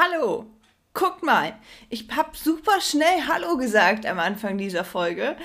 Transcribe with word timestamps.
Hallo! 0.00 0.46
Guckt 0.94 1.24
mal, 1.24 1.58
ich 1.88 2.06
habe 2.14 2.30
super 2.36 2.80
schnell 2.80 3.26
Hallo 3.26 3.56
gesagt 3.56 4.06
am 4.06 4.20
Anfang 4.20 4.56
dieser 4.56 4.84
Folge. 4.84 5.36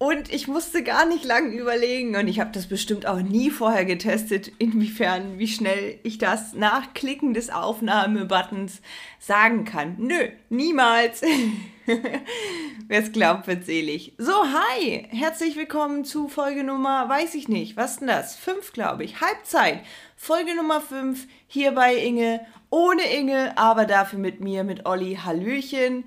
Und 0.00 0.32
ich 0.32 0.46
musste 0.46 0.84
gar 0.84 1.06
nicht 1.06 1.24
lang 1.24 1.50
überlegen 1.52 2.14
und 2.14 2.28
ich 2.28 2.38
habe 2.38 2.52
das 2.52 2.68
bestimmt 2.68 3.04
auch 3.04 3.20
nie 3.20 3.50
vorher 3.50 3.84
getestet, 3.84 4.52
inwiefern, 4.60 5.40
wie 5.40 5.48
schnell 5.48 5.98
ich 6.04 6.18
das 6.18 6.52
nach 6.52 6.94
Klicken 6.94 7.34
des 7.34 7.50
Aufnahmebuttons 7.50 8.80
sagen 9.18 9.64
kann. 9.64 9.96
Nö, 9.98 10.28
niemals. 10.50 11.22
Wer 12.86 13.00
es 13.00 13.10
glaubt, 13.10 13.48
wird 13.48 13.64
selig. 13.64 14.14
So, 14.18 14.32
hi, 14.32 15.08
herzlich 15.10 15.56
willkommen 15.56 16.04
zu 16.04 16.28
Folge 16.28 16.62
Nummer, 16.62 17.08
weiß 17.08 17.34
ich 17.34 17.48
nicht, 17.48 17.76
was 17.76 17.98
denn 17.98 18.06
das? 18.06 18.36
Fünf, 18.36 18.72
glaube 18.72 19.02
ich. 19.02 19.20
Halbzeit. 19.20 19.80
Folge 20.14 20.54
Nummer 20.54 20.80
fünf 20.80 21.26
hier 21.48 21.72
bei 21.72 21.96
Inge, 21.96 22.46
ohne 22.70 23.02
Inge, 23.02 23.58
aber 23.58 23.84
dafür 23.84 24.20
mit 24.20 24.38
mir, 24.38 24.62
mit 24.62 24.86
Olli. 24.86 25.18
Hallöchen 25.24 26.04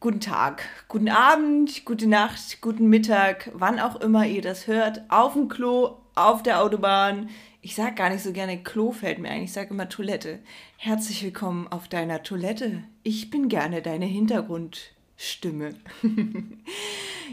guten 0.00 0.20
Tag, 0.20 0.62
guten 0.86 1.08
Abend, 1.08 1.84
gute 1.84 2.06
Nacht, 2.06 2.60
guten 2.60 2.88
Mittag, 2.88 3.50
wann 3.52 3.80
auch 3.80 4.00
immer 4.00 4.26
ihr 4.26 4.42
das 4.42 4.68
hört, 4.68 5.02
auf 5.08 5.32
dem 5.32 5.48
Klo, 5.48 5.96
auf 6.14 6.44
der 6.44 6.62
Autobahn. 6.62 7.30
Ich 7.62 7.74
sag 7.74 7.96
gar 7.96 8.08
nicht 8.08 8.22
so 8.22 8.32
gerne 8.32 8.62
Klo 8.62 8.92
fällt 8.92 9.18
mir 9.18 9.30
ein, 9.30 9.42
ich 9.42 9.52
sage 9.52 9.70
immer 9.70 9.88
Toilette. 9.88 10.38
Herzlich 10.76 11.24
willkommen 11.24 11.66
auf 11.66 11.88
deiner 11.88 12.22
Toilette. 12.22 12.84
Ich 13.02 13.30
bin 13.30 13.48
gerne 13.48 13.82
deine 13.82 14.06
Hintergrundstimme. 14.06 15.74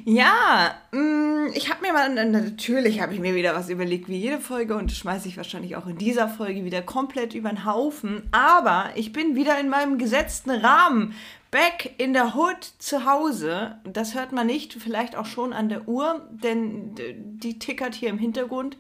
ja, 0.06 0.76
mm, 0.92 1.50
ich 1.54 1.70
habe 1.70 1.82
mir 1.86 1.94
mal, 1.94 2.26
natürlich 2.26 3.00
habe 3.00 3.14
ich 3.14 3.20
mir 3.20 3.36
wieder 3.36 3.54
was 3.54 3.70
überlegt, 3.70 4.10
wie 4.10 4.18
jede 4.18 4.40
Folge 4.40 4.76
und 4.76 4.92
schmeiße 4.92 5.28
ich 5.28 5.38
wahrscheinlich 5.38 5.76
auch 5.76 5.86
in 5.86 6.00
dieser 6.00 6.28
Folge 6.28 6.66
wieder 6.66 6.82
komplett 6.82 7.36
über 7.36 7.50
den 7.50 7.64
Haufen. 7.64 8.24
Aber 8.32 8.90
ich 8.96 9.14
bin 9.14 9.36
wieder 9.36 9.60
in 9.60 9.70
meinem 9.70 10.00
gesetzten 10.00 10.50
Rahmen 10.50 11.14
Back 11.56 11.94
in 12.00 12.12
der 12.12 12.36
Hood 12.36 12.66
zu 12.80 13.06
Hause. 13.06 13.78
Das 13.86 14.14
hört 14.14 14.34
man 14.34 14.46
nicht, 14.46 14.74
vielleicht 14.74 15.16
auch 15.16 15.26
schon 15.26 15.54
an 15.54 15.70
der 15.70 15.88
Uhr, 15.88 16.28
denn 16.30 16.96
die 16.98 17.60
tickert 17.60 17.96
hier 17.96 18.10
im 18.10 18.18
Hintergrund. 18.18 18.76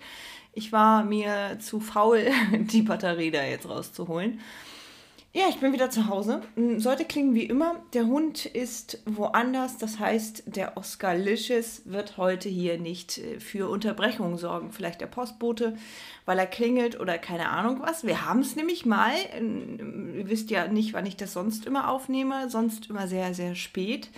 Ich 0.51 0.73
war 0.73 1.05
mir 1.05 1.57
zu 1.61 1.79
faul, 1.79 2.25
die 2.51 2.81
Batterie 2.81 3.31
da 3.31 3.45
jetzt 3.45 3.69
rauszuholen. 3.69 4.41
Ja, 5.37 5.49
ich 5.49 5.57
bin 5.57 5.73
wieder 5.73 5.89
zu 5.89 6.07
Hause. 6.07 6.41
Hm, 6.55 6.79
sollte 6.79 7.03
klingen 7.03 7.35
wie 7.35 7.43
immer. 7.43 7.83
Der 7.91 8.05
Hund 8.05 8.45
ist 8.45 9.01
woanders. 9.05 9.77
Das 9.77 9.99
heißt, 9.99 10.43
der 10.45 10.77
Oscar 10.77 11.13
Licious 11.13 11.81
wird 11.83 12.15
heute 12.15 12.47
hier 12.47 12.79
nicht 12.79 13.17
äh, 13.17 13.41
für 13.41 13.69
Unterbrechungen 13.69 14.37
sorgen. 14.37 14.71
Vielleicht 14.71 15.01
der 15.01 15.07
Postbote, 15.07 15.75
weil 16.23 16.39
er 16.39 16.47
klingelt 16.47 16.97
oder 16.97 17.17
keine 17.17 17.49
Ahnung 17.49 17.81
was. 17.81 18.05
Wir 18.05 18.25
haben 18.25 18.39
es 18.39 18.55
nämlich 18.55 18.85
mal. 18.85 19.11
Ihr 19.37 20.29
wisst 20.29 20.51
ja 20.51 20.69
nicht, 20.69 20.93
wann 20.93 21.05
ich 21.05 21.17
das 21.17 21.33
sonst 21.33 21.65
immer 21.65 21.89
aufnehme. 21.89 22.49
Sonst 22.49 22.89
immer 22.89 23.09
sehr, 23.09 23.33
sehr 23.33 23.55
spät. 23.55 24.11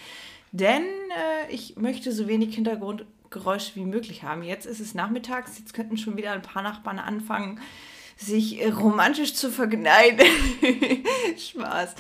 Denn 0.52 0.84
äh, 0.84 1.52
ich 1.52 1.78
möchte 1.78 2.12
so 2.12 2.28
wenig 2.28 2.54
Hintergrundgeräusche 2.54 3.76
wie 3.76 3.86
möglich 3.86 4.22
haben. 4.22 4.44
Jetzt 4.44 4.68
ist 4.68 4.80
es 4.80 4.94
nachmittags. 4.94 5.58
Jetzt 5.58 5.74
könnten 5.74 5.98
schon 5.98 6.16
wieder 6.16 6.34
ein 6.34 6.44
paar 6.44 6.62
Nachbarn 6.62 7.00
anfangen 7.00 7.60
sich 8.18 8.62
äh, 8.62 8.70
romantisch 8.70 9.34
zu 9.36 9.52
verkleiden. 9.52 10.26
Spaß. 11.38 11.96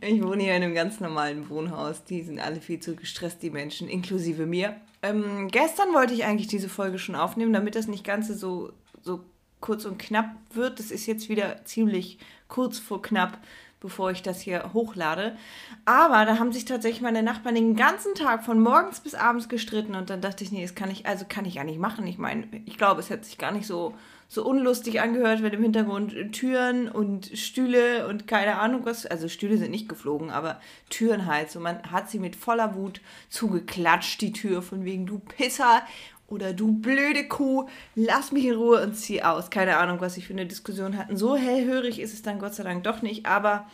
Ich 0.00 0.22
wohne 0.22 0.42
hier 0.42 0.56
in 0.56 0.62
einem 0.62 0.74
ganz 0.74 1.00
normalen 1.00 1.48
Wohnhaus. 1.48 2.04
Die 2.04 2.22
sind 2.22 2.40
alle 2.40 2.60
viel 2.60 2.80
zu 2.80 2.96
gestresst, 2.96 3.42
die 3.42 3.50
Menschen, 3.50 3.88
inklusive 3.88 4.46
mir. 4.46 4.76
Ähm, 5.02 5.48
gestern 5.48 5.94
wollte 5.94 6.14
ich 6.14 6.24
eigentlich 6.24 6.48
diese 6.48 6.68
Folge 6.68 6.98
schon 6.98 7.14
aufnehmen, 7.14 7.52
damit 7.52 7.74
das 7.74 7.86
nicht 7.86 8.04
ganz 8.04 8.28
so, 8.28 8.72
so 9.02 9.20
kurz 9.60 9.84
und 9.84 9.98
knapp 9.98 10.34
wird. 10.52 10.78
Das 10.78 10.90
ist 10.90 11.06
jetzt 11.06 11.28
wieder 11.28 11.64
ziemlich 11.64 12.18
kurz 12.48 12.78
vor 12.78 13.00
knapp, 13.00 13.38
bevor 13.80 14.10
ich 14.10 14.22
das 14.22 14.40
hier 14.40 14.72
hochlade. 14.74 15.36
Aber 15.84 16.24
da 16.24 16.38
haben 16.38 16.52
sich 16.52 16.64
tatsächlich 16.64 17.02
meine 17.02 17.22
Nachbarn 17.22 17.54
den 17.54 17.74
ganzen 17.76 18.14
Tag 18.14 18.44
von 18.44 18.60
morgens 18.60 19.00
bis 19.00 19.14
abends 19.14 19.48
gestritten 19.48 19.94
und 19.94 20.10
dann 20.10 20.20
dachte 20.20 20.44
ich, 20.44 20.52
nee, 20.52 20.62
das 20.62 20.74
kann 20.74 20.90
ich, 20.90 21.06
also 21.06 21.24
kann 21.28 21.44
ich 21.44 21.54
ja 21.54 21.64
nicht 21.64 21.78
machen. 21.78 22.06
Ich 22.06 22.18
meine, 22.18 22.46
ich 22.66 22.78
glaube, 22.78 23.00
es 23.00 23.10
hätte 23.10 23.24
sich 23.24 23.38
gar 23.38 23.52
nicht 23.52 23.66
so 23.66 23.94
so 24.32 24.46
unlustig 24.46 25.02
angehört, 25.02 25.42
wenn 25.42 25.52
im 25.52 25.62
Hintergrund 25.62 26.14
Türen 26.32 26.88
und 26.88 27.26
Stühle 27.36 28.08
und 28.08 28.26
keine 28.26 28.58
Ahnung 28.58 28.86
was, 28.86 29.04
also 29.04 29.28
Stühle 29.28 29.58
sind 29.58 29.70
nicht 29.70 29.90
geflogen, 29.90 30.30
aber 30.30 30.58
Türen 30.88 31.26
halt. 31.26 31.50
So, 31.50 31.60
man 31.60 31.82
hat 31.92 32.08
sie 32.08 32.18
mit 32.18 32.34
voller 32.34 32.74
Wut 32.74 33.02
zugeklatscht, 33.28 34.22
die 34.22 34.32
Tür, 34.32 34.62
von 34.62 34.86
wegen 34.86 35.04
du 35.04 35.18
Pisser 35.18 35.82
oder 36.28 36.54
du 36.54 36.72
blöde 36.72 37.28
Kuh, 37.28 37.68
lass 37.94 38.32
mich 38.32 38.46
in 38.46 38.54
Ruhe 38.54 38.82
und 38.82 38.94
zieh 38.94 39.22
aus. 39.22 39.50
Keine 39.50 39.76
Ahnung, 39.76 40.00
was 40.00 40.14
sie 40.14 40.22
für 40.22 40.32
eine 40.32 40.46
Diskussion 40.46 40.96
hatten. 40.96 41.18
So 41.18 41.36
hellhörig 41.36 42.00
ist 42.00 42.14
es 42.14 42.22
dann 42.22 42.38
Gott 42.38 42.54
sei 42.54 42.62
Dank 42.62 42.84
doch 42.84 43.02
nicht, 43.02 43.26
aber 43.26 43.68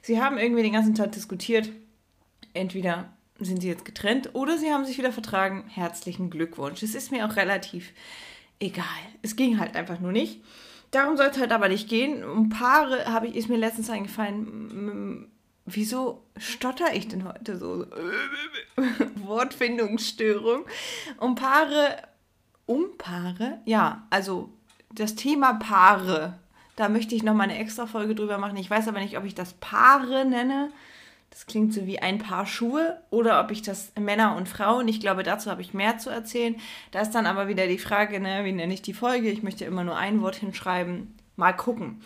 sie 0.00 0.22
haben 0.22 0.38
irgendwie 0.38 0.62
den 0.62 0.74
ganzen 0.74 0.94
Tag 0.94 1.10
diskutiert. 1.10 1.70
Entweder 2.52 3.08
sind 3.40 3.62
sie 3.62 3.68
jetzt 3.68 3.84
getrennt 3.84 4.30
oder 4.34 4.58
sie 4.58 4.72
haben 4.72 4.84
sich 4.84 4.96
wieder 4.96 5.10
vertragen. 5.10 5.64
Herzlichen 5.66 6.30
Glückwunsch. 6.30 6.84
Es 6.84 6.94
ist 6.94 7.10
mir 7.10 7.26
auch 7.26 7.34
relativ 7.34 7.90
egal. 8.58 8.84
Es 9.22 9.36
ging 9.36 9.58
halt 9.58 9.76
einfach 9.76 10.00
nur 10.00 10.12
nicht. 10.12 10.42
Darum 10.90 11.16
soll 11.16 11.26
es 11.26 11.38
halt 11.38 11.52
aber 11.52 11.68
nicht 11.68 11.88
gehen. 11.88 12.24
Um 12.24 12.48
Paare 12.50 13.06
habe 13.06 13.26
ich, 13.26 13.34
ist 13.34 13.48
mir 13.48 13.56
letztens 13.56 13.90
eingefallen, 13.90 15.28
wieso 15.66 16.24
stotter 16.36 16.94
ich 16.94 17.08
denn 17.08 17.24
heute 17.24 17.56
so? 17.58 17.86
Wortfindungsstörung. 19.16 20.64
Um 21.18 21.34
Paare, 21.34 21.96
um 22.66 22.96
Paare, 22.96 23.60
ja, 23.64 24.06
also 24.10 24.50
das 24.92 25.16
Thema 25.16 25.54
Paare. 25.54 26.38
Da 26.76 26.88
möchte 26.88 27.14
ich 27.14 27.22
noch 27.22 27.34
mal 27.34 27.44
eine 27.44 27.58
extra 27.58 27.86
Folge 27.86 28.14
drüber 28.14 28.38
machen. 28.38 28.56
Ich 28.56 28.70
weiß 28.70 28.88
aber 28.88 29.00
nicht, 29.00 29.16
ob 29.16 29.24
ich 29.24 29.34
das 29.34 29.54
Paare 29.54 30.24
nenne 30.24 30.70
das 31.34 31.46
klingt 31.46 31.74
so 31.74 31.84
wie 31.84 31.98
ein 31.98 32.18
Paar 32.18 32.46
Schuhe 32.46 32.96
oder 33.10 33.40
ob 33.40 33.50
ich 33.50 33.60
das 33.60 33.90
Männer 33.98 34.36
und 34.36 34.48
Frauen, 34.48 34.86
ich 34.86 35.00
glaube, 35.00 35.24
dazu 35.24 35.50
habe 35.50 35.62
ich 35.62 35.74
mehr 35.74 35.98
zu 35.98 36.08
erzählen. 36.08 36.54
Da 36.92 37.00
ist 37.00 37.10
dann 37.10 37.26
aber 37.26 37.48
wieder 37.48 37.66
die 37.66 37.78
Frage, 37.78 38.20
ne, 38.20 38.44
wie 38.44 38.52
nenne 38.52 38.72
ich 38.72 38.82
die 38.82 38.94
Folge? 38.94 39.28
Ich 39.30 39.42
möchte 39.42 39.64
immer 39.64 39.82
nur 39.82 39.96
ein 39.96 40.22
Wort 40.22 40.36
hinschreiben. 40.36 41.12
Mal 41.34 41.52
gucken. 41.52 42.00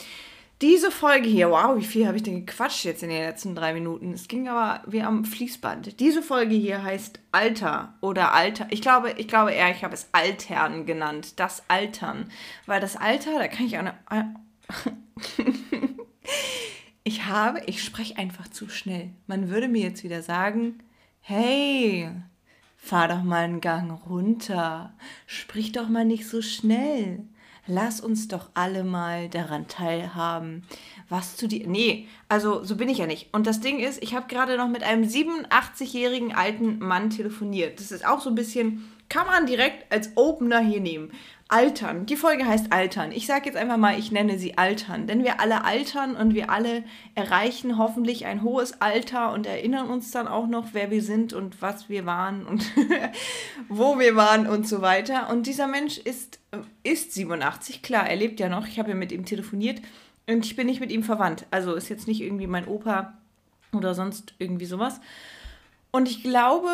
Diese 0.63 0.91
Folge 0.91 1.29
hier, 1.29 1.51
wow, 1.51 1.77
wie 1.77 1.85
viel 1.85 2.07
habe 2.07 2.17
ich 2.17 2.23
denn 2.23 2.47
gequatscht 2.47 2.87
jetzt 2.87 3.03
in 3.03 3.11
den 3.11 3.23
letzten 3.23 3.55
drei 3.55 3.75
Minuten? 3.75 4.15
Es 4.15 4.29
ging 4.29 4.49
aber 4.49 4.83
wie 4.87 5.03
am 5.03 5.27
Fließband. 5.27 6.01
Diese 6.01 6.23
Folge 6.23 6.55
hier 6.55 6.83
heißt 6.83 7.21
Alter 7.31 7.93
oder 8.01 8.33
Alter. 8.33 8.67
Ich 8.71 8.81
glaube, 8.81 9.13
ich 9.19 9.29
glaube 9.29 9.53
eher, 9.53 9.71
ich 9.71 9.85
habe 9.85 9.93
es 9.93 10.09
Altern 10.13 10.87
genannt. 10.87 11.39
Das 11.39 11.65
Altern. 11.69 12.31
Weil 12.65 12.81
das 12.81 12.97
Alter, 12.97 13.39
da 13.39 13.47
kann 13.47 13.67
ich 13.67 13.77
auch 13.77 13.85
eine. 14.07 14.35
Ich 17.09 17.25
habe, 17.25 17.63
ich 17.65 17.83
spreche 17.83 18.19
einfach 18.19 18.49
zu 18.49 18.69
schnell. 18.69 19.09
Man 19.27 19.49
würde 19.49 19.67
mir 19.67 19.81
jetzt 19.81 20.05
wieder 20.05 20.21
sagen, 20.21 20.81
hey, 21.23 22.11
fahr 22.77 23.09
doch 23.09 23.23
mal 23.23 23.45
einen 23.45 23.63
Gang 23.63 23.99
runter, 24.11 24.93
sprich 25.27 25.73
doch 25.73 25.89
mal 25.89 26.05
nicht 26.05 26.29
so 26.29 26.43
schnell. 26.43 27.25
Lass 27.67 28.03
uns 28.03 28.29
doch 28.29 28.51
alle 28.53 28.85
mal 28.85 29.31
daran 29.31 29.69
teilhaben, 29.69 30.65
was 31.09 31.39
zu 31.39 31.49
dir. 31.49 31.67
Nee, 31.67 32.09
also 32.29 32.63
so 32.63 32.77
bin 32.77 32.91
ich 32.91 32.99
ja 32.99 33.07
nicht. 33.07 33.33
Und 33.33 33.47
das 33.47 33.61
Ding 33.61 33.79
ist, 33.79 34.03
ich 34.03 34.15
habe 34.15 34.29
gerade 34.29 34.59
noch 34.59 34.69
mit 34.69 34.83
einem 34.83 35.05
87-jährigen 35.05 36.35
alten 36.35 36.79
Mann 36.79 37.09
telefoniert. 37.09 37.81
Das 37.81 37.91
ist 37.91 38.07
auch 38.07 38.21
so 38.21 38.29
ein 38.29 38.35
bisschen, 38.35 38.87
kann 39.09 39.27
man 39.27 39.47
direkt 39.47 39.91
als 39.93 40.17
Opener 40.17 40.61
hier 40.61 40.81
nehmen. 40.81 41.13
Altern. 41.51 42.05
Die 42.05 42.17
Folge 42.17 42.47
heißt 42.47 42.75
Altern. 42.75 43.11
Ich 43.11 43.27
sage 43.27 43.47
jetzt 43.47 43.57
einfach 43.57 43.79
mal, 43.79 43.99
ich 43.99 44.13
nenne 44.13 44.39
sie 44.39 44.59
Altern. 44.59 45.07
Denn 45.07 45.25
wir 45.25 45.41
alle 45.41 45.65
altern 45.65 46.15
und 46.15 46.35
wir 46.35 46.51
alle 46.51 46.85
erreichen 47.15 47.79
hoffentlich 47.79 48.27
ein 48.27 48.43
hohes 48.43 48.83
Alter 48.83 49.33
und 49.33 49.47
erinnern 49.47 49.89
uns 49.89 50.11
dann 50.11 50.29
auch 50.29 50.47
noch, 50.47 50.69
wer 50.73 50.91
wir 50.91 51.03
sind 51.03 51.33
und 51.33 51.63
was 51.63 51.89
wir 51.89 52.05
waren 52.05 52.45
und 52.45 52.71
wo 53.71 53.99
wir 53.99 54.15
waren 54.15 54.47
und 54.47 54.69
so 54.69 54.83
weiter. 54.83 55.31
Und 55.31 55.47
dieser 55.47 55.69
Mensch 55.69 55.97
ist, 55.97 56.39
ist 56.83 57.15
87, 57.15 57.81
klar, 57.81 58.07
er 58.07 58.17
lebt 58.17 58.41
ja 58.41 58.51
noch. 58.51 58.67
Ich 58.67 58.79
habe 58.79 58.91
ja 58.91 58.95
mit 58.95 59.11
ihm 59.11 59.25
telefoniert 59.25 59.81
und 60.27 60.45
ich 60.45 60.55
bin 60.55 60.67
nicht 60.67 60.81
mit 60.81 60.93
ihm 60.93 61.03
verwandt. 61.03 61.47
Also 61.51 61.75
ist 61.75 61.89
jetzt 61.89 62.09
nicht 62.09 62.21
irgendwie 62.21 62.47
mein 62.47 62.69
Opa 62.69 63.15
oder 63.73 63.95
sonst 63.95 64.35
irgendwie 64.39 64.67
sowas. 64.67 65.01
Und 65.91 66.11
ich 66.11 66.23
glaube, 66.23 66.69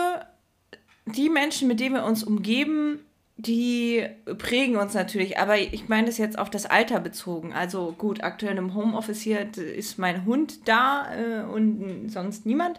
die 1.06 1.28
Menschen, 1.28 1.68
mit 1.68 1.80
denen 1.80 1.96
wir 1.96 2.04
uns 2.04 2.24
umgeben, 2.24 3.00
die 3.36 4.06
prägen 4.38 4.76
uns 4.76 4.94
natürlich, 4.94 5.38
aber 5.38 5.58
ich 5.58 5.88
meine 5.88 6.06
das 6.06 6.18
jetzt 6.18 6.38
auf 6.38 6.50
das 6.50 6.66
Alter 6.66 7.00
bezogen. 7.00 7.52
Also 7.52 7.92
gut, 7.98 8.22
aktuell 8.22 8.56
im 8.56 8.74
Homeoffice 8.74 9.20
hier 9.20 9.48
ist 9.56 9.98
mein 9.98 10.24
Hund 10.24 10.68
da 10.68 11.12
äh, 11.14 11.42
und 11.42 12.08
sonst 12.08 12.46
niemand. 12.46 12.78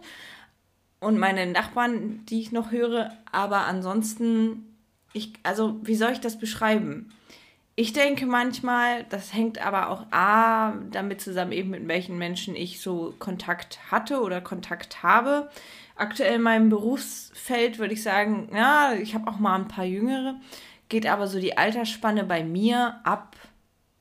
Und 1.01 1.19
meine 1.19 1.45
Nachbarn, 1.45 2.25
die 2.27 2.39
ich 2.39 2.51
noch 2.51 2.71
höre, 2.71 3.11
aber 3.31 3.65
ansonsten, 3.65 4.75
ich, 5.13 5.33
also 5.43 5.77
wie 5.83 5.95
soll 5.95 6.13
ich 6.13 6.21
das 6.21 6.39
beschreiben? 6.39 7.11
Ich 7.75 7.91
denke 7.91 8.25
manchmal, 8.25 9.03
das 9.09 9.33
hängt 9.33 9.59
aber 9.59 9.89
auch 9.89 10.05
A, 10.11 10.71
damit 10.91 11.19
zusammen 11.19 11.51
eben 11.51 11.71
mit 11.71 11.85
welchen 11.89 12.17
Menschen 12.17 12.55
ich 12.55 12.79
so 12.79 13.13
Kontakt 13.19 13.91
hatte 13.91 14.21
oder 14.21 14.39
Kontakt 14.39 15.03
habe 15.03 15.49
aktuell 15.95 16.35
in 16.35 16.41
meinem 16.41 16.69
Berufsfeld 16.69 17.79
würde 17.79 17.93
ich 17.93 18.03
sagen, 18.03 18.49
ja, 18.53 18.93
ich 18.93 19.15
habe 19.15 19.27
auch 19.29 19.39
mal 19.39 19.55
ein 19.55 19.67
paar 19.67 19.85
Jüngere, 19.85 20.35
geht 20.89 21.07
aber 21.07 21.27
so 21.27 21.39
die 21.39 21.57
Altersspanne 21.57 22.23
bei 22.23 22.43
mir 22.43 22.99
ab. 23.03 23.35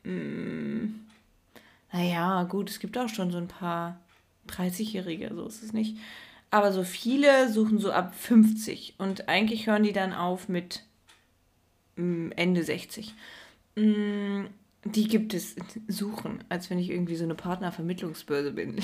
Mh, 0.02 0.12
hm, 0.12 1.00
naja, 1.92 2.42
gut, 2.42 2.70
es 2.70 2.80
gibt 2.80 2.98
auch 2.98 3.08
schon 3.08 3.30
so 3.30 3.38
ein 3.38 3.46
paar 3.46 4.00
30-Jährige, 4.48 5.30
so 5.32 5.46
ist 5.46 5.62
es 5.62 5.72
nicht. 5.72 5.96
Aber 6.50 6.72
so 6.72 6.82
viele 6.82 7.48
suchen 7.52 7.78
so 7.78 7.92
ab 7.92 8.14
50 8.16 8.94
und 8.98 9.28
eigentlich 9.28 9.66
hören 9.66 9.84
die 9.84 9.92
dann 9.92 10.12
auf 10.12 10.48
mit 10.48 10.82
mm, 11.96 12.32
Ende 12.32 12.64
60. 12.64 13.14
Mm, 13.76 14.46
die 14.84 15.08
gibt 15.08 15.32
es 15.32 15.56
suchen, 15.88 16.44
als 16.50 16.68
wenn 16.68 16.78
ich 16.78 16.90
irgendwie 16.90 17.16
so 17.16 17.24
eine 17.24 17.34
Partnervermittlungsbörse 17.34 18.52
bin. 18.52 18.80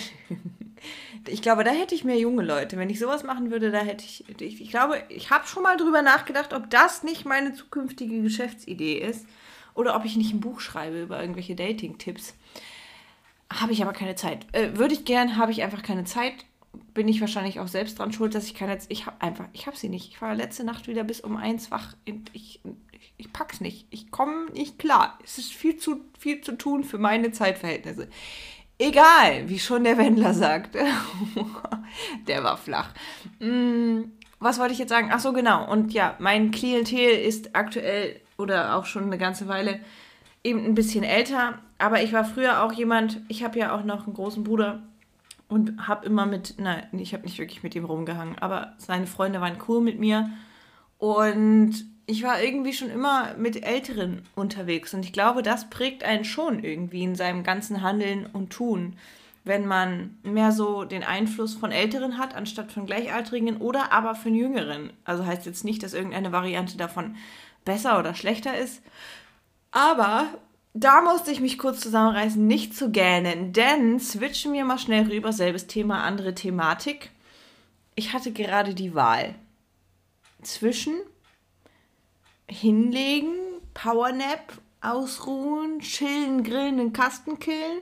ich 1.27 1.43
glaube, 1.43 1.63
da 1.63 1.71
hätte 1.71 1.95
ich 1.95 2.05
mehr 2.05 2.19
junge 2.19 2.43
Leute. 2.43 2.79
Wenn 2.79 2.89
ich 2.89 2.99
sowas 2.99 3.23
machen 3.23 3.51
würde, 3.51 3.71
da 3.71 3.81
hätte 3.81 4.05
ich. 4.05 4.25
Ich, 4.41 4.61
ich 4.63 4.71
glaube, 4.71 5.03
ich 5.11 5.31
habe 5.31 5.47
schon 5.47 5.63
mal 5.63 5.77
drüber 5.77 6.01
nachgedacht, 6.01 6.55
ob 6.55 6.71
das 6.71 7.03
nicht 7.03 7.27
meine 7.27 7.53
zukünftige 7.53 8.23
Geschäftsidee 8.23 8.99
ist. 8.99 9.27
Oder 9.75 9.95
ob 9.95 10.05
ich 10.05 10.17
nicht 10.17 10.33
ein 10.33 10.41
Buch 10.41 10.61
schreibe 10.61 11.03
über 11.03 11.21
irgendwelche 11.21 11.55
Dating-Tipps. 11.55 12.35
Habe 13.53 13.73
ich 13.73 13.83
aber 13.83 13.93
keine 13.93 14.15
Zeit. 14.15 14.47
Äh, 14.53 14.77
würde 14.79 14.95
ich 14.95 15.05
gern, 15.05 15.37
habe 15.37 15.53
ich 15.53 15.63
einfach 15.63 15.83
keine 15.83 16.05
Zeit. 16.05 16.33
Bin 16.95 17.09
ich 17.09 17.21
wahrscheinlich 17.21 17.61
auch 17.61 17.69
selbst 17.69 17.99
dran 17.99 18.13
schuld, 18.13 18.35
dass 18.35 18.47
ich 18.47 18.55
keine. 18.55 18.79
Ich 18.89 19.07
habe 19.07 19.21
einfach, 19.21 19.47
ich 19.53 19.67
habe 19.67 19.77
sie 19.77 19.89
nicht. 19.89 20.09
Ich 20.09 20.23
war 20.23 20.35
letzte 20.35 20.65
Nacht 20.65 20.89
wieder 20.89 21.05
bis 21.05 21.21
um 21.21 21.37
eins 21.37 21.71
wach. 21.71 21.95
Ich, 22.33 22.61
ich 23.17 23.33
pack's 23.33 23.61
nicht. 23.61 23.87
Komme 24.21 24.51
nicht 24.53 24.79
klar. 24.79 25.19
Es 25.25 25.39
ist 25.39 25.55
viel 25.55 25.79
zu, 25.79 26.03
viel 26.19 26.43
zu 26.43 26.53
tun 26.53 26.85
für 26.85 26.99
meine 26.99 27.33
Zeitverhältnisse. 27.33 28.07
Egal, 28.77 29.49
wie 29.49 29.59
schon 29.59 29.85
der 29.85 29.97
Wendler 29.97 30.35
sagt. 30.35 30.77
der 32.29 32.45
war 32.45 32.59
flach. 32.59 32.93
Hm, 33.39 34.13
was 34.39 34.59
wollte 34.59 34.75
ich 34.75 34.79
jetzt 34.79 34.91
sagen? 34.91 35.09
Ach 35.11 35.21
so, 35.21 35.33
genau. 35.33 35.67
Und 35.73 35.95
ja, 35.95 36.17
mein 36.19 36.51
Klientel 36.51 37.19
ist 37.19 37.57
aktuell 37.57 38.21
oder 38.37 38.77
auch 38.77 38.85
schon 38.85 39.05
eine 39.05 39.17
ganze 39.17 39.49
Weile 39.49 39.81
eben 40.45 40.67
ein 40.67 40.75
bisschen 40.75 41.03
älter. 41.03 41.59
Aber 41.79 42.03
ich 42.03 42.13
war 42.13 42.27
früher 42.27 42.63
auch 42.63 42.75
jemand, 42.75 43.23
ich 43.29 43.43
habe 43.43 43.59
ja 43.59 43.75
auch 43.75 43.85
noch 43.85 44.05
einen 44.05 44.13
großen 44.13 44.45
Bruder 44.45 44.83
und 45.49 45.89
habe 45.89 46.05
immer 46.05 46.27
mit, 46.27 46.57
nein, 46.59 46.87
ich 46.93 47.15
habe 47.15 47.23
nicht 47.23 47.39
wirklich 47.39 47.63
mit 47.63 47.75
ihm 47.75 47.87
rumgehangen, 47.87 48.37
aber 48.39 48.75
seine 48.77 49.07
Freunde 49.07 49.41
waren 49.41 49.57
cool 49.67 49.81
mit 49.81 49.99
mir. 49.99 50.29
Und 50.99 51.90
ich 52.11 52.25
war 52.25 52.43
irgendwie 52.43 52.73
schon 52.73 52.91
immer 52.91 53.35
mit 53.37 53.65
Älteren 53.65 54.23
unterwegs 54.35 54.93
und 54.93 55.05
ich 55.05 55.13
glaube, 55.13 55.43
das 55.43 55.71
prägt 55.71 56.03
einen 56.03 56.25
schon 56.25 56.65
irgendwie 56.65 57.05
in 57.05 57.15
seinem 57.15 57.45
ganzen 57.45 57.83
Handeln 57.83 58.27
und 58.27 58.51
Tun, 58.51 58.97
wenn 59.45 59.65
man 59.65 60.19
mehr 60.25 60.51
so 60.51 60.85
den 60.85 61.05
Einfluss 61.05 61.55
von 61.55 61.71
Älteren 61.71 62.19
hat, 62.19 62.35
anstatt 62.35 62.73
von 62.73 62.85
Gleichaltrigen 62.85 63.59
oder 63.59 63.93
aber 63.93 64.17
von 64.17 64.35
Jüngeren. 64.35 64.93
Also 65.05 65.25
heißt 65.25 65.47
jetzt 65.47 65.65
nicht, 65.65 65.85
dass 65.85 65.95
irgendeine 65.95 66.33
Variante 66.33 66.77
davon 66.77 67.15
besser 67.65 67.97
oder 68.01 68.17
schlechter 68.17 68.59
ist. 68.59 68.83
Aber 69.71 70.27
da 70.75 71.03
musste 71.03 71.31
ich 71.31 71.41
mich 71.41 71.59
kurz 71.59 71.79
zusammenreißen, 71.81 72.45
nicht 72.45 72.77
zu 72.77 72.91
gähnen, 72.91 73.53
denn 73.53 74.01
switchen 74.01 74.53
wir 74.53 74.65
mal 74.65 74.79
schnell 74.79 75.07
rüber, 75.07 75.33
selbes 75.33 75.69
Thema, 75.69 76.03
andere 76.03 76.35
Thematik. 76.35 77.13
Ich 77.95 78.13
hatte 78.13 78.33
gerade 78.33 78.75
die 78.75 78.97
Wahl 78.97 79.37
zwischen 80.43 80.95
hinlegen, 82.51 83.35
Powernap, 83.75 84.53
ausruhen, 84.81 85.81
chillen, 85.81 86.43
grillen, 86.43 86.79
den 86.79 86.93
Kasten 86.93 87.39
killen 87.39 87.81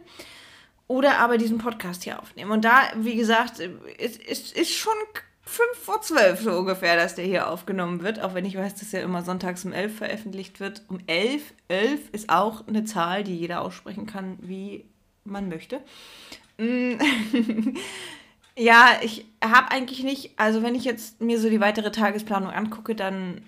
oder 0.87 1.19
aber 1.19 1.39
diesen 1.39 1.59
Podcast 1.59 2.05
hier 2.05 2.21
aufnehmen. 2.21 2.51
Und 2.51 2.65
da, 2.65 2.91
wie 2.97 3.17
gesagt, 3.17 3.61
es 3.99 4.17
ist, 4.17 4.57
ist 4.57 4.73
schon 4.73 4.95
fünf 5.43 5.79
vor 5.83 6.01
zwölf 6.03 6.41
so 6.41 6.53
ungefähr, 6.53 6.97
dass 6.97 7.15
der 7.15 7.25
hier 7.25 7.49
aufgenommen 7.49 8.03
wird, 8.03 8.21
auch 8.21 8.35
wenn 8.35 8.45
ich 8.45 8.57
weiß, 8.57 8.75
dass 8.75 8.93
er 8.93 9.03
immer 9.03 9.23
sonntags 9.23 9.65
um 9.65 9.73
elf 9.73 9.97
veröffentlicht 9.97 10.61
wird. 10.61 10.83
Um 10.89 10.99
elf, 11.07 11.55
elf 11.69 12.01
ist 12.13 12.31
auch 12.31 12.67
eine 12.67 12.85
Zahl, 12.85 13.25
die 13.25 13.37
jeder 13.37 13.63
aussprechen 13.63 14.07
kann, 14.07 14.39
wie 14.41 14.85
man 15.25 15.49
möchte. 15.49 15.81
Mm. 16.59 16.95
ja, 18.57 18.99
ich 19.03 19.27
habe 19.43 19.71
eigentlich 19.71 20.03
nicht, 20.03 20.33
also 20.39 20.63
wenn 20.63 20.75
ich 20.75 20.85
jetzt 20.85 21.21
mir 21.21 21.39
so 21.39 21.49
die 21.49 21.61
weitere 21.61 21.93
Tagesplanung 21.93 22.51
angucke, 22.51 22.95
dann 22.95 23.43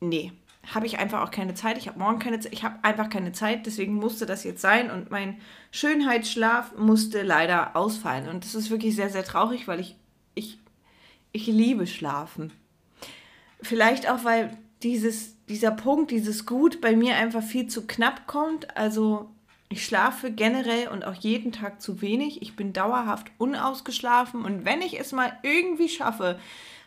nee, 0.00 0.32
habe 0.72 0.86
ich 0.86 0.98
einfach 0.98 1.22
auch 1.22 1.30
keine 1.30 1.54
Zeit. 1.54 1.78
Ich 1.78 1.88
habe 1.88 1.98
morgen 1.98 2.18
keine 2.18 2.40
Zeit. 2.40 2.52
Ich 2.52 2.64
habe 2.64 2.78
einfach 2.82 3.10
keine 3.10 3.32
Zeit. 3.32 3.66
Deswegen 3.66 3.94
musste 3.94 4.26
das 4.26 4.44
jetzt 4.44 4.60
sein. 4.60 4.90
Und 4.90 5.10
mein 5.10 5.38
Schönheitsschlaf 5.70 6.76
musste 6.76 7.22
leider 7.22 7.76
ausfallen. 7.76 8.28
Und 8.28 8.44
das 8.44 8.54
ist 8.54 8.70
wirklich 8.70 8.94
sehr, 8.94 9.10
sehr 9.10 9.24
traurig, 9.24 9.68
weil 9.68 9.80
ich, 9.80 9.96
ich, 10.34 10.58
ich 11.32 11.46
liebe 11.46 11.86
Schlafen. 11.86 12.52
Vielleicht 13.60 14.08
auch, 14.08 14.24
weil 14.24 14.56
dieses, 14.82 15.44
dieser 15.46 15.70
Punkt, 15.70 16.10
dieses 16.10 16.46
Gut 16.46 16.80
bei 16.80 16.96
mir 16.96 17.16
einfach 17.16 17.42
viel 17.42 17.66
zu 17.66 17.86
knapp 17.86 18.26
kommt. 18.26 18.76
Also 18.76 19.30
ich 19.68 19.84
schlafe 19.84 20.30
generell 20.30 20.88
und 20.88 21.04
auch 21.04 21.14
jeden 21.14 21.52
Tag 21.52 21.82
zu 21.82 22.00
wenig. 22.00 22.42
Ich 22.42 22.54
bin 22.54 22.72
dauerhaft 22.72 23.30
unausgeschlafen. 23.38 24.44
Und 24.44 24.64
wenn 24.64 24.82
ich 24.82 25.00
es 25.00 25.12
mal 25.12 25.36
irgendwie 25.42 25.88
schaffe, 25.88 26.38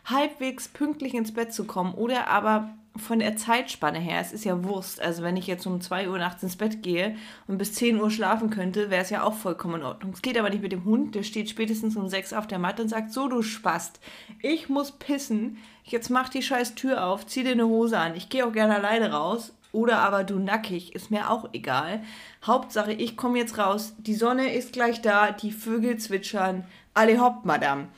halbwegs 0.06 0.68
pünktlich 0.68 1.14
ins 1.14 1.34
Bett 1.34 1.52
zu 1.52 1.64
kommen 1.64 1.94
oder 1.94 2.28
aber 2.28 2.74
von 2.96 3.18
der 3.20 3.36
Zeitspanne 3.36 3.98
her, 3.98 4.20
es 4.20 4.32
ist 4.32 4.44
ja 4.44 4.64
Wurst. 4.64 5.00
Also 5.00 5.22
wenn 5.22 5.36
ich 5.36 5.46
jetzt 5.46 5.66
um 5.66 5.80
2 5.80 6.08
Uhr 6.08 6.18
nachts 6.18 6.42
ins 6.42 6.56
Bett 6.56 6.82
gehe 6.82 7.16
und 7.46 7.58
bis 7.58 7.74
10 7.74 8.00
Uhr 8.00 8.10
schlafen 8.10 8.50
könnte, 8.50 8.90
wäre 8.90 9.02
es 9.02 9.10
ja 9.10 9.22
auch 9.22 9.34
vollkommen 9.34 9.76
in 9.76 9.86
Ordnung. 9.86 10.12
Es 10.12 10.22
geht 10.22 10.38
aber 10.38 10.50
nicht 10.50 10.62
mit 10.62 10.72
dem 10.72 10.84
Hund, 10.84 11.14
der 11.14 11.22
steht 11.22 11.48
spätestens 11.48 11.96
um 11.96 12.08
6 12.08 12.32
auf 12.32 12.46
der 12.46 12.58
Matte 12.58 12.82
und 12.82 12.88
sagt, 12.88 13.12
so 13.12 13.28
du 13.28 13.42
Spast, 13.42 14.00
ich 14.42 14.68
muss 14.68 14.92
pissen, 14.92 15.58
jetzt 15.84 16.10
mach 16.10 16.28
die 16.28 16.42
scheiß 16.42 16.74
Tür 16.74 17.04
auf, 17.04 17.26
zieh 17.26 17.44
dir 17.44 17.52
eine 17.52 17.66
Hose 17.66 17.98
an, 17.98 18.16
ich 18.16 18.28
gehe 18.28 18.46
auch 18.46 18.52
gerne 18.52 18.76
alleine 18.76 19.12
raus. 19.12 19.54
Oder 19.70 19.98
aber 19.98 20.24
du 20.24 20.38
nackig, 20.38 20.94
ist 20.94 21.10
mir 21.10 21.30
auch 21.30 21.50
egal. 21.52 22.02
Hauptsache, 22.42 22.94
ich 22.94 23.18
komme 23.18 23.38
jetzt 23.38 23.58
raus, 23.58 23.94
die 23.98 24.14
Sonne 24.14 24.54
ist 24.54 24.72
gleich 24.72 25.02
da, 25.02 25.30
die 25.30 25.52
Vögel 25.52 25.98
zwitschern, 25.98 26.64
alle 26.94 27.20
hopp, 27.20 27.44
Madame. 27.44 27.88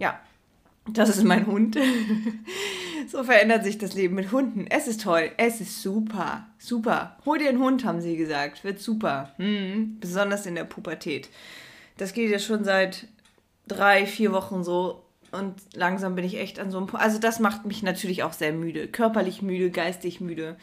Ja, 0.00 0.18
das 0.98 1.10
ist 1.10 1.24
mein 1.24 1.46
Hund. 1.46 1.76
so 3.08 3.24
verändert 3.24 3.64
sich 3.64 3.78
das 3.78 3.94
Leben 3.94 4.14
mit 4.14 4.32
Hunden. 4.32 4.66
Es 4.68 4.86
ist 4.86 5.02
toll. 5.02 5.30
Es 5.36 5.60
ist 5.60 5.82
super. 5.82 6.46
Super. 6.58 7.16
Hol 7.24 7.38
dir 7.38 7.48
einen 7.48 7.62
Hund, 7.62 7.84
haben 7.84 8.00
sie 8.00 8.16
gesagt. 8.16 8.64
Wird 8.64 8.78
super. 8.78 9.32
Hm. 9.36 9.98
Besonders 10.00 10.46
in 10.46 10.54
der 10.54 10.64
Pubertät. 10.64 11.28
Das 11.96 12.12
geht 12.12 12.30
ja 12.30 12.38
schon 12.38 12.64
seit 12.64 13.08
drei, 13.66 14.06
vier 14.06 14.32
Wochen 14.32 14.64
so. 14.64 15.04
Und 15.32 15.54
langsam 15.74 16.14
bin 16.14 16.24
ich 16.24 16.38
echt 16.38 16.58
an 16.58 16.70
so 16.70 16.78
einem 16.78 16.86
Punkt. 16.86 17.04
Also, 17.04 17.18
das 17.18 17.40
macht 17.40 17.64
mich 17.66 17.82
natürlich 17.82 18.22
auch 18.22 18.32
sehr 18.32 18.52
müde. 18.52 18.88
Körperlich 18.88 19.42
müde, 19.42 19.70
geistig 19.70 20.20
müde. 20.20 20.56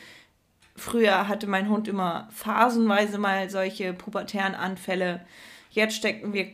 Früher 0.76 1.28
hatte 1.28 1.48
mein 1.48 1.70
Hund 1.70 1.88
immer 1.88 2.28
phasenweise 2.32 3.18
mal 3.18 3.50
solche 3.50 3.94
pubertären 3.94 4.56
Anfälle. 4.56 5.26
Jetzt 5.72 5.96
stecken 5.96 6.34
wir 6.34 6.48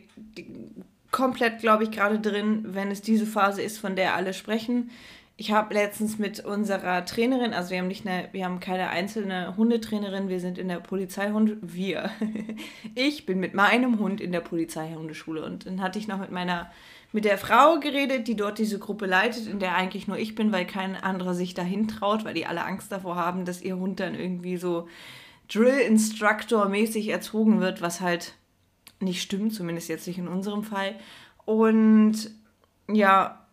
komplett, 1.14 1.60
glaube 1.60 1.84
ich, 1.84 1.92
gerade 1.92 2.18
drin, 2.18 2.64
wenn 2.70 2.90
es 2.90 3.00
diese 3.00 3.24
Phase 3.24 3.62
ist, 3.62 3.78
von 3.78 3.94
der 3.94 4.16
alle 4.16 4.34
sprechen. 4.34 4.90
Ich 5.36 5.52
habe 5.52 5.72
letztens 5.72 6.18
mit 6.18 6.44
unserer 6.44 7.04
Trainerin, 7.04 7.54
also 7.54 7.70
wir 7.70 7.78
haben 7.78 7.86
nicht 7.86 8.04
eine, 8.04 8.28
wir 8.32 8.44
haben 8.44 8.58
keine 8.58 8.88
einzelne 8.88 9.56
Hundetrainerin, 9.56 10.28
wir 10.28 10.40
sind 10.40 10.58
in 10.58 10.66
der 10.66 10.80
Polizeihund, 10.80 11.56
wir. 11.62 12.10
Ich 12.96 13.26
bin 13.26 13.38
mit 13.38 13.54
meinem 13.54 14.00
Hund 14.00 14.20
in 14.20 14.32
der 14.32 14.40
Polizeihundeschule 14.40 15.44
und 15.44 15.66
dann 15.66 15.80
hatte 15.80 16.00
ich 16.00 16.08
noch 16.08 16.18
mit 16.18 16.32
meiner, 16.32 16.72
mit 17.12 17.24
der 17.24 17.38
Frau 17.38 17.78
geredet, 17.78 18.26
die 18.26 18.34
dort 18.34 18.58
diese 18.58 18.80
Gruppe 18.80 19.06
leitet, 19.06 19.46
in 19.46 19.60
der 19.60 19.76
eigentlich 19.76 20.08
nur 20.08 20.18
ich 20.18 20.34
bin, 20.34 20.50
weil 20.50 20.66
kein 20.66 20.96
anderer 20.96 21.34
sich 21.34 21.54
dahin 21.54 21.86
traut, 21.86 22.24
weil 22.24 22.34
die 22.34 22.46
alle 22.46 22.64
Angst 22.64 22.90
davor 22.90 23.14
haben, 23.14 23.44
dass 23.44 23.62
ihr 23.62 23.76
Hund 23.76 24.00
dann 24.00 24.16
irgendwie 24.16 24.56
so 24.56 24.88
Drill 25.48 25.78
Instructor 25.78 26.68
mäßig 26.68 27.08
erzogen 27.08 27.60
wird, 27.60 27.82
was 27.82 28.00
halt 28.00 28.34
nicht 29.00 29.22
stimmt, 29.22 29.54
zumindest 29.54 29.88
jetzt 29.88 30.06
nicht 30.06 30.18
in 30.18 30.28
unserem 30.28 30.64
Fall. 30.64 30.96
Und 31.44 32.30
ja, 32.88 33.46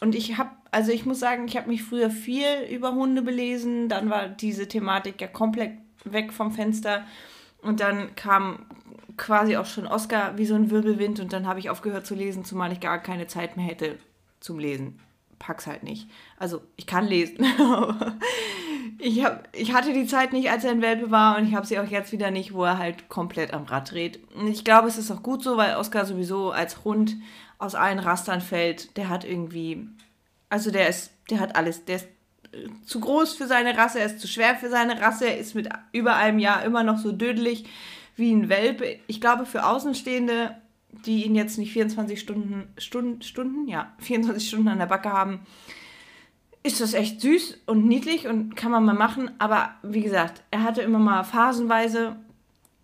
und 0.00 0.14
ich 0.14 0.36
habe, 0.36 0.50
also 0.70 0.92
ich 0.92 1.06
muss 1.06 1.20
sagen, 1.20 1.46
ich 1.46 1.56
habe 1.56 1.68
mich 1.68 1.82
früher 1.82 2.10
viel 2.10 2.46
über 2.70 2.92
Hunde 2.92 3.22
belesen, 3.22 3.88
dann 3.88 4.10
war 4.10 4.28
diese 4.28 4.68
Thematik 4.68 5.20
ja 5.20 5.28
komplett 5.28 5.72
weg 6.04 6.32
vom 6.32 6.52
Fenster 6.52 7.04
und 7.62 7.80
dann 7.80 8.14
kam 8.14 8.66
quasi 9.16 9.56
auch 9.56 9.66
schon 9.66 9.86
Oscar 9.86 10.36
wie 10.36 10.46
so 10.46 10.54
ein 10.54 10.70
Wirbelwind 10.70 11.20
und 11.20 11.32
dann 11.32 11.46
habe 11.46 11.60
ich 11.60 11.70
aufgehört 11.70 12.06
zu 12.06 12.14
lesen, 12.14 12.44
zumal 12.44 12.72
ich 12.72 12.80
gar 12.80 12.98
keine 12.98 13.26
Zeit 13.26 13.56
mehr 13.56 13.66
hätte 13.66 13.98
zum 14.40 14.58
Lesen. 14.58 15.00
Pack's 15.38 15.66
halt 15.66 15.82
nicht. 15.82 16.08
Also 16.38 16.62
ich 16.76 16.86
kann 16.86 17.06
lesen, 17.06 17.38
ich, 18.98 19.24
hab, 19.24 19.48
ich 19.52 19.72
hatte 19.72 19.92
die 19.92 20.06
Zeit 20.06 20.32
nicht, 20.32 20.50
als 20.50 20.64
er 20.64 20.70
ein 20.70 20.82
Welpe 20.82 21.10
war 21.10 21.38
und 21.38 21.48
ich 21.48 21.54
habe 21.54 21.66
sie 21.66 21.78
auch 21.78 21.86
jetzt 21.86 22.12
wieder 22.12 22.30
nicht, 22.30 22.52
wo 22.52 22.64
er 22.64 22.78
halt 22.78 23.08
komplett 23.08 23.52
am 23.52 23.64
Rad 23.64 23.92
dreht. 23.92 24.20
Ich 24.48 24.64
glaube, 24.64 24.88
es 24.88 24.98
ist 24.98 25.10
auch 25.10 25.22
gut 25.22 25.42
so, 25.42 25.56
weil 25.56 25.76
Oscar 25.76 26.04
sowieso 26.04 26.50
als 26.50 26.84
Hund 26.84 27.16
aus 27.58 27.74
allen 27.74 27.98
Rastern 27.98 28.40
fällt. 28.40 28.96
Der 28.96 29.08
hat 29.08 29.24
irgendwie, 29.24 29.88
also 30.48 30.70
der 30.70 30.88
ist, 30.88 31.12
der 31.30 31.40
hat 31.40 31.56
alles. 31.56 31.84
Der 31.84 31.96
ist 31.96 32.08
äh, 32.52 32.68
zu 32.84 33.00
groß 33.00 33.34
für 33.34 33.46
seine 33.46 33.76
Rasse, 33.76 34.00
er 34.00 34.06
ist 34.06 34.20
zu 34.20 34.28
schwer 34.28 34.56
für 34.56 34.70
seine 34.70 35.00
Rasse, 35.00 35.26
er 35.26 35.38
ist 35.38 35.54
mit 35.54 35.68
über 35.92 36.16
einem 36.16 36.38
Jahr 36.38 36.64
immer 36.64 36.82
noch 36.82 36.98
so 36.98 37.12
dödelig 37.12 37.64
wie 38.16 38.32
ein 38.32 38.48
Welpe. 38.48 38.98
Ich 39.06 39.20
glaube, 39.20 39.46
für 39.46 39.66
Außenstehende, 39.66 40.56
die 41.06 41.24
ihn 41.24 41.34
jetzt 41.34 41.58
nicht 41.58 41.72
24 41.72 42.20
Stunden, 42.20 42.72
Stunden, 42.78 43.22
Stunden, 43.22 43.68
ja, 43.68 43.92
24 43.98 44.48
Stunden 44.48 44.68
an 44.68 44.78
der 44.78 44.86
Backe 44.86 45.12
haben, 45.12 45.40
ist 46.64 46.80
das 46.80 46.94
echt 46.94 47.20
süß 47.20 47.58
und 47.66 47.86
niedlich 47.86 48.26
und 48.26 48.56
kann 48.56 48.72
man 48.72 48.84
mal 48.84 48.94
machen. 48.94 49.30
Aber 49.38 49.74
wie 49.82 50.00
gesagt, 50.00 50.42
er 50.50 50.62
hatte 50.62 50.80
immer 50.80 50.98
mal 50.98 51.22
phasenweise 51.22 52.16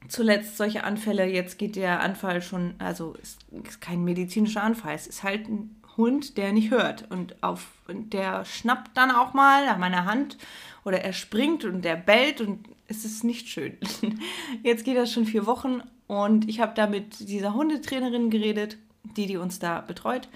zuletzt 0.06 0.58
solche 0.58 0.84
Anfälle. 0.84 1.24
Jetzt 1.24 1.58
geht 1.58 1.76
der 1.76 2.00
Anfall 2.00 2.42
schon, 2.42 2.74
also 2.78 3.14
ist, 3.14 3.40
ist 3.64 3.80
kein 3.80 4.04
medizinischer 4.04 4.62
Anfall. 4.62 4.94
Es 4.94 5.06
ist 5.06 5.22
halt 5.22 5.48
ein 5.48 5.80
Hund, 5.96 6.36
der 6.36 6.52
nicht 6.52 6.70
hört. 6.70 7.10
Und 7.10 7.42
auf, 7.42 7.68
und 7.88 8.12
der 8.12 8.44
schnappt 8.44 8.96
dann 8.98 9.10
auch 9.10 9.32
mal 9.32 9.64
nach 9.64 9.78
meiner 9.78 10.04
Hand 10.04 10.36
oder 10.84 11.00
er 11.00 11.14
springt 11.14 11.64
und 11.64 11.82
der 11.82 11.96
bellt 11.96 12.42
und 12.42 12.68
es 12.86 13.06
ist 13.06 13.24
nicht 13.24 13.48
schön. 13.48 13.78
Jetzt 14.62 14.84
geht 14.84 14.98
das 14.98 15.10
schon 15.10 15.24
vier 15.24 15.46
Wochen 15.46 15.82
und 16.06 16.50
ich 16.50 16.60
habe 16.60 16.74
da 16.74 16.86
mit 16.86 17.18
dieser 17.30 17.54
Hundetrainerin 17.54 18.28
geredet, 18.28 18.76
die, 19.16 19.26
die 19.26 19.38
uns 19.38 19.58
da 19.58 19.80
betreut. 19.80 20.28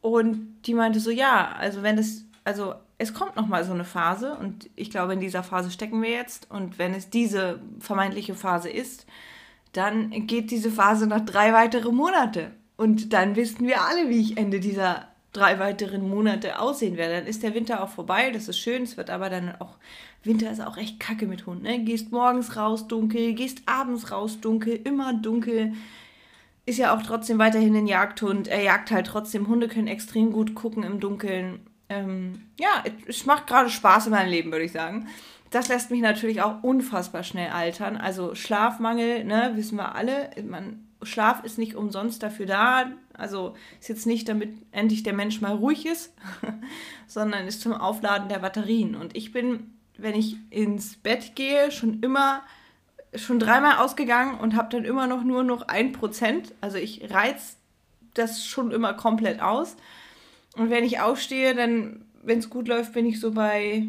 Und 0.00 0.56
die 0.64 0.74
meinte 0.74 0.98
so, 0.98 1.10
ja, 1.10 1.52
also 1.52 1.82
wenn 1.84 1.96
es, 1.96 2.24
also 2.42 2.74
es 2.98 3.14
kommt 3.14 3.36
noch 3.36 3.46
mal 3.46 3.64
so 3.64 3.72
eine 3.72 3.84
Phase 3.84 4.34
und 4.34 4.68
ich 4.74 4.90
glaube, 4.90 5.12
in 5.12 5.20
dieser 5.20 5.44
Phase 5.44 5.70
stecken 5.70 6.02
wir 6.02 6.10
jetzt. 6.10 6.50
Und 6.50 6.78
wenn 6.78 6.94
es 6.94 7.10
diese 7.10 7.60
vermeintliche 7.78 8.34
Phase 8.34 8.68
ist, 8.68 9.06
dann 9.72 10.10
geht 10.26 10.50
diese 10.50 10.70
Phase 10.70 11.06
noch 11.06 11.24
drei 11.24 11.52
weitere 11.52 11.92
Monate. 11.92 12.50
Und 12.76 13.12
dann 13.12 13.36
wissen 13.36 13.66
wir 13.66 13.82
alle, 13.82 14.08
wie 14.08 14.20
ich 14.20 14.36
Ende 14.36 14.58
dieser 14.58 15.06
drei 15.32 15.60
weiteren 15.60 16.08
Monate 16.08 16.58
aussehen 16.58 16.96
werde. 16.96 17.16
Dann 17.16 17.26
ist 17.26 17.44
der 17.44 17.54
Winter 17.54 17.82
auch 17.84 17.88
vorbei, 17.88 18.30
das 18.32 18.48
ist 18.48 18.58
schön, 18.58 18.82
es 18.82 18.96
wird 18.96 19.10
aber 19.10 19.30
dann 19.30 19.54
auch, 19.60 19.76
Winter 20.24 20.50
ist 20.50 20.60
auch 20.60 20.76
echt 20.76 20.98
kacke 20.98 21.26
mit 21.26 21.46
Hunden. 21.46 21.64
Ne? 21.64 21.84
Gehst 21.84 22.10
morgens 22.10 22.56
raus 22.56 22.88
dunkel, 22.88 23.34
gehst 23.34 23.62
abends 23.66 24.10
raus 24.10 24.40
dunkel, 24.40 24.80
immer 24.84 25.14
dunkel. 25.14 25.74
Ist 26.66 26.78
ja 26.78 26.96
auch 26.96 27.02
trotzdem 27.02 27.38
weiterhin 27.38 27.76
ein 27.76 27.86
Jagdhund. 27.86 28.48
Er 28.48 28.62
jagt 28.62 28.90
halt 28.90 29.06
trotzdem. 29.06 29.46
Hunde 29.46 29.68
können 29.68 29.86
extrem 29.86 30.32
gut 30.32 30.54
gucken 30.54 30.82
im 30.82 31.00
Dunkeln 31.00 31.60
ähm, 31.88 32.46
ja, 32.58 32.84
es 33.06 33.24
macht 33.26 33.46
gerade 33.46 33.70
Spaß 33.70 34.06
in 34.06 34.12
meinem 34.12 34.30
Leben, 34.30 34.52
würde 34.52 34.64
ich 34.64 34.72
sagen. 34.72 35.08
Das 35.50 35.68
lässt 35.68 35.90
mich 35.90 36.02
natürlich 36.02 36.42
auch 36.42 36.62
unfassbar 36.62 37.22
schnell 37.22 37.50
altern. 37.50 37.96
Also 37.96 38.34
Schlafmangel, 38.34 39.24
ne, 39.24 39.52
wissen 39.54 39.76
wir 39.76 39.94
alle. 39.94 40.30
Man, 40.44 40.86
Schlaf 41.02 41.42
ist 41.44 41.58
nicht 41.58 41.74
umsonst 41.74 42.22
dafür 42.22 42.46
da. 42.46 42.92
Also 43.14 43.54
ist 43.80 43.88
jetzt 43.88 44.06
nicht, 44.06 44.28
damit 44.28 44.54
endlich 44.72 45.02
der 45.02 45.14
Mensch 45.14 45.40
mal 45.40 45.54
ruhig 45.54 45.86
ist, 45.86 46.14
sondern 47.06 47.46
ist 47.46 47.62
zum 47.62 47.72
Aufladen 47.72 48.28
der 48.28 48.40
Batterien. 48.40 48.94
Und 48.94 49.16
ich 49.16 49.32
bin, 49.32 49.78
wenn 49.96 50.14
ich 50.14 50.36
ins 50.50 50.96
Bett 50.96 51.34
gehe, 51.34 51.70
schon 51.70 52.00
immer 52.00 52.42
schon 53.14 53.38
dreimal 53.38 53.78
ausgegangen 53.78 54.38
und 54.38 54.54
habe 54.54 54.68
dann 54.70 54.84
immer 54.84 55.06
noch 55.06 55.24
nur 55.24 55.42
noch 55.42 55.62
ein 55.62 55.92
Prozent. 55.92 56.54
Also 56.60 56.76
ich 56.76 57.10
reiz 57.10 57.56
das 58.14 58.44
schon 58.44 58.70
immer 58.70 58.92
komplett 58.94 59.40
aus. 59.40 59.76
Und 60.56 60.70
wenn 60.70 60.84
ich 60.84 61.00
aufstehe, 61.00 61.54
dann, 61.54 62.04
wenn 62.22 62.38
es 62.38 62.50
gut 62.50 62.68
läuft, 62.68 62.92
bin 62.92 63.06
ich 63.06 63.20
so 63.20 63.32
bei. 63.32 63.86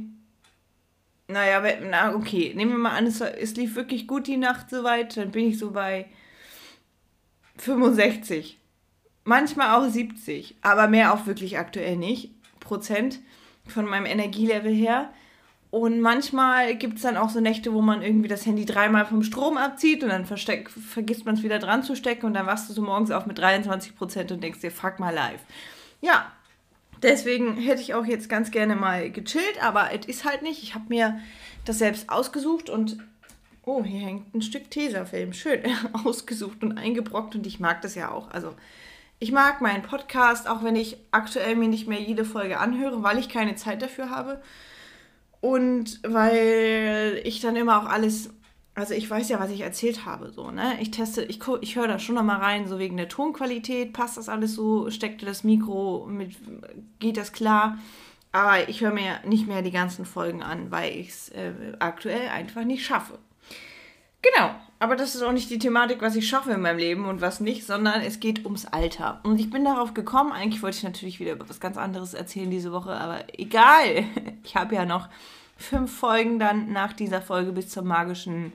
Naja, 1.27 1.61
na 1.89 2.15
okay, 2.15 2.53
nehmen 2.55 2.71
wir 2.71 2.77
mal 2.79 2.97
an, 2.97 3.05
es, 3.05 3.21
es 3.21 3.55
lief 3.55 3.75
wirklich 3.75 4.07
gut 4.07 4.25
die 4.25 4.37
Nacht 4.37 4.71
soweit, 4.71 5.15
dann 5.15 5.29
bin 5.29 5.47
ich 5.47 5.59
so 5.59 5.71
bei 5.71 6.07
65. 7.57 8.57
Manchmal 9.25 9.75
auch 9.75 9.87
70, 9.87 10.55
aber 10.61 10.87
mehr 10.87 11.13
auch 11.13 11.27
wirklich 11.27 11.59
aktuell 11.59 11.97
nicht. 11.97 12.31
Prozent 12.59 13.19
von 13.67 13.85
meinem 13.85 14.07
Energielevel 14.07 14.73
her. 14.73 15.13
Und 15.71 16.01
manchmal 16.01 16.75
gibt 16.75 16.95
es 16.95 17.03
dann 17.03 17.15
auch 17.15 17.29
so 17.29 17.39
Nächte, 17.39 17.73
wo 17.73 17.81
man 17.81 18.01
irgendwie 18.01 18.27
das 18.27 18.45
Handy 18.45 18.65
dreimal 18.65 19.05
vom 19.05 19.21
Strom 19.21 19.57
abzieht 19.57 20.03
und 20.03 20.09
dann 20.09 20.25
versteck, 20.25 20.69
vergisst 20.69 21.25
man 21.25 21.35
es 21.35 21.43
wieder 21.43 21.59
dran 21.59 21.83
zu 21.83 21.95
stecken 21.95 22.25
und 22.25 22.33
dann 22.33 22.47
wachst 22.47 22.69
du 22.69 22.73
so 22.73 22.81
morgens 22.81 23.11
auf 23.11 23.27
mit 23.27 23.37
23 23.37 23.95
Prozent 23.95 24.31
und 24.31 24.41
denkst 24.41 24.61
dir, 24.61 24.71
fuck 24.71 24.99
mal 24.99 25.13
live. 25.13 25.41
Ja, 26.01 26.31
Deswegen 27.01 27.55
hätte 27.55 27.81
ich 27.81 27.93
auch 27.93 28.05
jetzt 28.05 28.29
ganz 28.29 28.51
gerne 28.51 28.75
mal 28.75 29.09
gechillt, 29.09 29.63
aber 29.63 29.89
es 29.93 30.05
ist 30.05 30.25
halt 30.25 30.41
nicht. 30.41 30.63
Ich 30.63 30.75
habe 30.75 30.85
mir 30.89 31.19
das 31.65 31.79
selbst 31.79 32.09
ausgesucht 32.09 32.69
und 32.69 32.97
oh, 33.63 33.83
hier 33.83 34.01
hängt 34.01 34.33
ein 34.35 34.41
Stück 34.41 34.69
Tesafilm. 34.69 35.33
Schön 35.33 35.61
ausgesucht 36.05 36.63
und 36.63 36.77
eingebrockt 36.77 37.35
und 37.35 37.47
ich 37.47 37.59
mag 37.59 37.81
das 37.81 37.95
ja 37.95 38.11
auch. 38.11 38.31
Also 38.31 38.53
ich 39.19 39.31
mag 39.31 39.61
meinen 39.61 39.83
Podcast, 39.83 40.49
auch 40.49 40.63
wenn 40.63 40.75
ich 40.75 40.97
aktuell 41.11 41.55
mir 41.55 41.67
nicht 41.67 41.87
mehr 41.87 42.01
jede 42.01 42.25
Folge 42.25 42.59
anhöre, 42.59 43.03
weil 43.03 43.17
ich 43.17 43.29
keine 43.29 43.55
Zeit 43.55 43.81
dafür 43.81 44.09
habe. 44.09 44.41
Und 45.41 45.99
weil 46.03 47.21
ich 47.23 47.39
dann 47.39 47.55
immer 47.55 47.81
auch 47.81 47.85
alles 47.85 48.29
also 48.79 48.93
ich 48.93 49.09
weiß 49.09 49.29
ja, 49.29 49.39
was 49.39 49.51
ich 49.51 49.61
erzählt 49.61 50.05
habe, 50.05 50.31
so, 50.31 50.51
ne? 50.51 50.77
Ich 50.81 50.91
teste, 50.91 51.23
ich, 51.23 51.39
ich 51.61 51.75
höre 51.75 51.87
da 51.87 51.99
schon 51.99 52.15
nochmal 52.15 52.39
rein, 52.39 52.67
so 52.67 52.79
wegen 52.79 52.97
der 52.97 53.09
Tonqualität, 53.09 53.93
passt 53.93 54.17
das 54.17 54.29
alles 54.29 54.55
so, 54.55 54.89
steckte 54.89 55.25
das 55.25 55.43
Mikro 55.43 56.07
mit, 56.09 56.35
geht 56.99 57.17
das 57.17 57.31
klar? 57.31 57.77
Aber 58.31 58.69
ich 58.69 58.81
höre 58.81 58.93
mir 58.93 59.19
nicht 59.25 59.47
mehr 59.47 59.61
die 59.61 59.71
ganzen 59.71 60.05
Folgen 60.05 60.43
an, 60.43 60.71
weil 60.71 60.95
ich 60.95 61.09
es 61.09 61.29
äh, 61.29 61.51
aktuell 61.79 62.29
einfach 62.29 62.63
nicht 62.63 62.85
schaffe. 62.85 63.17
Genau, 64.21 64.51
aber 64.79 64.95
das 64.95 65.15
ist 65.15 65.21
auch 65.21 65.31
nicht 65.31 65.49
die 65.49 65.59
Thematik, 65.59 66.01
was 66.01 66.15
ich 66.15 66.27
schaffe 66.27 66.51
in 66.51 66.61
meinem 66.61 66.77
Leben 66.77 67.05
und 67.05 67.21
was 67.21 67.39
nicht, 67.39 67.65
sondern 67.65 68.01
es 68.01 68.19
geht 68.19 68.45
ums 68.45 68.65
Alter. 68.65 69.21
Und 69.23 69.39
ich 69.39 69.49
bin 69.49 69.63
darauf 69.63 69.93
gekommen, 69.93 70.31
eigentlich 70.31 70.61
wollte 70.61 70.77
ich 70.77 70.83
natürlich 70.83 71.19
wieder 71.19 71.33
über 71.33 71.49
was 71.49 71.59
ganz 71.59 71.77
anderes 71.77 72.13
erzählen 72.13 72.51
diese 72.51 72.71
Woche, 72.71 72.91
aber 72.91 73.23
egal. 73.37 74.05
Ich 74.43 74.55
habe 74.55 74.73
ja 74.73 74.85
noch 74.85 75.09
fünf 75.59 75.95
Folgen 75.95 76.39
dann 76.39 76.71
nach 76.71 76.93
dieser 76.93 77.21
Folge 77.21 77.51
bis 77.51 77.69
zur 77.69 77.83
magischen 77.83 78.53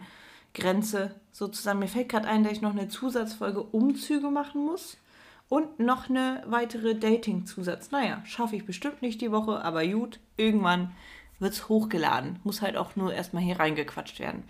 Grenze 0.54 1.14
sozusagen. 1.32 1.78
Mir 1.78 1.88
fällt 1.88 2.08
gerade 2.08 2.26
ein, 2.26 2.42
dass 2.42 2.54
ich 2.54 2.62
noch 2.62 2.73
eine 2.73 2.88
Zusatzfolge 2.88 3.62
Umzüge 3.62 4.30
machen 4.30 4.64
muss 4.64 4.96
und 5.49 5.78
noch 5.78 6.08
eine 6.08 6.42
weitere 6.46 6.94
Dating-Zusatz. 6.94 7.90
Naja, 7.90 8.23
schaffe 8.25 8.56
ich 8.56 8.64
bestimmt 8.64 9.02
nicht 9.02 9.20
die 9.20 9.30
Woche, 9.30 9.62
aber 9.62 9.87
gut, 9.87 10.18
irgendwann 10.37 10.92
wird 11.38 11.52
es 11.52 11.68
hochgeladen. 11.68 12.40
Muss 12.42 12.62
halt 12.62 12.76
auch 12.76 12.96
nur 12.96 13.12
erstmal 13.12 13.42
hier 13.42 13.58
reingequatscht 13.58 14.18
werden. 14.18 14.44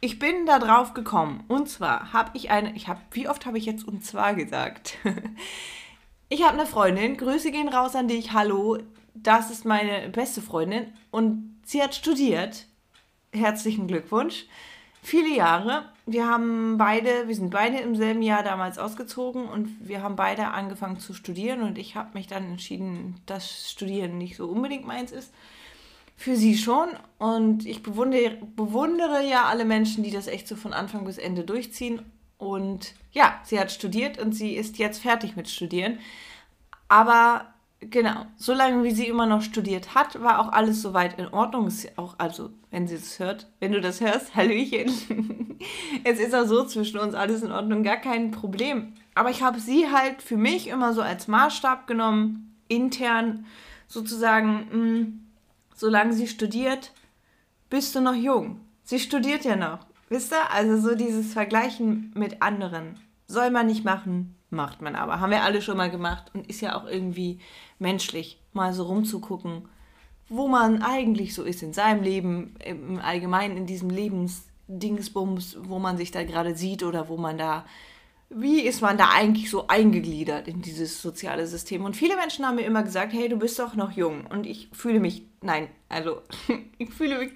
Ich 0.00 0.18
bin 0.18 0.46
da 0.46 0.58
drauf 0.58 0.94
gekommen. 0.94 1.44
Und 1.46 1.68
zwar 1.68 2.12
habe 2.12 2.30
ich 2.34 2.50
eine, 2.50 2.74
ich 2.74 2.88
habe, 2.88 3.00
wie 3.12 3.28
oft 3.28 3.46
habe 3.46 3.58
ich 3.58 3.66
jetzt 3.66 3.86
und 3.86 4.04
zwar 4.04 4.34
gesagt? 4.34 4.96
ich 6.28 6.42
habe 6.42 6.58
eine 6.58 6.66
Freundin, 6.66 7.16
Grüße 7.16 7.52
gehen 7.52 7.68
raus 7.68 7.94
an 7.94 8.08
dich, 8.08 8.32
hallo. 8.32 8.78
Das 9.14 9.50
ist 9.50 9.64
meine 9.64 10.08
beste 10.08 10.40
Freundin 10.40 10.86
und 11.10 11.49
sie 11.70 11.82
hat 11.82 11.94
studiert. 11.94 12.66
Herzlichen 13.32 13.86
Glückwunsch 13.86 14.46
viele 15.02 15.34
Jahre. 15.34 15.84
Wir 16.06 16.26
haben 16.26 16.76
beide, 16.76 17.28
wir 17.28 17.34
sind 17.34 17.50
beide 17.50 17.78
im 17.78 17.96
selben 17.96 18.22
Jahr 18.22 18.42
damals 18.42 18.78
ausgezogen 18.78 19.46
und 19.46 19.76
wir 19.80 20.02
haben 20.02 20.16
beide 20.16 20.48
angefangen 20.48 20.98
zu 20.98 21.14
studieren 21.14 21.62
und 21.62 21.78
ich 21.78 21.96
habe 21.96 22.10
mich 22.14 22.26
dann 22.26 22.44
entschieden, 22.44 23.20
dass 23.26 23.70
Studieren 23.70 24.18
nicht 24.18 24.36
so 24.36 24.46
unbedingt 24.46 24.86
meins 24.86 25.12
ist. 25.12 25.32
Für 26.16 26.36
sie 26.36 26.58
schon 26.58 26.90
und 27.18 27.64
ich 27.64 27.82
bewundere, 27.82 28.36
bewundere 28.54 29.26
ja 29.26 29.44
alle 29.44 29.64
Menschen, 29.64 30.04
die 30.04 30.10
das 30.10 30.26
echt 30.26 30.46
so 30.46 30.56
von 30.56 30.74
Anfang 30.74 31.04
bis 31.04 31.16
Ende 31.16 31.44
durchziehen. 31.44 32.02
Und 32.36 32.94
ja, 33.12 33.40
sie 33.44 33.58
hat 33.58 33.72
studiert 33.72 34.18
und 34.18 34.32
sie 34.32 34.54
ist 34.54 34.78
jetzt 34.78 35.00
fertig 35.00 35.36
mit 35.36 35.48
Studieren. 35.48 35.98
Aber 36.88 37.49
Genau, 37.82 38.26
solange 38.36 38.84
wie 38.84 38.90
sie 38.90 39.06
immer 39.06 39.24
noch 39.24 39.40
studiert 39.40 39.94
hat, 39.94 40.20
war 40.22 40.40
auch 40.40 40.52
alles 40.52 40.82
soweit 40.82 41.18
in 41.18 41.28
Ordnung. 41.28 41.66
Ist 41.66 41.96
auch, 41.96 42.14
also, 42.18 42.50
wenn 42.70 42.86
sie 42.86 42.96
es 42.96 43.18
hört, 43.18 43.48
wenn 43.58 43.72
du 43.72 43.80
das 43.80 44.02
hörst, 44.02 44.34
Hallöchen. 44.36 45.58
es 46.04 46.20
ist 46.20 46.34
auch 46.34 46.44
so 46.44 46.64
zwischen 46.64 46.98
uns 46.98 47.14
alles 47.14 47.42
in 47.42 47.52
Ordnung, 47.52 47.82
gar 47.82 47.96
kein 47.96 48.32
Problem. 48.32 48.92
Aber 49.14 49.30
ich 49.30 49.42
habe 49.42 49.60
sie 49.60 49.90
halt 49.90 50.20
für 50.20 50.36
mich 50.36 50.68
immer 50.68 50.92
so 50.92 51.00
als 51.00 51.26
Maßstab 51.26 51.86
genommen, 51.86 52.54
intern 52.68 53.46
sozusagen, 53.88 54.52
mh, 54.52 54.72
hm, 54.72 55.26
solange 55.74 56.12
sie 56.12 56.28
studiert, 56.28 56.92
bist 57.70 57.94
du 57.94 58.00
noch 58.00 58.14
jung. 58.14 58.60
Sie 58.84 58.98
studiert 58.98 59.44
ja 59.44 59.56
noch. 59.56 59.86
Wisst 60.10 60.32
ihr? 60.32 60.50
Also 60.52 60.76
so 60.76 60.94
dieses 60.94 61.32
Vergleichen 61.32 62.12
mit 62.14 62.42
anderen. 62.42 62.98
Soll 63.26 63.50
man 63.50 63.68
nicht 63.68 63.84
machen, 63.84 64.34
macht 64.50 64.82
man 64.82 64.96
aber. 64.96 65.20
Haben 65.20 65.30
wir 65.30 65.44
alle 65.44 65.62
schon 65.62 65.76
mal 65.76 65.90
gemacht 65.90 66.32
und 66.34 66.48
ist 66.48 66.60
ja 66.60 66.74
auch 66.76 66.86
irgendwie 66.86 67.38
menschlich, 67.80 68.38
mal 68.52 68.72
so 68.72 68.84
rumzugucken, 68.84 69.62
wo 70.28 70.46
man 70.46 70.82
eigentlich 70.82 71.34
so 71.34 71.42
ist 71.42 71.62
in 71.62 71.72
seinem 71.72 72.02
Leben, 72.02 72.54
im 72.64 73.00
Allgemeinen 73.00 73.56
in 73.56 73.66
diesem 73.66 73.90
Lebensdingsbums, 73.90 75.58
wo 75.62 75.78
man 75.78 75.96
sich 75.96 76.12
da 76.12 76.22
gerade 76.22 76.54
sieht 76.54 76.82
oder 76.84 77.08
wo 77.08 77.16
man 77.16 77.36
da, 77.36 77.64
wie 78.28 78.60
ist 78.60 78.80
man 78.80 78.96
da 78.96 79.10
eigentlich 79.10 79.50
so 79.50 79.66
eingegliedert 79.66 80.46
in 80.46 80.62
dieses 80.62 81.02
soziale 81.02 81.46
System? 81.48 81.84
Und 81.84 81.96
viele 81.96 82.16
Menschen 82.16 82.46
haben 82.46 82.56
mir 82.56 82.62
immer 82.64 82.84
gesagt, 82.84 83.12
hey, 83.12 83.28
du 83.28 83.36
bist 83.36 83.58
doch 83.58 83.74
noch 83.74 83.90
jung. 83.90 84.24
Und 84.26 84.46
ich 84.46 84.68
fühle 84.72 85.00
mich, 85.00 85.24
nein, 85.42 85.68
also 85.88 86.22
ich 86.78 86.90
fühle 86.90 87.18
mich 87.18 87.32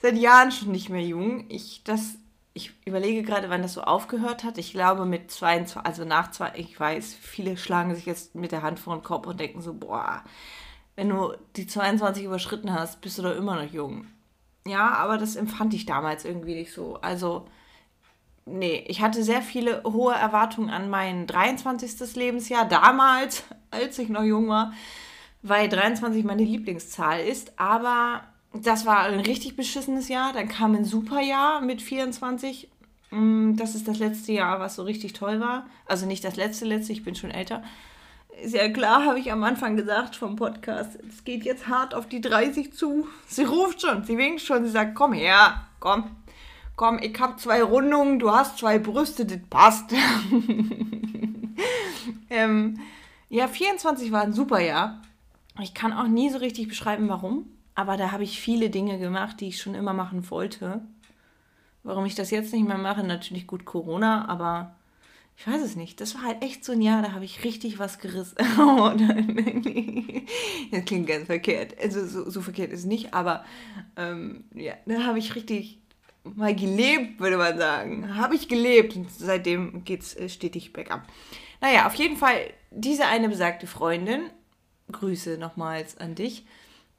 seit 0.00 0.16
Jahren 0.16 0.52
schon 0.52 0.70
nicht 0.70 0.90
mehr 0.90 1.02
jung. 1.02 1.46
Ich, 1.48 1.82
das 1.82 2.18
ich 2.58 2.72
überlege 2.84 3.22
gerade, 3.22 3.50
wann 3.50 3.62
das 3.62 3.74
so 3.74 3.82
aufgehört 3.82 4.42
hat. 4.42 4.58
Ich 4.58 4.72
glaube 4.72 5.06
mit 5.06 5.30
22, 5.30 5.86
also 5.86 6.04
nach 6.04 6.32
zwei, 6.32 6.52
ich 6.56 6.78
weiß, 6.78 7.14
viele 7.14 7.56
schlagen 7.56 7.94
sich 7.94 8.04
jetzt 8.04 8.34
mit 8.34 8.50
der 8.50 8.62
Hand 8.62 8.80
vor 8.80 8.96
den 8.96 9.04
Kopf 9.04 9.28
und 9.28 9.38
denken 9.38 9.62
so, 9.62 9.74
boah, 9.74 10.24
wenn 10.96 11.08
du 11.08 11.34
die 11.54 11.68
22 11.68 12.24
überschritten 12.24 12.72
hast, 12.72 13.00
bist 13.00 13.16
du 13.16 13.22
doch 13.22 13.36
immer 13.36 13.62
noch 13.62 13.72
jung. 13.72 14.06
Ja, 14.66 14.90
aber 14.90 15.18
das 15.18 15.36
empfand 15.36 15.72
ich 15.72 15.86
damals 15.86 16.24
irgendwie 16.24 16.56
nicht 16.56 16.72
so. 16.72 16.96
Also, 16.96 17.46
nee, 18.44 18.84
ich 18.88 19.00
hatte 19.02 19.22
sehr 19.22 19.42
viele 19.42 19.84
hohe 19.84 20.14
Erwartungen 20.14 20.70
an 20.70 20.90
mein 20.90 21.28
23. 21.28 22.16
Lebensjahr 22.16 22.66
damals, 22.66 23.44
als 23.70 24.00
ich 24.00 24.08
noch 24.08 24.24
jung 24.24 24.48
war, 24.48 24.72
weil 25.42 25.68
23 25.68 26.24
meine 26.24 26.42
Lieblingszahl 26.42 27.20
ist, 27.20 27.52
aber 27.60 28.22
das 28.52 28.86
war 28.86 29.00
ein 29.00 29.20
richtig 29.20 29.56
beschissenes 29.56 30.08
Jahr. 30.08 30.32
Dann 30.32 30.48
kam 30.48 30.74
ein 30.74 30.84
super 30.84 31.20
Jahr 31.20 31.60
mit 31.60 31.82
24. 31.82 32.68
Mm, 33.10 33.56
das 33.56 33.74
ist 33.74 33.88
das 33.88 33.98
letzte 33.98 34.32
Jahr, 34.32 34.60
was 34.60 34.76
so 34.76 34.82
richtig 34.82 35.12
toll 35.12 35.40
war. 35.40 35.66
Also 35.86 36.06
nicht 36.06 36.24
das 36.24 36.36
letzte, 36.36 36.64
letzte, 36.64 36.92
ich 36.92 37.04
bin 37.04 37.14
schon 37.14 37.30
älter. 37.30 37.62
Ja 38.46 38.68
klar, 38.68 39.04
habe 39.04 39.18
ich 39.18 39.32
am 39.32 39.42
Anfang 39.42 39.76
gesagt 39.76 40.14
vom 40.16 40.36
Podcast. 40.36 40.98
Es 41.08 41.24
geht 41.24 41.44
jetzt 41.44 41.66
hart 41.66 41.94
auf 41.94 42.08
die 42.08 42.20
30 42.20 42.72
zu. 42.72 43.08
Sie 43.26 43.44
ruft 43.44 43.82
schon, 43.82 44.04
sie 44.04 44.16
winkt 44.16 44.40
schon, 44.40 44.64
sie 44.64 44.70
sagt, 44.70 44.94
komm 44.94 45.12
her, 45.12 45.66
komm. 45.80 46.04
Komm, 46.76 47.00
ich 47.02 47.18
habe 47.18 47.36
zwei 47.38 47.60
Rundungen, 47.60 48.20
du 48.20 48.30
hast 48.30 48.58
zwei 48.58 48.78
Brüste, 48.78 49.26
das 49.26 49.40
passt. 49.50 49.92
ähm, 52.30 52.78
ja, 53.28 53.48
24 53.48 54.12
war 54.12 54.22
ein 54.22 54.32
super 54.32 54.60
Jahr. 54.60 55.02
Ich 55.60 55.74
kann 55.74 55.92
auch 55.92 56.06
nie 56.06 56.30
so 56.30 56.38
richtig 56.38 56.68
beschreiben, 56.68 57.08
warum. 57.08 57.46
Aber 57.78 57.96
da 57.96 58.10
habe 58.10 58.24
ich 58.24 58.40
viele 58.40 58.70
Dinge 58.70 58.98
gemacht, 58.98 59.40
die 59.40 59.46
ich 59.46 59.62
schon 59.62 59.76
immer 59.76 59.92
machen 59.92 60.28
wollte. 60.32 60.80
Warum 61.84 62.06
ich 62.06 62.16
das 62.16 62.32
jetzt 62.32 62.52
nicht 62.52 62.66
mehr 62.66 62.76
mache, 62.76 63.04
natürlich 63.04 63.46
gut 63.46 63.64
Corona, 63.64 64.26
aber 64.26 64.74
ich 65.36 65.46
weiß 65.46 65.62
es 65.62 65.76
nicht. 65.76 66.00
Das 66.00 66.16
war 66.16 66.24
halt 66.24 66.42
echt 66.42 66.64
so 66.64 66.72
ein 66.72 66.82
Jahr, 66.82 67.02
da 67.02 67.12
habe 67.12 67.24
ich 67.24 67.44
richtig 67.44 67.78
was 67.78 68.00
gerissen. 68.00 68.34
Das 70.72 70.84
klingt 70.86 71.06
ganz 71.06 71.26
verkehrt. 71.26 71.76
Also 71.80 72.04
so, 72.04 72.28
so 72.28 72.42
verkehrt 72.42 72.72
ist 72.72 72.80
es 72.80 72.84
nicht, 72.84 73.14
aber 73.14 73.44
ähm, 73.96 74.44
ja, 74.54 74.74
da 74.84 75.04
habe 75.04 75.20
ich 75.20 75.36
richtig 75.36 75.78
mal 76.24 76.56
gelebt, 76.56 77.20
würde 77.20 77.38
man 77.38 77.56
sagen. 77.56 78.16
Habe 78.16 78.34
ich 78.34 78.48
gelebt 78.48 78.96
und 78.96 79.08
seitdem 79.08 79.84
geht 79.84 80.02
es 80.02 80.16
äh, 80.16 80.28
stetig 80.28 80.72
bergab. 80.72 81.06
Naja, 81.60 81.86
auf 81.86 81.94
jeden 81.94 82.16
Fall, 82.16 82.38
diese 82.72 83.06
eine 83.06 83.28
besagte 83.28 83.68
Freundin, 83.68 84.22
Grüße 84.90 85.38
nochmals 85.38 85.96
an 85.96 86.16
dich, 86.16 86.44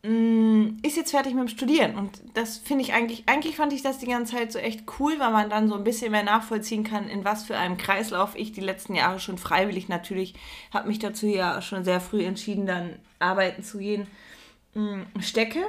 ist 0.02 0.96
jetzt 0.96 1.12
fertig 1.12 1.34
mit 1.34 1.42
dem 1.42 1.48
Studieren. 1.50 1.96
Und 1.96 2.22
das 2.34 2.58
finde 2.58 2.84
ich 2.84 2.94
eigentlich, 2.94 3.24
eigentlich 3.28 3.58
fand 3.58 3.74
ich 3.74 3.82
das 3.82 4.00
die 4.00 4.08
ganze 4.08 4.36
Zeit 4.36 4.52
so 4.54 4.60
echt 4.60 4.84
cool, 4.98 5.20
weil 5.20 5.32
man 5.32 5.50
dann 5.50 5.68
so 5.68 5.76
ein 5.76 5.84
bisschen 5.84 6.12
mehr 6.12 6.24
nachvollziehen 6.24 6.86
kann, 6.86 7.10
in 7.10 7.26
was 7.26 7.44
für 7.44 7.58
einem 7.58 7.76
Kreislauf 7.76 8.36
ich 8.36 8.54
die 8.54 8.62
letzten 8.62 8.96
Jahre 8.96 9.20
schon 9.20 9.38
freiwillig 9.38 9.90
natürlich, 9.90 10.36
habe 10.74 10.88
mich 10.88 11.00
dazu 11.00 11.28
ja 11.28 11.62
schon 11.62 11.84
sehr 11.84 12.00
früh 12.00 12.24
entschieden, 12.24 12.66
dann 12.66 12.98
arbeiten 13.20 13.62
zu 13.62 13.80
gehen, 13.80 14.08
mm, 14.74 15.02
stecke. 15.20 15.66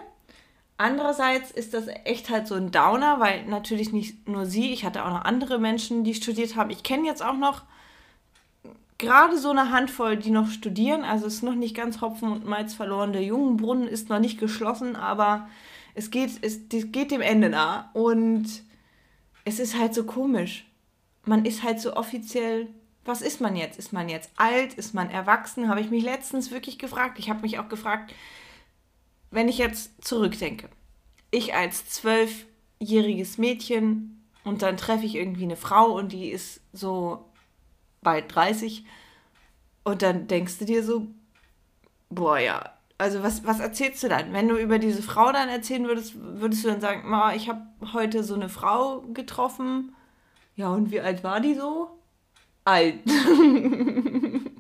Andererseits 0.77 1.51
ist 1.51 1.75
das 1.75 1.89
echt 2.05 2.31
halt 2.31 2.47
so 2.47 2.55
ein 2.55 2.71
Downer, 2.71 3.19
weil 3.19 3.45
natürlich 3.47 3.93
nicht 3.93 4.29
nur 4.29 4.47
sie, 4.47 4.73
ich 4.73 4.85
hatte 4.85 5.05
auch 5.05 5.11
noch 5.11 5.25
andere 5.25 5.59
Menschen, 5.59 6.05
die 6.05 6.15
studiert 6.15 6.55
haben. 6.55 6.71
Ich 6.71 6.85
kenne 6.85 7.07
jetzt 7.07 7.23
auch 7.23 7.37
noch 7.37 7.63
gerade 9.01 9.39
so 9.39 9.51
eine 9.51 9.71
Handvoll, 9.71 10.17
die 10.17 10.31
noch 10.31 10.49
studieren. 10.49 11.03
Also 11.03 11.27
es 11.27 11.37
ist 11.37 11.43
noch 11.43 11.55
nicht 11.55 11.75
ganz 11.75 12.01
Hopfen 12.01 12.31
und 12.31 12.47
Malz 12.47 12.75
verloren. 12.75 13.13
Der 13.13 13.25
Jungenbrunnen 13.25 13.89
ist 13.89 14.09
noch 14.09 14.21
nicht 14.21 14.39
geschlossen, 14.39 14.95
aber 14.95 15.49
es 15.95 16.11
geht, 16.11 16.31
es, 16.43 16.61
es 16.73 16.93
geht 16.93 17.11
dem 17.11 17.23
Ende 17.23 17.49
nah. 17.49 17.91
Und 17.95 18.47
es 19.45 19.59
ist 19.59 19.77
halt 19.77 19.95
so 19.95 20.05
komisch. 20.05 20.67
Man 21.25 21.45
ist 21.45 21.63
halt 21.63 21.81
so 21.81 21.97
offiziell. 21.97 22.69
Was 23.05 23.23
ist 23.23 23.41
man 23.41 23.57
jetzt? 23.57 23.79
Ist 23.79 23.93
man 23.93 24.09
jetzt 24.09 24.31
alt? 24.37 24.75
Ist 24.75 24.95
man 24.95 25.11
erwachsen? 25.11 25.69
Habe 25.69 25.81
ich 25.81 25.91
mich 25.91 26.05
letztens 26.05 26.51
wirklich 26.51 26.79
gefragt. 26.79 27.19
Ich 27.19 27.31
habe 27.31 27.41
mich 27.41 27.59
auch 27.59 27.69
gefragt, 27.69 28.15
wenn 29.31 29.49
ich 29.49 29.59
jetzt 29.59 30.05
zurückdenke. 30.05 30.69
Ich 31.31 31.55
als 31.55 31.89
zwölfjähriges 31.89 33.39
Mädchen 33.39 34.27
und 34.45 34.63
dann 34.63 34.77
treffe 34.77 35.07
ich 35.07 35.15
irgendwie 35.15 35.45
eine 35.45 35.57
Frau 35.57 35.93
und 35.97 36.13
die 36.13 36.29
ist 36.29 36.61
so 36.73 37.30
bald 38.03 38.35
30. 38.35 38.85
Und 39.85 40.03
dann 40.03 40.27
denkst 40.27 40.59
du 40.59 40.65
dir 40.65 40.85
so, 40.85 41.09
boah, 42.11 42.39
ja, 42.39 42.73
also 42.99 43.23
was, 43.23 43.47
was 43.47 43.61
erzählst 43.61 44.03
du 44.03 44.09
dann? 44.09 44.33
Wenn 44.33 44.49
du 44.49 44.57
über 44.57 44.79
diese 44.79 45.03
Frau 45.03 45.33
dann 45.33 45.49
erzählen 45.49 45.87
würdest, 45.87 46.15
würdest 46.17 46.65
du 46.65 46.69
dann 46.69 46.81
sagen, 46.81 47.09
Ma, 47.09 47.35
ich 47.35 47.49
habe 47.49 47.63
heute 47.93 48.23
so 48.23 48.35
eine 48.35 48.51
Frau 48.51 49.01
getroffen. 49.15 49.95
Ja, 50.55 50.69
und 50.69 50.91
wie 50.91 51.01
alt 51.01 51.25
war 51.25 51.41
die 51.41 51.55
so? 51.55 51.89
Alt. 52.65 52.99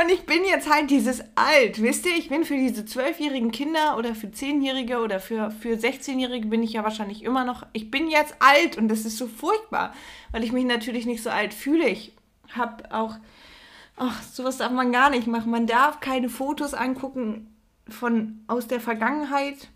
Und 0.00 0.08
ich 0.10 0.24
bin 0.24 0.44
jetzt 0.44 0.70
halt 0.70 0.88
dieses 0.90 1.22
alt, 1.34 1.82
wisst 1.82 2.06
ihr? 2.06 2.16
Ich 2.16 2.28
bin 2.28 2.44
für 2.44 2.56
diese 2.56 2.84
zwölfjährigen 2.84 3.50
Kinder 3.50 3.98
oder 3.98 4.14
für 4.14 4.30
zehnjährige 4.30 4.98
oder 5.00 5.20
für, 5.20 5.50
für 5.50 5.74
16-Jährige 5.74 6.46
bin 6.46 6.62
ich 6.62 6.74
ja 6.74 6.84
wahrscheinlich 6.84 7.22
immer 7.24 7.44
noch. 7.44 7.66
Ich 7.72 7.90
bin 7.90 8.08
jetzt 8.08 8.34
alt 8.38 8.78
und 8.78 8.88
das 8.88 9.04
ist 9.04 9.18
so 9.18 9.26
furchtbar, 9.26 9.92
weil 10.32 10.44
ich 10.44 10.52
mich 10.52 10.64
natürlich 10.64 11.06
nicht 11.06 11.22
so 11.22 11.30
alt 11.30 11.52
fühle. 11.52 11.88
Ich 11.88 12.14
habe 12.56 12.92
auch, 12.92 13.16
ach, 13.96 14.22
sowas 14.22 14.58
darf 14.58 14.72
man 14.72 14.92
gar 14.92 15.10
nicht 15.10 15.26
machen. 15.26 15.50
Man 15.50 15.66
darf 15.66 16.00
keine 16.00 16.28
Fotos 16.28 16.74
angucken 16.74 17.54
von 17.88 18.44
aus 18.46 18.68
der 18.68 18.80
Vergangenheit 18.80 19.68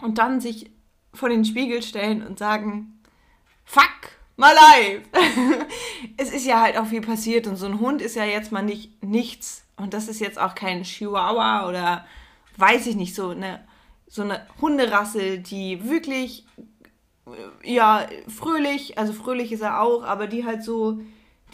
und 0.00 0.18
dann 0.18 0.40
sich 0.40 0.70
vor 1.14 1.28
den 1.28 1.44
Spiegel 1.44 1.82
stellen 1.82 2.26
und 2.26 2.38
sagen, 2.38 3.00
fuck, 3.64 4.12
my 4.36 4.46
life. 4.46 5.02
es 6.16 6.32
ist 6.32 6.46
ja 6.46 6.60
halt 6.60 6.76
auch 6.76 6.86
viel 6.86 7.02
passiert 7.02 7.46
und 7.46 7.56
so 7.56 7.66
ein 7.66 7.80
Hund 7.80 8.00
ist 8.02 8.16
ja 8.16 8.24
jetzt 8.24 8.52
mal 8.52 8.62
nicht 8.62 9.02
nichts 9.02 9.64
und 9.76 9.94
das 9.94 10.08
ist 10.08 10.20
jetzt 10.20 10.40
auch 10.40 10.54
kein 10.54 10.84
Chihuahua 10.84 11.68
oder 11.68 12.06
weiß 12.56 12.86
ich 12.86 12.96
nicht, 12.96 13.14
so 13.14 13.30
eine, 13.30 13.60
so 14.06 14.22
eine 14.22 14.46
Hunderasse, 14.60 15.38
die 15.38 15.88
wirklich, 15.88 16.46
ja, 17.64 18.06
fröhlich, 18.28 18.98
also 18.98 19.12
fröhlich 19.12 19.52
ist 19.52 19.62
er 19.62 19.80
auch, 19.80 20.04
aber 20.04 20.26
die 20.26 20.44
halt 20.44 20.62
so 20.62 21.00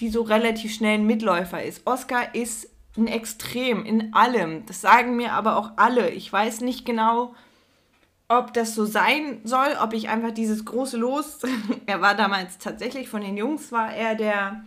die 0.01 0.09
so 0.09 0.23
relativ 0.23 0.75
schnell 0.75 0.95
ein 0.95 1.07
Mitläufer 1.07 1.63
ist. 1.63 1.87
Oscar 1.87 2.35
ist 2.35 2.69
ein 2.97 3.07
Extrem 3.07 3.85
in 3.85 4.13
allem. 4.15 4.67
Das 4.67 4.81
sagen 4.81 5.17
mir 5.17 5.33
aber 5.33 5.57
auch 5.57 5.73
alle. 5.77 6.11
Ich 6.11 6.33
weiß 6.33 6.61
nicht 6.61 6.85
genau, 6.85 7.35
ob 8.29 8.53
das 8.53 8.75
so 8.75 8.85
sein 8.85 9.41
soll, 9.45 9.77
ob 9.83 9.95
ich 9.95 10.09
einfach 10.09 10.33
dieses 10.33 10.65
große 10.65 10.97
Los. 10.97 11.41
er 11.87 12.01
war 12.01 12.15
damals 12.15 12.59
tatsächlich 12.59 13.09
von 13.09 13.23
den 13.23 13.37
Jungs, 13.37 13.73
war 13.73 13.93
er 13.93 14.15
der, 14.15 14.65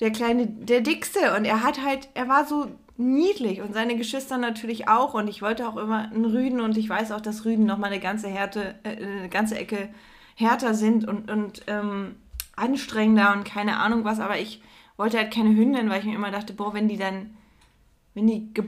der 0.00 0.10
kleine, 0.10 0.46
der 0.46 0.80
dickste. 0.80 1.34
Und 1.36 1.44
er 1.44 1.62
hat 1.62 1.82
halt, 1.82 2.08
er 2.14 2.28
war 2.28 2.46
so 2.46 2.68
niedlich 2.96 3.60
und 3.60 3.74
seine 3.74 3.96
Geschwister 3.96 4.38
natürlich 4.38 4.88
auch. 4.88 5.14
Und 5.14 5.28
ich 5.28 5.42
wollte 5.42 5.68
auch 5.68 5.76
immer 5.76 6.10
einen 6.10 6.24
Rüden 6.24 6.60
und 6.60 6.76
ich 6.78 6.88
weiß 6.88 7.12
auch, 7.12 7.20
dass 7.20 7.44
Rüden 7.44 7.66
nochmal 7.66 7.90
eine 7.90 8.00
ganze 8.00 8.28
Härte, 8.28 8.76
äh, 8.84 8.96
eine 8.96 9.28
ganze 9.28 9.56
Ecke 9.56 9.88
härter 10.34 10.74
sind 10.74 11.06
und, 11.06 11.30
und 11.30 11.62
ähm, 11.66 12.16
anstrengender 12.56 13.32
und 13.32 13.44
keine 13.44 13.78
Ahnung 13.78 14.04
was, 14.04 14.18
aber 14.18 14.38
ich 14.38 14.60
wollte 14.96 15.18
halt 15.18 15.32
keine 15.32 15.54
Hündin, 15.54 15.90
weil 15.90 16.00
ich 16.00 16.06
mir 16.06 16.14
immer 16.14 16.30
dachte, 16.30 16.54
boah, 16.54 16.74
wenn 16.74 16.88
die 16.88 16.96
dann, 16.96 17.36
wenn 18.14 18.26
die 18.26 18.52
ge 18.52 18.64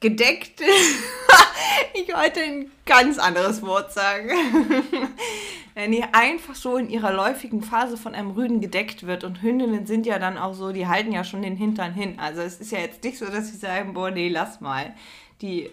gedeckt, 0.00 0.60
ich 1.94 2.12
wollte 2.12 2.40
ein 2.40 2.72
ganz 2.86 3.18
anderes 3.18 3.62
Wort 3.62 3.92
sagen, 3.92 4.30
wenn 5.74 5.92
die 5.92 6.02
einfach 6.12 6.56
so 6.56 6.76
in 6.76 6.90
ihrer 6.90 7.12
läufigen 7.12 7.62
Phase 7.62 7.96
von 7.96 8.12
einem 8.12 8.32
Rüden 8.32 8.60
gedeckt 8.60 9.06
wird 9.06 9.22
und 9.22 9.42
Hündinnen 9.42 9.86
sind 9.86 10.04
ja 10.04 10.18
dann 10.18 10.38
auch 10.38 10.54
so, 10.54 10.72
die 10.72 10.88
halten 10.88 11.12
ja 11.12 11.22
schon 11.22 11.42
den 11.42 11.56
Hintern 11.56 11.92
hin. 11.92 12.18
Also 12.18 12.40
es 12.40 12.60
ist 12.60 12.72
ja 12.72 12.80
jetzt 12.80 13.04
nicht 13.04 13.16
so, 13.16 13.26
dass 13.26 13.52
sie 13.52 13.56
sagen, 13.56 13.94
boah, 13.94 14.10
nee, 14.10 14.28
lass 14.28 14.60
mal. 14.60 14.92
Die 15.40 15.70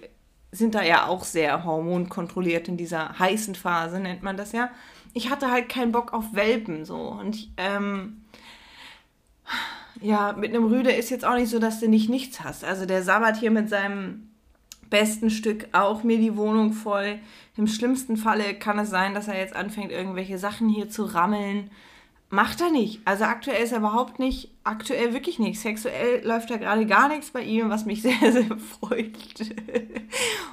sind 0.52 0.76
da 0.76 0.84
ja 0.84 1.08
auch 1.08 1.24
sehr 1.24 1.64
hormonkontrolliert 1.64 2.68
in 2.68 2.78
dieser 2.78 3.18
heißen 3.18 3.56
Phase, 3.56 4.00
nennt 4.00 4.22
man 4.22 4.38
das 4.38 4.52
ja 4.52 4.70
ich 5.14 5.30
hatte 5.30 5.52
halt 5.52 5.70
keinen 5.70 5.92
Bock 5.92 6.14
auf 6.14 6.34
Welpen 6.34 6.86
so. 6.86 6.96
Und 6.96 7.36
ich, 7.36 7.52
ähm, 7.58 8.24
ja, 10.02 10.34
mit 10.34 10.54
einem 10.54 10.66
Rüde 10.66 10.92
ist 10.92 11.10
jetzt 11.10 11.26
auch 11.26 11.36
nicht 11.36 11.50
so, 11.50 11.60
dass 11.60 11.80
du 11.80 11.88
nicht 11.88 12.10
nichts 12.10 12.42
hast. 12.42 12.64
Also 12.64 12.86
der 12.86 13.04
Sabbat 13.04 13.38
hier 13.38 13.52
mit 13.52 13.70
seinem 13.70 14.30
besten 14.90 15.30
Stück 15.30 15.68
auch 15.72 16.04
mir 16.04 16.18
die 16.18 16.36
Wohnung 16.36 16.74
voll. 16.74 17.20
Im 17.58 17.68
schlimmsten 17.68 18.18
Falle 18.18 18.56
kann 18.56 18.80
es 18.80 18.90
sein, 18.90 19.14
dass 19.14 19.28
er 19.28 19.38
jetzt 19.38 19.56
anfängt, 19.56 19.92
irgendwelche 19.92 20.38
Sachen 20.38 20.70
hier 20.70 20.90
zu 20.90 21.04
rammeln. 21.04 21.70
Macht 22.32 22.62
er 22.62 22.70
nicht. 22.70 23.02
Also 23.06 23.24
aktuell 23.24 23.64
ist 23.64 23.72
er 23.72 23.80
überhaupt 23.80 24.20
nicht, 24.20 24.52
aktuell 24.64 25.14
wirklich 25.14 25.40
nicht. 25.40 25.60
Sexuell 25.60 26.24
läuft 26.24 26.52
da 26.52 26.58
gerade 26.58 26.86
gar 26.86 27.10
nichts 27.10 27.32
bei 27.32 27.42
ihm, 27.42 27.70
was 27.70 27.86
mich 27.86 28.02
sehr, 28.04 28.32
sehr 28.32 28.58
freut. 28.58 29.18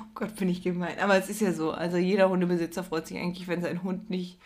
oh 0.01 0.07
Gott, 0.15 0.37
bin 0.37 0.49
ich 0.49 0.63
gemein. 0.63 0.99
Aber 1.01 1.17
es 1.17 1.29
ist 1.29 1.43
ja 1.43 1.53
so. 1.53 1.73
Also 1.73 1.99
jeder 1.99 2.31
Hundebesitzer 2.31 2.83
freut 2.83 3.07
sich 3.07 3.19
eigentlich, 3.19 3.47
wenn 3.47 3.61
sein 3.61 3.83
Hund 3.83 4.09
nicht 4.09 4.39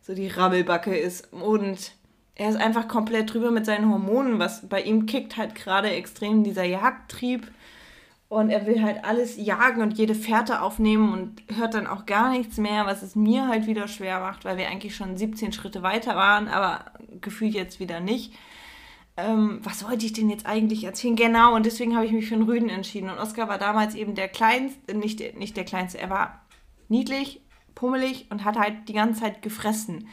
so 0.00 0.14
die 0.14 0.28
Rabbelbacke 0.28 0.96
ist. 0.96 1.32
Und 1.32 1.92
er 2.36 2.50
ist 2.50 2.56
einfach 2.56 2.86
komplett 2.86 3.32
drüber 3.32 3.50
mit 3.50 3.66
seinen 3.66 3.90
Hormonen, 3.90 4.38
was 4.38 4.68
bei 4.68 4.82
ihm 4.82 5.06
kickt 5.06 5.36
halt 5.36 5.56
gerade 5.56 5.90
extrem 5.90 6.44
dieser 6.44 6.64
Jagdtrieb. 6.64 7.50
Und 8.28 8.50
er 8.50 8.66
will 8.66 8.82
halt 8.82 9.04
alles 9.04 9.36
jagen 9.36 9.82
und 9.82 9.96
jede 9.96 10.16
Fährte 10.16 10.60
aufnehmen 10.60 11.12
und 11.12 11.42
hört 11.56 11.74
dann 11.74 11.86
auch 11.86 12.06
gar 12.06 12.30
nichts 12.30 12.56
mehr, 12.56 12.84
was 12.84 13.02
es 13.02 13.14
mir 13.14 13.46
halt 13.46 13.68
wieder 13.68 13.86
schwer 13.86 14.18
macht, 14.18 14.44
weil 14.44 14.56
wir 14.56 14.68
eigentlich 14.68 14.96
schon 14.96 15.16
17 15.16 15.52
Schritte 15.52 15.82
weiter 15.82 16.16
waren, 16.16 16.48
aber 16.48 16.86
gefühlt 17.20 17.54
jetzt 17.54 17.78
wieder 17.78 18.00
nicht. 18.00 18.34
Ähm, 19.16 19.60
was 19.62 19.88
wollte 19.88 20.04
ich 20.04 20.12
denn 20.12 20.28
jetzt 20.28 20.44
eigentlich 20.44 20.84
erzählen? 20.84 21.14
Genau, 21.14 21.54
und 21.54 21.64
deswegen 21.64 21.94
habe 21.94 22.04
ich 22.04 22.12
mich 22.12 22.26
für 22.26 22.34
einen 22.34 22.44
Rüden 22.44 22.68
entschieden. 22.68 23.08
Und 23.08 23.18
Oskar 23.18 23.48
war 23.48 23.58
damals 23.58 23.94
eben 23.94 24.14
der 24.16 24.28
kleinste, 24.28 24.94
nicht, 24.94 25.38
nicht 25.38 25.56
der 25.56 25.64
kleinste, 25.64 25.98
er 25.98 26.10
war 26.10 26.44
niedlich, 26.88 27.40
pummelig 27.74 28.26
und 28.30 28.44
hat 28.44 28.58
halt 28.58 28.88
die 28.88 28.92
ganze 28.92 29.20
Zeit 29.20 29.40
gefressen. 29.40 30.08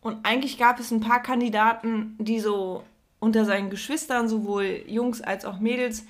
Und 0.00 0.26
eigentlich 0.26 0.58
gab 0.58 0.80
es 0.80 0.90
ein 0.90 1.00
paar 1.00 1.22
Kandidaten, 1.22 2.16
die 2.18 2.40
so 2.40 2.82
unter 3.20 3.44
seinen 3.44 3.70
Geschwistern, 3.70 4.28
sowohl 4.28 4.82
Jungs 4.86 5.22
als 5.22 5.46
auch 5.46 5.60
Mädels, 5.60 6.04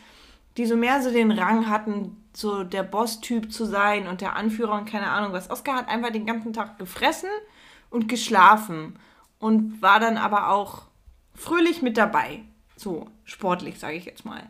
die 0.56 0.66
so 0.66 0.76
mehr 0.76 1.02
so 1.02 1.10
den 1.10 1.30
Rang 1.32 1.68
hatten, 1.68 2.24
so 2.32 2.64
der 2.64 2.82
Boss-Typ 2.82 3.52
zu 3.52 3.64
sein 3.64 4.06
und 4.06 4.20
der 4.20 4.36
Anführer 4.36 4.74
und 4.74 4.88
keine 4.88 5.08
Ahnung 5.08 5.32
was. 5.32 5.50
Oscar 5.50 5.76
hat 5.76 5.88
einfach 5.88 6.10
den 6.10 6.26
ganzen 6.26 6.52
Tag 6.52 6.78
gefressen 6.78 7.30
und 7.90 8.08
geschlafen. 8.08 8.98
und 9.38 9.82
war 9.82 10.00
dann 10.00 10.16
aber 10.16 10.50
auch 10.50 10.82
fröhlich 11.34 11.82
mit 11.82 11.98
dabei. 11.98 12.40
So 12.76 13.08
sportlich, 13.24 13.78
sage 13.78 13.96
ich 13.96 14.06
jetzt 14.06 14.24
mal. 14.24 14.42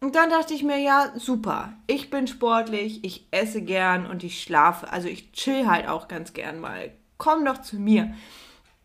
Und 0.00 0.14
dann 0.14 0.30
dachte 0.30 0.54
ich 0.54 0.62
mir, 0.62 0.78
ja, 0.78 1.12
super. 1.14 1.74
Ich 1.86 2.08
bin 2.08 2.26
sportlich, 2.26 3.04
ich 3.04 3.26
esse 3.32 3.60
gern 3.60 4.06
und 4.06 4.24
ich 4.24 4.42
schlafe. 4.42 4.90
Also 4.90 5.08
ich 5.08 5.32
chill 5.32 5.66
halt 5.66 5.88
auch 5.88 6.08
ganz 6.08 6.32
gern 6.32 6.58
mal. 6.58 6.90
Komm 7.18 7.44
doch 7.44 7.58
zu 7.58 7.78
mir. 7.78 8.14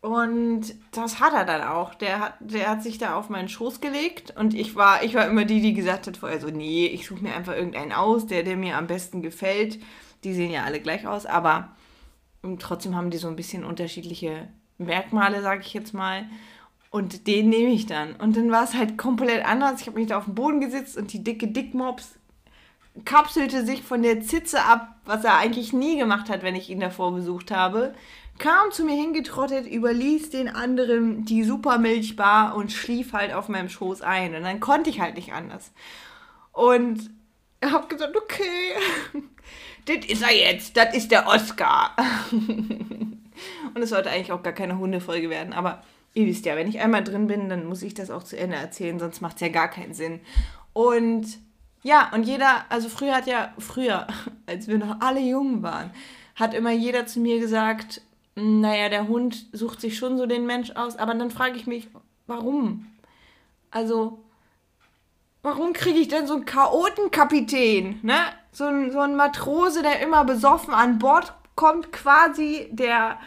Und 0.00 0.74
das 0.92 1.20
hat 1.20 1.32
er 1.32 1.44
dann 1.44 1.62
auch. 1.62 1.94
Der 1.94 2.20
hat, 2.20 2.34
der 2.40 2.68
hat 2.68 2.82
sich 2.82 2.98
da 2.98 3.16
auf 3.16 3.28
meinen 3.28 3.48
Schoß 3.48 3.80
gelegt 3.80 4.34
und 4.38 4.54
ich 4.54 4.76
war, 4.76 5.02
ich 5.02 5.14
war 5.14 5.26
immer 5.26 5.44
die, 5.44 5.60
die 5.60 5.74
gesagt 5.74 6.06
hat 6.06 6.16
vorher 6.16 6.40
so, 6.40 6.48
nee, 6.48 6.86
ich 6.86 7.06
suche 7.06 7.22
mir 7.22 7.34
einfach 7.34 7.54
irgendeinen 7.54 7.92
aus, 7.92 8.26
der, 8.26 8.42
der 8.42 8.56
mir 8.56 8.76
am 8.76 8.86
besten 8.86 9.22
gefällt. 9.22 9.80
Die 10.22 10.34
sehen 10.34 10.52
ja 10.52 10.64
alle 10.64 10.80
gleich 10.80 11.06
aus, 11.06 11.26
aber 11.26 11.76
trotzdem 12.58 12.94
haben 12.94 13.10
die 13.10 13.18
so 13.18 13.28
ein 13.28 13.36
bisschen 13.36 13.64
unterschiedliche 13.64 14.48
Merkmale, 14.78 15.42
sage 15.42 15.62
ich 15.62 15.74
jetzt 15.74 15.94
mal. 15.94 16.26
Und 16.90 17.26
den 17.26 17.48
nehme 17.48 17.72
ich 17.72 17.86
dann. 17.86 18.14
Und 18.16 18.36
dann 18.36 18.50
war 18.50 18.64
es 18.64 18.74
halt 18.74 18.96
komplett 18.96 19.44
anders. 19.44 19.80
Ich 19.80 19.86
habe 19.86 19.98
mich 19.98 20.08
da 20.08 20.18
auf 20.18 20.26
den 20.26 20.34
Boden 20.34 20.60
gesetzt 20.60 20.96
und 20.96 21.12
die 21.12 21.24
dicke 21.24 21.48
Dickmops 21.48 22.18
kapselte 23.04 23.64
sich 23.66 23.82
von 23.82 24.02
der 24.02 24.22
Zitze 24.22 24.64
ab, 24.64 24.96
was 25.04 25.24
er 25.24 25.36
eigentlich 25.36 25.72
nie 25.72 25.98
gemacht 25.98 26.30
hat, 26.30 26.42
wenn 26.42 26.54
ich 26.54 26.70
ihn 26.70 26.80
davor 26.80 27.12
besucht 27.12 27.50
habe. 27.50 27.94
Kam 28.38 28.70
zu 28.70 28.84
mir 28.84 28.94
hingetrottet, 28.94 29.66
überließ 29.66 30.30
den 30.30 30.48
anderen 30.48 31.24
die 31.24 31.44
Supermilchbar 31.44 32.54
und 32.54 32.72
schlief 32.72 33.12
halt 33.12 33.32
auf 33.32 33.48
meinem 33.48 33.68
Schoß 33.68 34.02
ein. 34.02 34.34
Und 34.34 34.42
dann 34.42 34.60
konnte 34.60 34.90
ich 34.90 35.00
halt 35.00 35.16
nicht 35.16 35.32
anders. 35.32 35.72
Und 36.52 37.10
habe 37.64 37.86
gesagt, 37.88 38.16
okay, 38.16 38.74
das 39.86 40.06
ist 40.06 40.22
er 40.22 40.36
jetzt, 40.36 40.76
das 40.76 40.94
ist 40.94 41.10
der 41.10 41.26
Oscar. 41.26 41.96
und 42.30 43.82
es 43.82 43.90
sollte 43.90 44.10
eigentlich 44.10 44.32
auch 44.32 44.42
gar 44.42 44.52
keine 44.52 44.78
Hundefolge 44.78 45.30
werden, 45.30 45.52
aber 45.52 45.82
ihr 46.14 46.26
wisst 46.26 46.46
ja, 46.46 46.56
wenn 46.56 46.68
ich 46.68 46.80
einmal 46.80 47.04
drin 47.04 47.26
bin, 47.26 47.48
dann 47.48 47.66
muss 47.66 47.82
ich 47.82 47.94
das 47.94 48.10
auch 48.10 48.22
zu 48.22 48.38
Ende 48.38 48.56
erzählen, 48.56 48.98
sonst 48.98 49.20
macht 49.20 49.36
es 49.36 49.42
ja 49.42 49.48
gar 49.48 49.68
keinen 49.68 49.94
Sinn. 49.94 50.20
Und 50.72 51.26
ja, 51.82 52.10
und 52.12 52.24
jeder, 52.24 52.64
also 52.68 52.88
früher 52.88 53.14
hat 53.14 53.26
ja, 53.26 53.54
früher, 53.58 54.06
als 54.46 54.68
wir 54.68 54.78
noch 54.78 55.00
alle 55.00 55.20
jung 55.20 55.62
waren, 55.62 55.90
hat 56.34 56.54
immer 56.54 56.72
jeder 56.72 57.06
zu 57.06 57.20
mir 57.20 57.38
gesagt, 57.38 58.02
naja, 58.36 58.88
der 58.88 59.08
Hund 59.08 59.46
sucht 59.52 59.80
sich 59.80 59.96
schon 59.96 60.18
so 60.18 60.26
den 60.26 60.46
Mensch 60.46 60.70
aus, 60.72 60.96
aber 60.96 61.14
dann 61.14 61.30
frage 61.30 61.56
ich 61.56 61.66
mich, 61.66 61.88
warum? 62.26 62.86
Also, 63.70 64.18
warum 65.42 65.72
kriege 65.72 65.98
ich 65.98 66.08
denn 66.08 66.26
so 66.26 66.34
einen 66.34 66.44
Chaotenkapitän, 66.44 68.00
ne? 68.02 68.18
So 68.52 68.64
ein, 68.64 68.92
so 68.92 69.00
ein 69.00 69.16
Matrose, 69.16 69.82
der 69.82 70.00
immer 70.00 70.24
besoffen 70.24 70.72
an 70.72 70.98
Bord 70.98 71.32
kommt, 71.56 71.92
quasi 71.92 72.68
der 72.70 73.18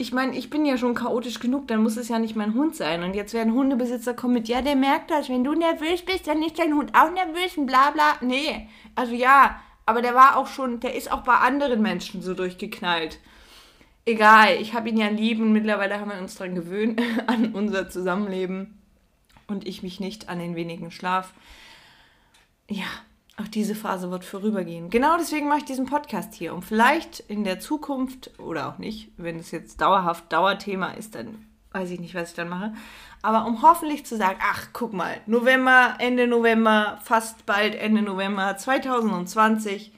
ich 0.00 0.12
meine, 0.12 0.36
ich 0.36 0.48
bin 0.48 0.64
ja 0.64 0.78
schon 0.78 0.94
chaotisch 0.94 1.40
genug, 1.40 1.66
dann 1.66 1.82
muss 1.82 1.96
es 1.96 2.08
ja 2.08 2.20
nicht 2.20 2.36
mein 2.36 2.54
Hund 2.54 2.76
sein. 2.76 3.02
Und 3.02 3.14
jetzt 3.14 3.34
werden 3.34 3.52
Hundebesitzer 3.52 4.14
kommen 4.14 4.34
mit, 4.34 4.46
ja, 4.46 4.62
der 4.62 4.76
merkt 4.76 5.10
das, 5.10 5.28
wenn 5.28 5.42
du 5.42 5.54
nervös 5.54 6.04
bist, 6.04 6.28
dann 6.28 6.40
ist 6.42 6.56
dein 6.58 6.74
Hund 6.74 6.92
auch 6.94 7.10
nervös 7.10 7.56
und 7.56 7.66
bla 7.66 7.90
bla. 7.90 8.14
Nee, 8.20 8.68
also 8.94 9.12
ja, 9.12 9.60
aber 9.88 10.02
der 10.02 10.14
war 10.14 10.36
auch 10.36 10.48
schon, 10.48 10.80
der 10.80 10.94
ist 10.94 11.10
auch 11.10 11.22
bei 11.22 11.36
anderen 11.36 11.80
Menschen 11.80 12.20
so 12.20 12.34
durchgeknallt. 12.34 13.18
Egal, 14.04 14.56
ich 14.60 14.74
habe 14.74 14.90
ihn 14.90 14.98
ja 14.98 15.08
lieb 15.08 15.40
und 15.40 15.50
mittlerweile 15.50 15.98
haben 15.98 16.10
wir 16.10 16.18
uns 16.18 16.34
daran 16.34 16.54
gewöhnt, 16.54 17.00
an 17.26 17.54
unser 17.54 17.88
Zusammenleben. 17.88 18.78
Und 19.46 19.66
ich 19.66 19.82
mich 19.82 19.98
nicht 19.98 20.28
an 20.28 20.40
den 20.40 20.56
wenigen 20.56 20.90
Schlaf. 20.90 21.32
Ja, 22.68 22.84
auch 23.38 23.48
diese 23.48 23.74
Phase 23.74 24.10
wird 24.10 24.26
vorübergehen. 24.26 24.90
Genau 24.90 25.16
deswegen 25.16 25.48
mache 25.48 25.60
ich 25.60 25.64
diesen 25.64 25.86
Podcast 25.86 26.34
hier, 26.34 26.52
um 26.52 26.60
vielleicht 26.60 27.20
in 27.20 27.44
der 27.44 27.58
Zukunft 27.58 28.38
oder 28.38 28.68
auch 28.68 28.76
nicht, 28.76 29.10
wenn 29.16 29.38
es 29.38 29.52
jetzt 29.52 29.80
dauerhaft 29.80 30.30
Dauerthema 30.30 30.90
ist, 30.90 31.14
dann 31.14 31.46
weiß 31.72 31.90
ich 31.90 32.00
nicht, 32.00 32.14
was 32.14 32.30
ich 32.30 32.36
dann 32.36 32.48
mache. 32.48 32.72
Aber 33.22 33.46
um 33.46 33.62
hoffentlich 33.62 34.06
zu 34.06 34.16
sagen, 34.16 34.38
ach, 34.42 34.68
guck 34.72 34.92
mal, 34.92 35.20
November, 35.26 35.94
Ende 35.98 36.26
November, 36.26 36.98
fast 37.02 37.46
bald 37.46 37.74
Ende 37.74 38.02
November 38.02 38.56
2020, 38.56 39.92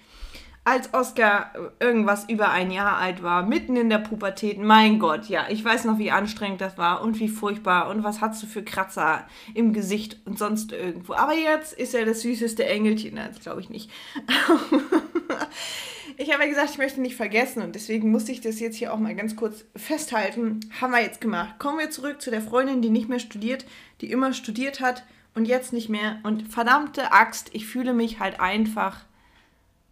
als 0.63 0.93
Oscar 0.93 1.53
irgendwas 1.81 2.29
über 2.29 2.51
ein 2.51 2.71
Jahr 2.71 2.99
alt 2.99 3.23
war, 3.23 3.43
mitten 3.43 3.77
in 3.77 3.89
der 3.89 3.99
Pubertät, 3.99 4.59
mein 4.59 4.99
Gott, 4.99 5.27
ja, 5.27 5.47
ich 5.49 5.65
weiß 5.65 5.85
noch, 5.85 5.99
wie 5.99 6.11
anstrengend 6.11 6.61
das 6.61 6.77
war 6.77 7.03
und 7.03 7.19
wie 7.19 7.29
furchtbar 7.29 7.89
und 7.89 8.05
was 8.05 8.21
hast 8.21 8.43
du 8.43 8.47
für 8.47 8.63
Kratzer 8.63 9.27
im 9.55 9.73
Gesicht 9.73 10.19
und 10.27 10.39
sonst 10.39 10.73
irgendwo. 10.73 11.15
Aber 11.15 11.35
jetzt 11.35 11.73
ist 11.73 11.95
er 11.95 12.05
das 12.05 12.21
süßeste 12.21 12.65
Engelchen, 12.67 13.17
das 13.17 13.41
glaube 13.41 13.63
ich 13.63 13.71
nicht. 13.71 13.91
ich 16.21 16.31
habe 16.31 16.43
ja 16.43 16.51
gesagt, 16.51 16.73
ich 16.73 16.79
möchte 16.79 17.01
nicht 17.01 17.17
vergessen 17.17 17.63
und 17.63 17.75
deswegen 17.75 18.11
muss 18.11 18.29
ich 18.29 18.43
das 18.43 18.61
jetzt 18.61 18.77
hier 18.77 18.93
auch 18.93 18.99
mal 18.99 19.15
ganz 19.15 19.37
kurz 19.37 19.65
festhalten. 19.75 20.61
Haben 20.79 20.93
wir 20.93 21.01
jetzt 21.01 21.23
gemacht. 21.23 21.59
Kommen 21.59 21.79
wir 21.79 21.89
zurück 21.89 22.21
zu 22.21 22.31
der 22.31 22.43
Freundin, 22.43 22.83
die 22.83 22.91
nicht 22.91 23.09
mehr 23.09 23.21
studiert, 23.21 23.65
die 24.03 24.11
immer 24.11 24.35
studiert 24.35 24.81
hat 24.83 25.03
und 25.35 25.47
jetzt 25.47 25.73
nicht 25.73 25.89
mehr. 25.89 26.19
Und 26.23 26.43
verdammte 26.53 27.13
Axt, 27.13 27.49
ich 27.55 27.67
fühle 27.67 27.95
mich 27.95 28.21
halt 28.21 28.39
einfach 28.39 29.07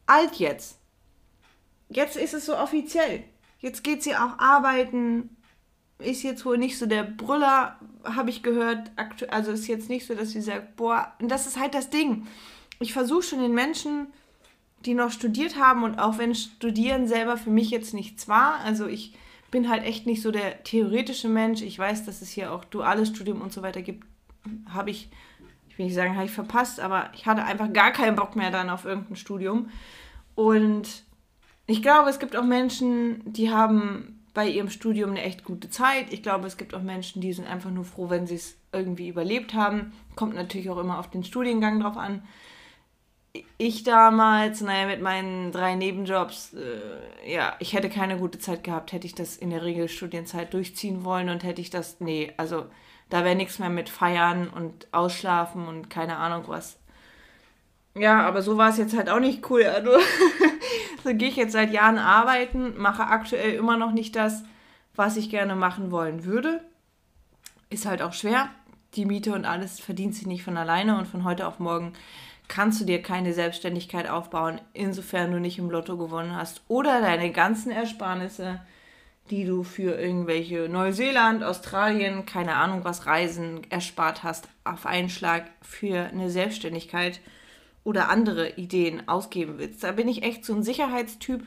alt 0.04 0.34
jetzt. 0.34 0.76
Jetzt 1.88 2.18
ist 2.18 2.34
es 2.34 2.44
so 2.44 2.58
offiziell. 2.58 3.24
Jetzt 3.60 3.82
geht 3.82 4.02
sie 4.02 4.14
auch 4.14 4.38
arbeiten. 4.38 5.34
Ist 5.98 6.24
jetzt 6.24 6.44
wohl 6.44 6.58
nicht 6.58 6.76
so 6.76 6.84
der 6.84 7.04
Brüller, 7.04 7.78
habe 8.04 8.28
ich 8.28 8.42
gehört. 8.42 8.90
Also 9.30 9.52
ist 9.52 9.66
jetzt 9.66 9.88
nicht 9.88 10.06
so, 10.06 10.14
dass 10.14 10.32
sie 10.32 10.42
sagt, 10.42 10.76
boah, 10.76 11.14
und 11.20 11.30
das 11.30 11.46
ist 11.46 11.58
halt 11.58 11.72
das 11.72 11.88
Ding. 11.88 12.26
Ich 12.80 12.92
versuche 12.92 13.22
schon 13.22 13.40
den 13.40 13.54
Menschen, 13.54 14.08
die 14.84 14.94
noch 14.94 15.10
studiert 15.10 15.58
haben 15.58 15.82
und 15.82 15.98
auch 15.98 16.18
wenn 16.18 16.34
Studieren 16.34 17.06
selber 17.06 17.36
für 17.36 17.50
mich 17.50 17.70
jetzt 17.70 17.94
nichts 17.94 18.28
war, 18.28 18.60
also 18.64 18.86
ich 18.86 19.14
bin 19.50 19.68
halt 19.68 19.84
echt 19.84 20.06
nicht 20.06 20.22
so 20.22 20.30
der 20.30 20.62
theoretische 20.62 21.28
Mensch. 21.28 21.62
Ich 21.62 21.78
weiß, 21.78 22.04
dass 22.04 22.22
es 22.22 22.28
hier 22.30 22.52
auch 22.52 22.64
duales 22.64 23.08
Studium 23.08 23.40
und 23.40 23.52
so 23.52 23.62
weiter 23.62 23.82
gibt. 23.82 24.06
Habe 24.68 24.90
ich, 24.90 25.08
ich 25.68 25.78
will 25.78 25.86
nicht 25.86 25.94
sagen, 25.94 26.14
habe 26.14 26.26
ich 26.26 26.30
verpasst, 26.30 26.80
aber 26.80 27.10
ich 27.14 27.26
hatte 27.26 27.44
einfach 27.44 27.72
gar 27.72 27.92
keinen 27.92 28.16
Bock 28.16 28.36
mehr 28.36 28.50
dann 28.50 28.70
auf 28.70 28.84
irgendein 28.84 29.16
Studium. 29.16 29.70
Und 30.34 31.04
ich 31.66 31.82
glaube, 31.82 32.10
es 32.10 32.18
gibt 32.18 32.36
auch 32.36 32.44
Menschen, 32.44 33.22
die 33.24 33.50
haben 33.50 34.20
bei 34.34 34.48
ihrem 34.48 34.70
Studium 34.70 35.10
eine 35.10 35.22
echt 35.22 35.44
gute 35.44 35.70
Zeit. 35.70 36.12
Ich 36.12 36.22
glaube, 36.22 36.46
es 36.46 36.56
gibt 36.56 36.74
auch 36.74 36.82
Menschen, 36.82 37.20
die 37.20 37.32
sind 37.32 37.48
einfach 37.48 37.70
nur 37.70 37.84
froh, 37.84 38.10
wenn 38.10 38.26
sie 38.26 38.36
es 38.36 38.56
irgendwie 38.72 39.08
überlebt 39.08 39.54
haben. 39.54 39.92
Kommt 40.14 40.34
natürlich 40.34 40.70
auch 40.70 40.78
immer 40.78 40.98
auf 40.98 41.10
den 41.10 41.24
Studiengang 41.24 41.80
drauf 41.80 41.96
an. 41.96 42.22
Ich 43.58 43.82
damals, 43.84 44.60
naja, 44.62 44.86
mit 44.86 45.02
meinen 45.02 45.52
drei 45.52 45.74
Nebenjobs, 45.74 46.54
äh, 46.54 47.32
ja, 47.32 47.54
ich 47.58 47.72
hätte 47.72 47.90
keine 47.90 48.18
gute 48.18 48.38
Zeit 48.38 48.64
gehabt, 48.64 48.92
hätte 48.92 49.06
ich 49.06 49.14
das 49.14 49.36
in 49.36 49.50
der 49.50 49.62
Regel 49.62 49.88
Studienzeit 49.88 50.54
durchziehen 50.54 51.04
wollen 51.04 51.28
und 51.28 51.44
hätte 51.44 51.60
ich 51.60 51.70
das, 51.70 52.00
nee, 52.00 52.32
also 52.36 52.66
da 53.10 53.24
wäre 53.24 53.36
nichts 53.36 53.58
mehr 53.58 53.70
mit 53.70 53.88
Feiern 53.88 54.48
und 54.48 54.88
Ausschlafen 54.92 55.66
und 55.66 55.90
keine 55.90 56.16
Ahnung 56.16 56.44
was. 56.46 56.78
Ja, 57.94 58.26
aber 58.26 58.42
so 58.42 58.56
war 58.56 58.70
es 58.70 58.78
jetzt 58.78 58.96
halt 58.96 59.08
auch 59.08 59.20
nicht 59.20 59.48
cool. 59.50 59.64
Also, 59.64 59.92
so 61.04 61.14
gehe 61.14 61.28
ich 61.28 61.36
jetzt 61.36 61.52
seit 61.52 61.72
Jahren 61.72 61.98
arbeiten, 61.98 62.74
mache 62.76 63.04
aktuell 63.04 63.54
immer 63.54 63.76
noch 63.76 63.92
nicht 63.92 64.14
das, 64.14 64.44
was 64.94 65.16
ich 65.16 65.30
gerne 65.30 65.56
machen 65.56 65.90
wollen 65.90 66.24
würde. 66.24 66.60
Ist 67.70 67.86
halt 67.86 68.02
auch 68.02 68.12
schwer. 68.12 68.50
Die 68.94 69.04
Miete 69.04 69.34
und 69.34 69.44
alles 69.44 69.80
verdient 69.80 70.14
sich 70.14 70.26
nicht 70.26 70.42
von 70.42 70.56
alleine 70.56 70.96
und 70.96 71.06
von 71.06 71.24
heute 71.24 71.46
auf 71.46 71.58
morgen 71.58 71.92
kannst 72.48 72.80
du 72.80 72.84
dir 72.84 73.02
keine 73.02 73.34
Selbstständigkeit 73.34 74.08
aufbauen, 74.08 74.60
insofern 74.72 75.30
du 75.30 75.38
nicht 75.38 75.58
im 75.58 75.70
Lotto 75.70 75.96
gewonnen 75.96 76.34
hast 76.34 76.62
oder 76.68 77.00
deine 77.00 77.30
ganzen 77.30 77.70
Ersparnisse, 77.70 78.60
die 79.30 79.44
du 79.44 79.62
für 79.62 80.00
irgendwelche 80.00 80.68
Neuseeland, 80.68 81.44
Australien, 81.44 82.24
keine 82.26 82.54
Ahnung 82.54 82.84
was 82.84 83.06
Reisen 83.06 83.60
erspart 83.70 84.22
hast, 84.22 84.48
auf 84.64 84.86
einen 84.86 85.10
Schlag 85.10 85.50
für 85.60 86.04
eine 86.04 86.30
Selbstständigkeit 86.30 87.20
oder 87.84 88.08
andere 88.08 88.56
Ideen 88.56 89.08
ausgeben 89.08 89.58
willst. 89.58 89.84
Da 89.84 89.92
bin 89.92 90.08
ich 90.08 90.22
echt 90.22 90.44
so 90.44 90.54
ein 90.54 90.62
Sicherheitstyp. 90.62 91.42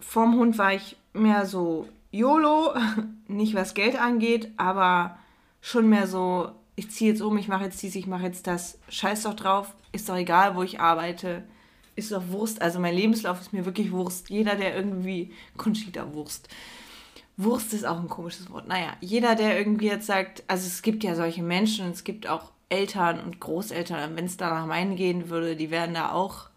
Vom 0.00 0.36
Hund 0.36 0.58
war 0.58 0.74
ich 0.74 0.96
mehr 1.12 1.46
so 1.46 1.88
YOLO, 2.10 2.74
nicht 3.28 3.54
was 3.54 3.74
Geld 3.74 4.00
angeht, 4.00 4.52
aber 4.56 5.18
schon 5.60 5.88
mehr 5.88 6.06
so, 6.06 6.52
ich 6.78 6.92
ziehe 6.92 7.10
jetzt 7.10 7.20
um, 7.20 7.36
ich 7.36 7.48
mache 7.48 7.64
jetzt 7.64 7.82
dies, 7.82 7.96
ich 7.96 8.06
mache 8.06 8.22
jetzt 8.22 8.46
das. 8.46 8.78
Scheiß 8.88 9.24
doch 9.24 9.34
drauf, 9.34 9.74
ist 9.90 10.08
doch 10.08 10.16
egal, 10.16 10.54
wo 10.54 10.62
ich 10.62 10.78
arbeite. 10.78 11.42
Ist 11.96 12.12
doch 12.12 12.28
Wurst. 12.28 12.62
Also 12.62 12.78
mein 12.78 12.94
Lebenslauf 12.94 13.40
ist 13.40 13.52
mir 13.52 13.64
wirklich 13.64 13.90
Wurst. 13.90 14.30
Jeder, 14.30 14.54
der 14.54 14.76
irgendwie 14.76 15.32
Conchita 15.56 16.14
Wurst. 16.14 16.48
Wurst 17.36 17.74
ist 17.74 17.84
auch 17.84 17.98
ein 17.98 18.08
komisches 18.08 18.50
Wort. 18.50 18.68
Naja, 18.68 18.92
jeder, 19.00 19.34
der 19.34 19.58
irgendwie 19.58 19.86
jetzt 19.86 20.06
sagt, 20.06 20.44
also 20.46 20.68
es 20.68 20.82
gibt 20.82 21.02
ja 21.02 21.16
solche 21.16 21.42
Menschen, 21.42 21.90
es 21.90 22.04
gibt 22.04 22.28
auch 22.28 22.52
Eltern 22.68 23.18
und 23.24 23.40
Großeltern, 23.40 24.14
wenn 24.14 24.26
es 24.26 24.36
danach 24.36 24.66
meinen 24.66 24.94
gehen 24.94 25.30
würde, 25.30 25.56
die 25.56 25.72
wären 25.72 25.94
da 25.94 26.12
auch. 26.12 26.48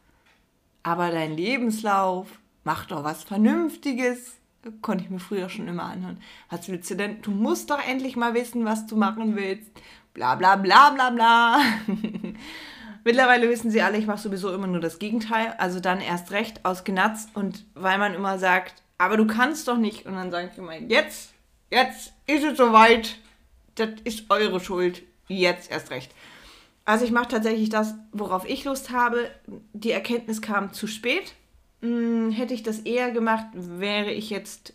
Aber 0.84 1.10
dein 1.10 1.36
Lebenslauf, 1.36 2.28
mach 2.64 2.86
doch 2.86 3.04
was 3.04 3.24
Vernünftiges. 3.24 4.38
Konnte 4.84 5.04
ich 5.04 5.10
mir 5.10 5.20
früher 5.20 5.50
schon 5.50 5.68
immer 5.68 5.86
anhören. 5.86 6.22
Was 6.52 6.70
willst 6.70 6.92
du 6.92 6.96
denn? 6.96 7.24
Du 7.24 7.32
musst 7.32 7.72
doch 7.72 7.84
endlich 7.84 8.16
mal 8.16 8.36
wissen, 8.36 8.64
was 8.64 8.86
du 8.86 8.96
machen 8.96 9.36
willst. 9.36 9.72
Bla 10.14 10.36
bla 10.36 10.56
bla 10.56 10.90
bla 10.92 11.10
bla. 11.10 11.62
Mittlerweile 13.04 13.50
wissen 13.50 13.72
sie 13.72 13.82
alle, 13.82 13.98
ich 13.98 14.06
mache 14.06 14.20
sowieso 14.20 14.54
immer 14.54 14.68
nur 14.68 14.80
das 14.80 15.00
Gegenteil. 15.00 15.56
Also 15.58 15.80
dann 15.80 16.02
erst 16.02 16.32
recht 16.32 16.66
aus 16.66 16.84
Gnatz. 16.84 17.28
Und 17.34 17.66
weil 17.74 17.98
man 17.98 18.14
immer 18.14 18.38
sagt, 18.38 18.84
aber 18.98 19.18
du 19.18 19.26
kannst 19.26 19.68
doch 19.68 19.78
nicht. 19.78 20.06
Und 20.06 20.14
dann 20.16 20.32
sage 20.32 20.50
ich 20.52 20.58
immer, 20.58 20.78
jetzt, 20.78 21.34
jetzt 21.72 22.14
ist 22.28 22.44
es 22.44 22.58
soweit. 22.58 23.18
Das 23.76 23.90
ist 24.04 24.30
eure 24.30 24.60
Schuld. 24.60 25.02
Jetzt 25.28 25.72
erst 25.72 25.92
recht. 25.92 26.12
Also 26.86 27.06
ich 27.06 27.12
mache 27.12 27.30
tatsächlich 27.30 27.70
das, 27.70 27.96
worauf 28.12 28.48
ich 28.48 28.66
Lust 28.66 28.92
habe. 28.92 29.32
Die 29.74 29.92
Erkenntnis 29.92 30.42
kam 30.42 30.74
zu 30.74 30.88
spät. 30.88 31.34
Hm, 31.82 32.32
hätte 32.32 32.54
ich 32.54 32.64
das 32.64 32.80
eher 32.80 33.12
gemacht, 33.12 33.48
wäre 33.54 34.12
ich 34.12 34.30
jetzt 34.30 34.74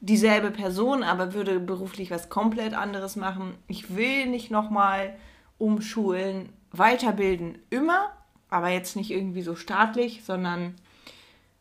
dieselbe 0.00 0.50
Person, 0.50 1.02
aber 1.02 1.34
würde 1.34 1.60
beruflich 1.60 2.10
was 2.10 2.28
komplett 2.28 2.74
anderes 2.74 3.16
machen. 3.16 3.54
Ich 3.68 3.94
will 3.94 4.26
nicht 4.26 4.50
nochmal 4.50 5.14
umschulen, 5.58 6.48
weiterbilden, 6.72 7.58
immer, 7.68 8.10
aber 8.48 8.68
jetzt 8.68 8.96
nicht 8.96 9.10
irgendwie 9.10 9.42
so 9.42 9.54
staatlich, 9.54 10.24
sondern 10.24 10.74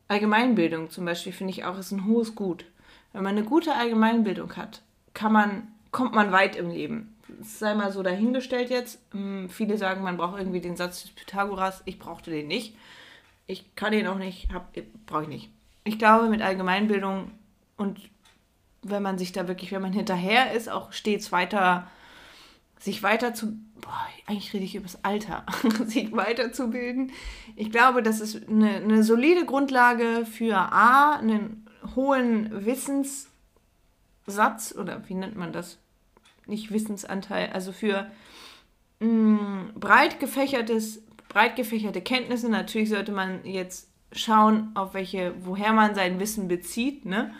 Allgemeinbildung 0.07 0.89
zum 0.89 1.05
Beispiel 1.05 1.33
finde 1.33 1.51
ich 1.51 1.65
auch 1.65 1.77
ist 1.77 1.91
ein 1.91 2.05
hohes 2.05 2.33
Gut. 2.33 2.65
Wenn 3.13 3.23
man 3.23 3.37
eine 3.37 3.45
gute 3.45 3.75
Allgemeinbildung 3.75 4.55
hat, 4.55 4.81
kann 5.13 5.33
man, 5.33 5.67
kommt 5.91 6.13
man 6.13 6.31
weit 6.31 6.55
im 6.55 6.69
Leben. 6.69 7.15
sei 7.41 7.75
mal 7.75 7.91
so 7.91 8.03
dahingestellt 8.03 8.69
jetzt. 8.69 8.99
Hm, 9.11 9.49
viele 9.49 9.77
sagen, 9.77 10.01
man 10.01 10.17
braucht 10.17 10.39
irgendwie 10.39 10.61
den 10.61 10.75
Satz 10.75 11.03
des 11.03 11.11
Pythagoras. 11.11 11.81
Ich 11.85 11.99
brauchte 11.99 12.31
den 12.31 12.47
nicht. 12.47 12.75
Ich 13.47 13.75
kann 13.75 13.91
den 13.91 14.07
auch 14.07 14.17
nicht, 14.17 14.47
brauche 15.05 15.23
ich 15.23 15.27
nicht. 15.27 15.49
Ich 15.83 15.97
glaube, 15.97 16.29
mit 16.29 16.41
Allgemeinbildung 16.41 17.31
und 17.77 17.99
wenn 18.81 19.03
man 19.03 19.17
sich 19.17 19.31
da 19.31 19.47
wirklich, 19.47 19.71
wenn 19.71 19.81
man 19.81 19.93
hinterher 19.93 20.53
ist, 20.53 20.69
auch 20.69 20.91
stets 20.91 21.31
weiter, 21.31 21.87
sich 22.79 23.03
weiter 23.03 23.33
zu, 23.33 23.57
boah, 23.81 24.07
eigentlich 24.25 24.53
rede 24.53 24.63
ich 24.63 24.75
über 24.75 24.85
das 24.85 25.03
Alter, 25.03 25.45
sich 25.85 26.11
weiterzubilden. 26.11 27.11
Ich 27.55 27.71
glaube, 27.71 28.01
das 28.01 28.21
ist 28.21 28.47
eine, 28.47 28.75
eine 28.75 29.03
solide 29.03 29.45
Grundlage 29.45 30.25
für 30.25 30.55
A, 30.55 31.15
einen 31.15 31.67
hohen 31.95 32.65
Wissenssatz 32.65 33.29
oder 34.77 35.07
wie 35.07 35.15
nennt 35.15 35.35
man 35.35 35.51
das? 35.51 35.77
Nicht 36.45 36.71
Wissensanteil, 36.71 37.49
also 37.51 37.71
für 37.71 38.09
mh, 38.99 39.07
mm, 39.07 39.73
breit 39.75 40.19
gefächertes, 40.19 41.03
breit 41.27 41.55
gefächerte 41.55 42.01
Kenntnisse. 42.01 42.49
Natürlich 42.49 42.89
sollte 42.89 43.11
man 43.11 43.45
jetzt 43.45 43.89
schauen, 44.11 44.71
auf 44.73 44.93
welche, 44.93 45.33
woher 45.45 45.73
man 45.73 45.95
sein 45.95 46.19
Wissen 46.19 46.47
bezieht, 46.47 47.05
ne? 47.05 47.33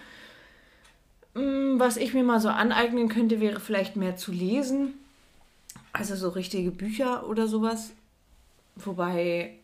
Mm, 1.33 1.79
was 1.79 1.97
ich 1.97 2.13
mir 2.13 2.23
mal 2.23 2.39
so 2.39 2.49
aneignen 2.49 3.09
könnte, 3.09 3.39
wäre 3.39 3.59
vielleicht 3.59 3.95
mehr 3.95 4.15
zu 4.15 4.31
lesen. 4.31 4.93
Also 5.93 6.15
so 6.15 6.29
richtige 6.29 6.71
Bücher 6.71 7.27
oder 7.27 7.47
sowas. 7.47 7.91
Wobei 8.75 9.55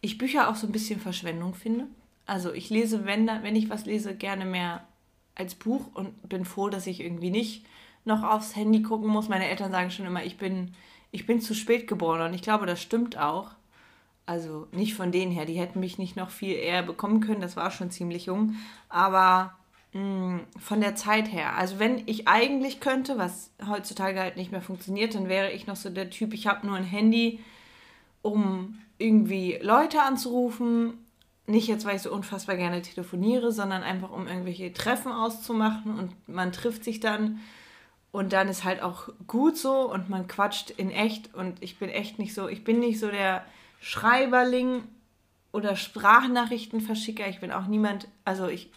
ich 0.00 0.18
Bücher 0.18 0.48
auch 0.48 0.56
so 0.56 0.66
ein 0.66 0.72
bisschen 0.72 1.00
Verschwendung 1.00 1.54
finde. 1.54 1.86
Also 2.26 2.52
ich 2.52 2.70
lese, 2.70 3.04
wenn, 3.04 3.26
wenn 3.26 3.56
ich 3.56 3.70
was 3.70 3.86
lese, 3.86 4.14
gerne 4.14 4.44
mehr 4.44 4.86
als 5.34 5.54
Buch 5.54 5.86
und 5.94 6.28
bin 6.28 6.44
froh, 6.44 6.68
dass 6.68 6.86
ich 6.86 7.00
irgendwie 7.00 7.30
nicht 7.30 7.64
noch 8.04 8.22
aufs 8.22 8.56
Handy 8.56 8.82
gucken 8.82 9.08
muss. 9.08 9.28
Meine 9.28 9.48
Eltern 9.48 9.70
sagen 9.70 9.90
schon 9.90 10.06
immer, 10.06 10.24
ich 10.24 10.36
bin, 10.36 10.74
ich 11.10 11.26
bin 11.26 11.40
zu 11.40 11.54
spät 11.54 11.86
geboren 11.86 12.22
und 12.22 12.34
ich 12.34 12.42
glaube, 12.42 12.66
das 12.66 12.82
stimmt 12.82 13.16
auch. 13.18 13.52
Also 14.26 14.68
nicht 14.72 14.94
von 14.94 15.10
denen 15.10 15.32
her, 15.32 15.46
die 15.46 15.58
hätten 15.58 15.80
mich 15.80 15.96
nicht 15.96 16.16
noch 16.16 16.30
viel 16.30 16.54
eher 16.54 16.82
bekommen 16.82 17.20
können, 17.20 17.40
das 17.40 17.56
war 17.56 17.70
schon 17.70 17.90
ziemlich 17.90 18.26
jung. 18.26 18.56
Aber 18.88 19.56
von 19.92 20.80
der 20.80 20.96
Zeit 20.96 21.32
her. 21.32 21.56
Also 21.56 21.78
wenn 21.78 22.02
ich 22.06 22.28
eigentlich 22.28 22.78
könnte, 22.80 23.16
was 23.16 23.50
heutzutage 23.66 24.20
halt 24.20 24.36
nicht 24.36 24.52
mehr 24.52 24.60
funktioniert, 24.60 25.14
dann 25.14 25.28
wäre 25.28 25.50
ich 25.50 25.66
noch 25.66 25.76
so 25.76 25.88
der 25.88 26.10
Typ, 26.10 26.34
ich 26.34 26.46
habe 26.46 26.66
nur 26.66 26.76
ein 26.76 26.84
Handy, 26.84 27.40
um 28.20 28.78
irgendwie 28.98 29.58
Leute 29.62 30.02
anzurufen. 30.02 30.98
Nicht 31.46 31.68
jetzt, 31.68 31.86
weil 31.86 31.96
ich 31.96 32.02
so 32.02 32.12
unfassbar 32.12 32.56
gerne 32.56 32.82
telefoniere, 32.82 33.50
sondern 33.50 33.82
einfach 33.82 34.10
um 34.10 34.26
irgendwelche 34.26 34.72
Treffen 34.74 35.10
auszumachen 35.10 35.98
und 35.98 36.28
man 36.28 36.52
trifft 36.52 36.84
sich 36.84 37.00
dann 37.00 37.40
und 38.12 38.34
dann 38.34 38.48
ist 38.48 38.64
halt 38.64 38.82
auch 38.82 39.08
gut 39.26 39.56
so 39.56 39.90
und 39.90 40.10
man 40.10 40.28
quatscht 40.28 40.70
in 40.70 40.90
echt 40.90 41.34
und 41.34 41.62
ich 41.62 41.78
bin 41.78 41.88
echt 41.88 42.18
nicht 42.18 42.34
so, 42.34 42.48
ich 42.48 42.64
bin 42.64 42.80
nicht 42.80 43.00
so 43.00 43.08
der 43.10 43.46
Schreiberling 43.80 44.82
oder 45.52 45.76
Sprachnachrichtenverschicker. 45.76 47.26
Ich 47.28 47.40
bin 47.40 47.52
auch 47.52 47.66
niemand, 47.66 48.08
also 48.26 48.48
ich 48.48 48.70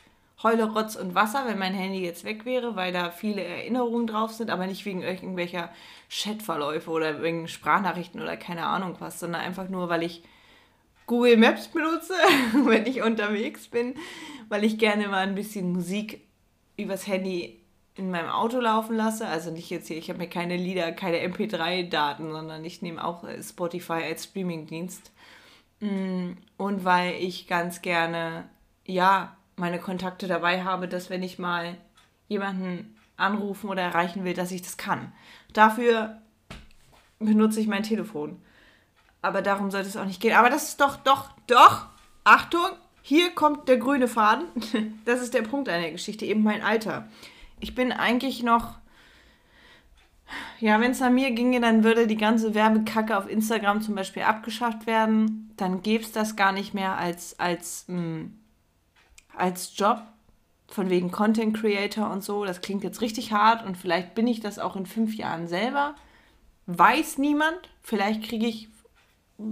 heule 0.43 0.71
Rotz 0.71 0.95
und 0.95 1.15
Wasser, 1.15 1.43
wenn 1.45 1.60
mein 1.60 1.73
Handy 1.73 2.04
jetzt 2.04 2.23
weg 2.23 2.45
wäre, 2.45 2.75
weil 2.75 2.91
da 2.91 3.12
viele 3.12 3.43
Erinnerungen 3.43 4.08
drauf 4.08 4.32
sind, 4.32 4.49
aber 4.49 4.67
nicht 4.67 4.86
wegen 4.86 5.01
irgendwelcher 5.01 5.69
Chatverläufe 6.10 6.89
oder 6.89 7.21
wegen 7.21 7.47
Sprachnachrichten 7.47 8.21
oder 8.21 8.38
keine 8.38 8.65
Ahnung 8.65 8.95
was, 8.99 9.19
sondern 9.19 9.41
einfach 9.41 9.69
nur, 9.69 9.89
weil 9.89 10.04
ich 10.04 10.23
Google 11.06 11.38
Maps 11.38 11.67
benutze, 11.67 12.13
wenn 12.65 12.86
ich 12.86 13.01
unterwegs 13.01 13.67
bin, 13.67 13.95
weil 14.49 14.63
ich 14.63 14.77
gerne 14.77 15.08
mal 15.08 15.27
ein 15.27 15.36
bisschen 15.36 15.71
Musik 15.71 16.21
übers 16.77 17.08
Handy 17.08 17.62
in 17.95 18.10
meinem 18.10 18.30
Auto 18.30 18.60
laufen 18.60 18.95
lasse. 18.95 19.27
Also 19.27 19.51
nicht 19.51 19.69
jetzt 19.69 19.88
hier, 19.88 19.97
ich 19.97 20.10
habe 20.10 20.19
mir 20.19 20.30
keine 20.30 20.56
Lieder, 20.56 20.91
keine 20.91 21.17
MP3-Daten, 21.17 22.32
sondern 22.32 22.63
ich 22.63 22.82
nehme 22.82 23.04
auch 23.04 23.23
äh, 23.23 23.41
Spotify 23.43 24.04
als 24.04 24.25
Streamingdienst. 24.25 25.12
Mm, 25.82 26.32
und 26.58 26.86
weil 26.86 27.15
ich 27.15 27.47
ganz 27.47 27.82
gerne, 27.82 28.47
ja, 28.86 29.36
meine 29.62 29.80
Kontakte 29.80 30.28
dabei 30.28 30.63
habe, 30.63 30.88
dass 30.88 31.10
wenn 31.10 31.21
ich 31.21 31.39
mal 31.39 31.78
jemanden 32.28 32.97
anrufen 33.15 33.69
oder 33.69 33.84
erreichen 33.84 34.26
will, 34.26 34.34
dass 34.34 34.52
ich 34.52 34.63
das 34.63 34.76
kann. 34.76 35.13
Dafür 35.54 36.19
benutze 37.19 37.60
ich 37.60 37.67
mein 37.67 37.84
Telefon. 37.84 38.41
Aber 39.21 39.43
darum 39.43 39.69
sollte 39.69 39.88
es 39.88 39.97
auch 39.97 40.06
nicht 40.06 40.19
gehen. 40.19 40.36
Aber 40.36 40.50
das 40.50 40.69
ist 40.69 40.82
doch, 40.82 40.97
doch, 40.97 41.30
doch, 41.45 41.86
Achtung, 42.24 42.69
hier 43.04 43.36
kommt 43.36 43.69
der 43.69 43.78
grüne 43.78 44.08
Faden. 44.08 44.47
Das 45.06 45.21
ist 45.21 45.36
der 45.36 45.43
Punkt 45.43 45.69
einer 45.69 45.91
Geschichte, 45.91 46.26
eben 46.26 46.41
mein 46.41 46.63
Alter. 46.63 47.08
Ich 47.60 47.76
bin 47.76 47.91
eigentlich 47.91 48.41
noch, 48.41 48.80
ja, 50.60 50.80
wenn 50.82 50.91
es 50.91 51.04
an 51.04 51.13
mir 51.13 51.32
ginge, 51.32 51.62
dann 51.62 51.84
würde 51.84 52.08
die 52.08 52.17
ganze 52.17 52.56
Werbekacke 52.56 53.15
auf 53.15 53.30
Instagram 53.30 53.82
zum 53.82 53.93
Beispiel 53.93 54.24
abgeschafft 54.24 54.88
werden. 54.88 55.54
Dann 55.58 55.84
gäbe 55.84 56.04
es 56.04 56.12
das 56.12 56.36
gar 56.36 56.52
nicht 56.52 56.74
mehr 56.74 56.97
als, 56.97 57.39
als 57.39 57.86
mh, 57.88 57.97
hm, 57.97 58.40
als 59.41 59.75
Job, 59.75 60.04
von 60.67 60.89
wegen 60.89 61.12
Content 61.12 61.58
Creator 61.58 62.10
und 62.10 62.23
so. 62.23 62.45
Das 62.45 62.62
klingt 62.62 62.84
jetzt 62.84 63.01
richtig 63.01 63.34
hart 63.34 63.65
und 63.65 63.75
vielleicht 63.75 64.15
bin 64.15 64.27
ich 64.27 64.39
das 64.39 64.60
auch 64.60 64.75
in 64.75 64.86
fünf 64.86 65.15
Jahren 65.15 65.47
selber. 65.47 65.95
Weiß 66.67 67.17
niemand. 67.17 67.58
Vielleicht 67.82 68.23
kriege 68.23 68.45
ich, 68.45 68.69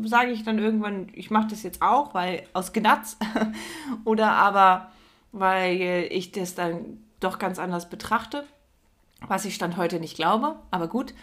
sage 0.03 0.31
ich 0.31 0.43
dann 0.43 0.59
irgendwann, 0.59 1.07
ich 1.13 1.31
mache 1.31 1.47
das 1.47 1.63
jetzt 1.63 1.81
auch, 1.81 2.13
weil 2.13 2.43
aus 2.53 2.71
Gnatz. 2.71 3.17
Oder 4.05 4.31
aber, 4.31 4.91
weil 5.31 6.07
ich 6.11 6.31
das 6.31 6.55
dann 6.55 7.03
doch 7.19 7.39
ganz 7.39 7.59
anders 7.59 7.89
betrachte. 7.89 8.45
Was 9.27 9.43
ich 9.43 9.55
Stand 9.55 9.75
heute 9.75 9.99
nicht 9.99 10.15
glaube, 10.15 10.55
aber 10.71 10.87
gut. 10.87 11.13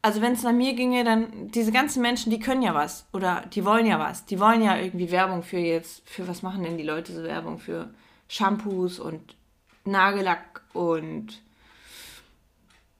Also 0.00 0.20
wenn 0.20 0.32
es 0.32 0.42
nach 0.42 0.52
mir 0.52 0.74
ginge, 0.74 1.02
dann 1.02 1.48
diese 1.48 1.72
ganzen 1.72 2.02
Menschen, 2.02 2.30
die 2.30 2.38
können 2.38 2.60
ja 2.62 2.74
was 2.74 3.06
oder 3.12 3.42
die 3.52 3.64
wollen 3.64 3.86
ja 3.86 3.98
was. 3.98 4.26
Die 4.26 4.38
wollen 4.38 4.62
ja 4.62 4.76
irgendwie 4.76 5.10
Werbung 5.10 5.42
für 5.42 5.58
jetzt, 5.58 6.06
für 6.08 6.28
was 6.28 6.42
machen 6.42 6.62
denn 6.62 6.76
die 6.76 6.84
Leute 6.84 7.12
so 7.12 7.22
Werbung 7.22 7.58
für 7.58 7.88
Shampoos 8.28 8.98
und 8.98 9.36
Nagellack 9.84 10.62
und 10.72 11.40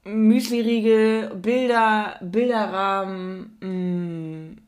Müsliriegel, 0.05 1.35
Bilder, 1.35 2.19
Bilderrahmen, 2.21 3.57
mm, 3.61 4.59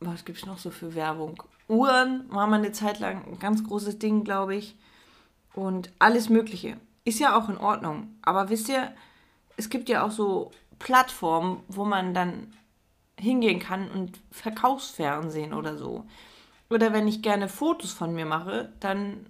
was 0.00 0.24
gibt 0.24 0.38
es 0.38 0.46
noch 0.46 0.58
so 0.58 0.70
für 0.70 0.94
Werbung? 0.94 1.42
Uhren 1.68 2.24
war 2.28 2.46
mal 2.46 2.58
eine 2.58 2.72
Zeit 2.72 3.00
lang 3.00 3.24
ein 3.26 3.38
ganz 3.38 3.64
großes 3.64 3.98
Ding, 3.98 4.22
glaube 4.22 4.54
ich. 4.54 4.76
Und 5.54 5.90
alles 5.98 6.28
Mögliche. 6.28 6.76
Ist 7.04 7.18
ja 7.18 7.36
auch 7.36 7.48
in 7.48 7.58
Ordnung. 7.58 8.14
Aber 8.22 8.48
wisst 8.50 8.68
ihr, 8.68 8.92
es 9.56 9.70
gibt 9.70 9.88
ja 9.88 10.04
auch 10.04 10.10
so 10.10 10.52
Plattformen, 10.78 11.60
wo 11.68 11.84
man 11.84 12.14
dann 12.14 12.52
hingehen 13.18 13.58
kann 13.58 13.90
und 13.90 14.20
Verkaufsfernsehen 14.30 15.54
oder 15.54 15.76
so. 15.76 16.04
Oder 16.68 16.92
wenn 16.92 17.08
ich 17.08 17.22
gerne 17.22 17.48
Fotos 17.48 17.92
von 17.92 18.14
mir 18.14 18.26
mache, 18.26 18.72
dann 18.80 19.26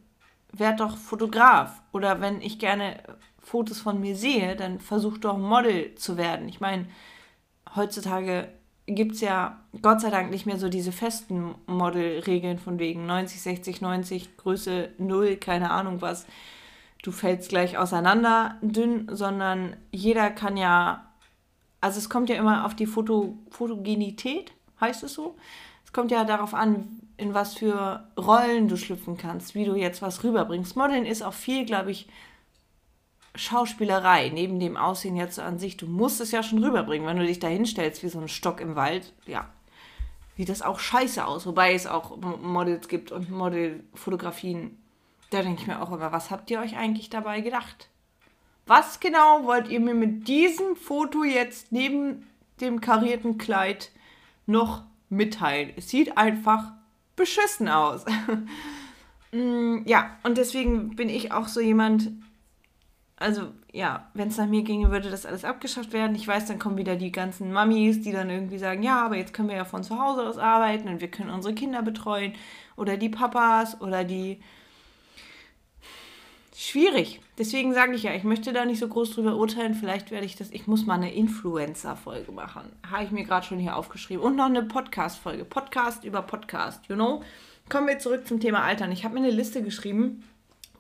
werd 0.58 0.80
doch 0.80 0.96
Fotograf. 0.96 1.82
Oder 1.92 2.20
wenn 2.20 2.40
ich 2.40 2.58
gerne 2.58 2.98
Fotos 3.38 3.80
von 3.80 4.00
mir 4.00 4.16
sehe, 4.16 4.56
dann 4.56 4.80
versuch 4.80 5.18
doch 5.18 5.38
Model 5.38 5.94
zu 5.94 6.16
werden. 6.16 6.48
Ich 6.48 6.60
meine, 6.60 6.86
heutzutage 7.74 8.48
gibt 8.86 9.14
es 9.14 9.20
ja 9.20 9.60
Gott 9.82 10.00
sei 10.00 10.10
Dank 10.10 10.30
nicht 10.30 10.46
mehr 10.46 10.58
so 10.58 10.68
diese 10.68 10.92
festen 10.92 11.54
Modelregeln 11.66 12.58
von 12.58 12.78
wegen 12.78 13.06
90, 13.06 13.40
60, 13.40 13.80
90, 13.80 14.36
Größe 14.36 14.90
0, 14.98 15.36
keine 15.36 15.70
Ahnung 15.70 16.00
was. 16.00 16.26
Du 17.02 17.12
fällst 17.12 17.48
gleich 17.48 17.78
auseinander 17.78 18.56
dünn, 18.62 19.08
sondern 19.10 19.76
jeder 19.92 20.30
kann 20.30 20.56
ja, 20.56 21.06
also 21.80 21.98
es 21.98 22.08
kommt 22.08 22.30
ja 22.30 22.36
immer 22.36 22.64
auf 22.64 22.74
die 22.74 22.86
Foto, 22.86 23.36
Fotogenität, 23.50 24.52
heißt 24.80 25.02
es 25.02 25.14
so. 25.14 25.36
Es 25.84 25.92
kommt 25.92 26.10
ja 26.10 26.24
darauf 26.24 26.54
an, 26.54 27.05
in 27.16 27.34
was 27.34 27.54
für 27.54 28.08
Rollen 28.16 28.68
du 28.68 28.76
schlüpfen 28.76 29.16
kannst, 29.16 29.54
wie 29.54 29.64
du 29.64 29.74
jetzt 29.74 30.02
was 30.02 30.22
rüberbringst. 30.22 30.76
Modeln 30.76 31.06
ist 31.06 31.22
auch 31.22 31.34
viel, 31.34 31.64
glaube 31.64 31.90
ich, 31.90 32.08
Schauspielerei, 33.34 34.30
neben 34.30 34.58
dem 34.58 34.76
Aussehen 34.76 35.16
jetzt 35.16 35.38
an 35.38 35.58
sich. 35.58 35.76
Du 35.76 35.86
musst 35.86 36.20
es 36.20 36.30
ja 36.30 36.42
schon 36.42 36.62
rüberbringen, 36.62 37.06
wenn 37.06 37.18
du 37.18 37.26
dich 37.26 37.38
da 37.38 37.48
hinstellst 37.48 38.02
wie 38.02 38.08
so 38.08 38.18
ein 38.18 38.28
Stock 38.28 38.60
im 38.60 38.76
Wald. 38.76 39.12
Ja, 39.26 39.48
sieht 40.36 40.48
das 40.48 40.62
auch 40.62 40.78
scheiße 40.78 41.24
aus. 41.24 41.46
Wobei 41.46 41.74
es 41.74 41.86
auch 41.86 42.16
Models 42.16 42.88
gibt 42.88 43.12
und 43.12 43.30
Modelfotografien 43.30 44.78
Da 45.30 45.42
denke 45.42 45.60
ich 45.60 45.66
mir 45.66 45.82
auch 45.82 45.92
immer, 45.92 46.12
was 46.12 46.30
habt 46.30 46.50
ihr 46.50 46.60
euch 46.60 46.76
eigentlich 46.76 47.10
dabei 47.10 47.40
gedacht? 47.40 47.88
Was 48.66 49.00
genau 49.00 49.44
wollt 49.44 49.68
ihr 49.68 49.80
mir 49.80 49.94
mit 49.94 50.28
diesem 50.28 50.74
Foto 50.74 51.22
jetzt 51.22 51.72
neben 51.72 52.26
dem 52.60 52.80
karierten 52.80 53.38
Kleid 53.38 53.90
noch 54.46 54.82
mitteilen? 55.08 55.72
Es 55.76 55.88
sieht 55.88 56.16
einfach 56.16 56.72
beschissen 57.16 57.68
aus. 57.68 58.04
Mm, 59.32 59.82
ja, 59.86 60.16
und 60.22 60.38
deswegen 60.38 60.94
bin 60.94 61.08
ich 61.08 61.32
auch 61.32 61.48
so 61.48 61.60
jemand, 61.60 62.12
also 63.16 63.52
ja, 63.72 64.08
wenn 64.14 64.28
es 64.28 64.36
nach 64.38 64.46
mir 64.46 64.62
ginge, 64.62 64.90
würde 64.90 65.10
das 65.10 65.26
alles 65.26 65.44
abgeschafft 65.44 65.92
werden. 65.92 66.14
Ich 66.14 66.26
weiß, 66.28 66.46
dann 66.46 66.58
kommen 66.60 66.78
wieder 66.78 66.96
die 66.96 67.12
ganzen 67.12 67.52
Mamis, 67.52 68.00
die 68.00 68.12
dann 68.12 68.30
irgendwie 68.30 68.58
sagen, 68.58 68.82
ja, 68.84 69.04
aber 69.04 69.16
jetzt 69.16 69.34
können 69.34 69.48
wir 69.48 69.56
ja 69.56 69.64
von 69.64 69.82
zu 69.82 70.00
Hause 70.00 70.22
aus 70.22 70.38
arbeiten 70.38 70.88
und 70.88 71.00
wir 71.00 71.10
können 71.10 71.30
unsere 71.30 71.54
Kinder 71.54 71.82
betreuen 71.82 72.34
oder 72.76 72.96
die 72.96 73.08
Papas 73.08 73.80
oder 73.80 74.04
die 74.04 74.40
schwierig. 76.56 77.20
Deswegen 77.38 77.74
sage 77.74 77.94
ich 77.94 78.04
ja, 78.04 78.14
ich 78.14 78.24
möchte 78.24 78.52
da 78.54 78.64
nicht 78.64 78.78
so 78.78 78.88
groß 78.88 79.10
drüber 79.10 79.36
urteilen. 79.36 79.74
Vielleicht 79.74 80.10
werde 80.10 80.24
ich 80.24 80.36
das, 80.36 80.50
ich 80.50 80.66
muss 80.66 80.86
mal 80.86 80.94
eine 80.94 81.12
Influencer-Folge 81.12 82.32
machen. 82.32 82.72
Habe 82.90 83.04
ich 83.04 83.10
mir 83.10 83.24
gerade 83.24 83.46
schon 83.46 83.58
hier 83.58 83.76
aufgeschrieben. 83.76 84.24
Und 84.24 84.36
noch 84.36 84.46
eine 84.46 84.62
Podcast-Folge. 84.62 85.44
Podcast 85.44 86.04
über 86.04 86.22
Podcast, 86.22 86.86
you 86.88 86.94
know? 86.94 87.22
Kommen 87.68 87.88
wir 87.88 87.98
zurück 87.98 88.26
zum 88.26 88.40
Thema 88.40 88.62
Altern. 88.62 88.90
Ich 88.90 89.04
habe 89.04 89.14
mir 89.14 89.20
eine 89.20 89.30
Liste 89.30 89.62
geschrieben, 89.62 90.24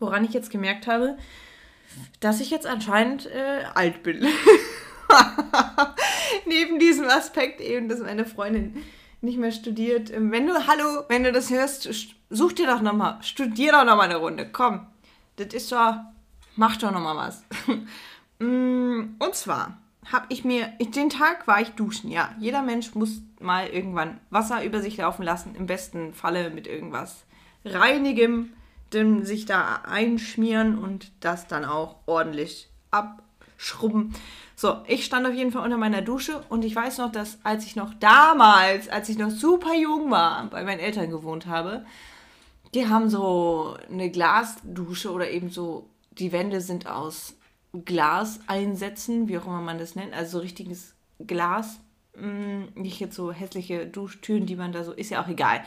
woran 0.00 0.24
ich 0.24 0.32
jetzt 0.32 0.50
gemerkt 0.50 0.86
habe, 0.86 1.18
dass 2.20 2.40
ich 2.40 2.50
jetzt 2.50 2.66
anscheinend 2.66 3.26
äh, 3.26 3.64
alt 3.74 4.02
bin. 4.02 4.26
Neben 6.46 6.78
diesem 6.78 7.06
Aspekt 7.06 7.60
eben, 7.60 7.88
dass 7.88 8.00
meine 8.00 8.24
Freundin 8.24 8.82
nicht 9.20 9.38
mehr 9.38 9.52
studiert. 9.52 10.10
Wenn 10.14 10.46
du, 10.46 10.54
hallo, 10.66 11.04
wenn 11.08 11.24
du 11.24 11.32
das 11.32 11.50
hörst, 11.50 11.88
such 12.30 12.52
dir 12.52 12.66
doch 12.66 12.80
nochmal, 12.80 13.18
studier 13.22 13.72
doch 13.72 13.84
nochmal 13.84 14.08
eine 14.08 14.16
Runde. 14.16 14.48
Komm, 14.50 14.86
das 15.36 15.54
ist 15.54 15.72
doch, 15.72 15.96
mach 16.56 16.76
doch 16.76 16.90
nochmal 16.90 17.16
was. 17.16 17.44
Mm, 18.38 19.16
und 19.18 19.34
zwar 19.34 19.78
habe 20.12 20.26
ich 20.28 20.44
mir, 20.44 20.66
den 20.78 21.08
Tag 21.08 21.46
war 21.46 21.58
ich 21.62 21.70
duschen, 21.70 22.10
ja. 22.10 22.34
Jeder 22.38 22.60
Mensch 22.60 22.94
muss 22.94 23.22
mal 23.40 23.68
irgendwann 23.68 24.20
Wasser 24.28 24.62
über 24.62 24.82
sich 24.82 24.98
laufen 24.98 25.22
lassen, 25.22 25.54
im 25.54 25.64
besten 25.64 26.12
Falle 26.12 26.50
mit 26.50 26.66
irgendwas 26.66 27.24
Reinigem, 27.64 28.52
dem 28.92 29.24
sich 29.24 29.46
da 29.46 29.82
einschmieren 29.88 30.78
und 30.78 31.10
das 31.20 31.46
dann 31.46 31.64
auch 31.64 31.96
ordentlich 32.06 32.68
abschrubben. 32.90 34.14
So, 34.54 34.82
ich 34.86 35.04
stand 35.04 35.26
auf 35.26 35.34
jeden 35.34 35.50
Fall 35.50 35.64
unter 35.64 35.76
meiner 35.76 36.02
Dusche 36.02 36.42
und 36.48 36.64
ich 36.64 36.74
weiß 36.74 36.98
noch, 36.98 37.10
dass 37.10 37.38
als 37.42 37.66
ich 37.66 37.74
noch 37.74 37.92
damals, 37.94 38.88
als 38.88 39.08
ich 39.08 39.18
noch 39.18 39.30
super 39.30 39.74
jung 39.74 40.10
war, 40.10 40.46
bei 40.50 40.62
meinen 40.62 40.80
Eltern 40.80 41.10
gewohnt 41.10 41.46
habe, 41.46 41.84
die 42.76 42.88
haben 42.88 43.08
so 43.08 43.74
eine 43.90 44.10
Glasdusche 44.10 45.10
oder 45.10 45.30
eben 45.30 45.48
so, 45.48 45.88
die 46.12 46.30
Wände 46.30 46.60
sind 46.60 46.86
aus 46.86 47.34
Glaseinsätzen, 47.72 49.28
wie 49.28 49.38
auch 49.38 49.46
immer 49.46 49.62
man 49.62 49.78
das 49.78 49.96
nennt, 49.96 50.12
also 50.12 50.38
so 50.38 50.42
richtiges 50.42 50.94
Glas. 51.18 51.80
Mm, 52.14 52.64
nicht 52.74 53.00
jetzt 53.00 53.16
so 53.16 53.32
hässliche 53.32 53.86
Duschtüren, 53.86 54.44
die 54.44 54.56
man 54.56 54.72
da 54.72 54.84
so, 54.84 54.92
ist 54.92 55.10
ja 55.10 55.22
auch 55.24 55.28
egal. 55.28 55.64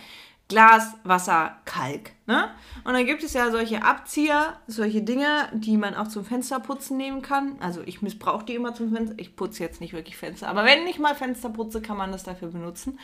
Glas, 0.50 0.93
Wasser, 1.04 1.58
Kalk. 1.65 2.12
Ne? 2.28 2.50
Und 2.84 2.93
dann 2.93 3.06
gibt 3.08 3.24
es 3.24 3.34
ja 3.34 3.50
solche 3.50 3.84
Abzieher, 3.84 4.60
solche 4.67 5.02
Dinge, 5.02 5.50
die 5.54 5.78
man 5.78 5.95
auch 5.95 6.08
zum 6.08 6.26
Fensterputzen 6.26 6.95
nehmen 6.95 7.24
kann. 7.24 7.56
Also 7.60 7.82
ich 7.86 8.04
missbrauche 8.04 8.45
die 8.45 8.56
immer 8.56 8.76
zum 8.76 8.93
Fenster. 8.93 9.15
Ich 9.17 9.36
putze 9.36 9.63
jetzt 9.63 9.82
nicht 9.82 9.93
wirklich 9.93 10.17
Fenster, 10.17 10.48
aber 10.48 10.63
wenn 10.63 10.86
ich 10.88 11.00
mal 11.00 11.15
Fenster 11.15 11.50
putze, 11.50 11.82
kann 11.82 11.98
man 11.98 12.12
das 12.12 12.24
dafür 12.24 12.50
benutzen. 12.50 13.00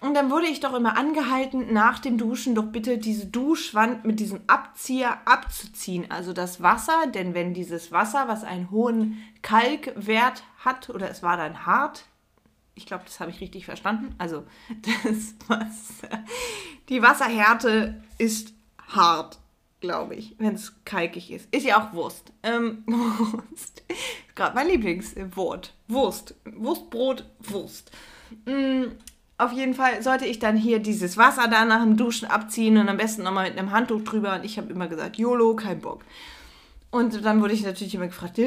Und 0.00 0.14
dann 0.14 0.30
wurde 0.30 0.46
ich 0.46 0.60
doch 0.60 0.74
immer 0.74 0.98
angehalten, 0.98 1.72
nach 1.72 1.98
dem 1.98 2.18
Duschen 2.18 2.54
doch 2.54 2.66
bitte 2.66 2.98
diese 2.98 3.26
Duschwand 3.26 4.04
mit 4.04 4.20
diesem 4.20 4.40
Abzieher 4.46 5.26
abzuziehen. 5.26 6.10
Also 6.10 6.32
das 6.32 6.62
Wasser, 6.62 7.06
denn 7.06 7.32
wenn 7.32 7.54
dieses 7.54 7.90
Wasser, 7.90 8.28
was 8.28 8.44
einen 8.44 8.70
hohen 8.70 9.22
Kalkwert 9.40 10.44
hat, 10.58 10.90
oder 10.90 11.08
es 11.10 11.22
war 11.22 11.36
dann 11.36 11.64
hart, 11.64 12.04
ich 12.74 12.86
glaube, 12.86 13.04
das 13.06 13.20
habe 13.20 13.30
ich 13.30 13.40
richtig 13.40 13.64
verstanden. 13.64 14.14
Also 14.18 14.44
das 15.04 15.34
Wasser, 15.48 16.24
die 16.88 17.00
Wasserhärte 17.00 18.02
ist 18.18 18.52
hart, 18.88 19.38
glaube 19.80 20.14
ich, 20.14 20.34
wenn 20.38 20.54
es 20.54 20.84
kalkig 20.84 21.30
ist. 21.30 21.54
Ist 21.54 21.66
ja 21.66 21.80
auch 21.80 21.92
Wurst. 21.94 22.32
Ähm, 22.42 22.82
Wurst. 22.86 23.82
Gerade 24.34 24.54
mein 24.54 24.68
Lieblingswort. 24.68 25.74
Wurst. 25.88 26.34
Wurstbrot, 26.44 27.24
Wurst. 27.40 27.90
Mm, 28.46 28.92
auf 29.44 29.52
jeden 29.52 29.74
Fall 29.74 30.02
sollte 30.02 30.26
ich 30.26 30.38
dann 30.38 30.56
hier 30.56 30.78
dieses 30.78 31.16
Wasser 31.16 31.48
da 31.48 31.64
nach 31.64 31.82
dem 31.82 31.96
Duschen 31.96 32.28
abziehen 32.28 32.78
und 32.78 32.88
am 32.88 32.96
besten 32.96 33.22
nochmal 33.22 33.48
mit 33.48 33.58
einem 33.58 33.70
Handtuch 33.70 34.02
drüber. 34.02 34.34
Und 34.34 34.44
ich 34.44 34.58
habe 34.58 34.72
immer 34.72 34.88
gesagt, 34.88 35.16
YOLO, 35.16 35.54
kein 35.56 35.80
Bock. 35.80 36.04
Und 36.90 37.24
dann 37.24 37.42
wurde 37.42 37.54
ich 37.54 37.64
natürlich 37.64 37.94
immer 37.96 38.06
gefragt, 38.06 38.38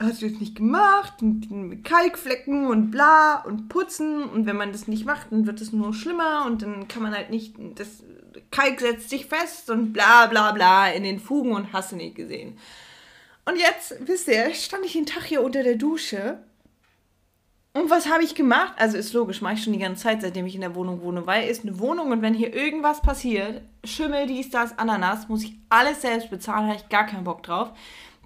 hast 0.00 0.20
du 0.20 0.28
das 0.28 0.40
nicht 0.40 0.56
gemacht? 0.56 1.22
mit 1.22 1.84
Kalkflecken 1.84 2.66
und 2.66 2.90
bla 2.90 3.44
und 3.46 3.68
putzen. 3.68 4.24
Und 4.24 4.46
wenn 4.46 4.56
man 4.56 4.72
das 4.72 4.88
nicht 4.88 5.06
macht, 5.06 5.30
dann 5.30 5.46
wird 5.46 5.60
es 5.60 5.72
nur 5.72 5.94
schlimmer 5.94 6.44
und 6.46 6.62
dann 6.62 6.88
kann 6.88 7.04
man 7.04 7.14
halt 7.14 7.30
nicht, 7.30 7.54
das 7.76 8.02
Kalk 8.50 8.80
setzt 8.80 9.10
sich 9.10 9.26
fest 9.26 9.70
und 9.70 9.92
bla 9.92 10.26
bla 10.26 10.50
bla 10.52 10.90
in 10.90 11.04
den 11.04 11.20
Fugen 11.20 11.52
und 11.52 11.72
hast 11.72 11.92
du 11.92 11.96
nicht 11.96 12.16
gesehen. 12.16 12.58
Und 13.44 13.56
jetzt, 13.56 13.94
wisst 14.00 14.26
ihr, 14.26 14.52
stand 14.54 14.84
ich 14.84 14.94
den 14.94 15.06
Tag 15.06 15.24
hier 15.24 15.42
unter 15.42 15.62
der 15.62 15.76
Dusche 15.76 16.38
und 17.74 17.90
was 17.90 18.10
habe 18.10 18.24
ich 18.24 18.34
gemacht? 18.34 18.72
Also 18.76 18.96
ist 18.96 19.12
logisch, 19.12 19.40
mache 19.40 19.54
ich 19.54 19.62
schon 19.62 19.72
die 19.72 19.78
ganze 19.78 20.02
Zeit, 20.02 20.22
seitdem 20.22 20.46
ich 20.46 20.54
in 20.54 20.62
der 20.62 20.74
Wohnung 20.74 21.02
wohne, 21.02 21.26
weil 21.26 21.48
es 21.48 21.62
eine 21.62 21.78
Wohnung 21.78 22.10
und 22.10 22.22
wenn 22.22 22.34
hier 22.34 22.54
irgendwas 22.54 23.02
passiert, 23.02 23.62
Schimmel, 23.84 24.26
dies, 24.26 24.50
das, 24.50 24.78
Ananas, 24.78 25.28
muss 25.28 25.44
ich 25.44 25.54
alles 25.68 26.02
selbst 26.02 26.30
bezahlen, 26.30 26.66
habe 26.66 26.76
ich 26.76 26.88
gar 26.88 27.06
keinen 27.06 27.24
Bock 27.24 27.42
drauf. 27.42 27.72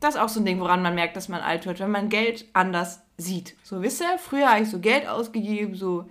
Das 0.00 0.14
ist 0.14 0.20
auch 0.20 0.28
so 0.28 0.40
ein 0.40 0.46
Ding, 0.46 0.60
woran 0.60 0.82
man 0.82 0.94
merkt, 0.94 1.16
dass 1.16 1.28
man 1.28 1.40
alt 1.40 1.66
wird, 1.66 1.80
wenn 1.80 1.90
man 1.90 2.08
Geld 2.08 2.46
anders 2.54 3.02
sieht. 3.18 3.54
So, 3.62 3.82
wisst 3.82 4.00
ihr, 4.00 4.18
früher 4.18 4.50
habe 4.50 4.62
ich 4.62 4.70
so 4.70 4.80
Geld 4.80 5.06
ausgegeben, 5.06 5.74
so 5.74 6.06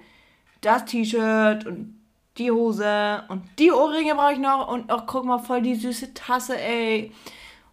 das 0.61 0.85
T-Shirt 0.85 1.65
und 1.65 1.99
die 2.37 2.51
Hose 2.51 3.23
und 3.27 3.43
die 3.59 3.71
Ohrringe 3.71 4.15
brauche 4.15 4.33
ich 4.33 4.39
noch 4.39 4.71
und 4.71 4.91
auch 4.91 5.05
guck 5.07 5.25
mal 5.25 5.39
voll 5.39 5.61
die 5.61 5.75
süße 5.75 6.13
Tasse, 6.13 6.59
ey. 6.59 7.11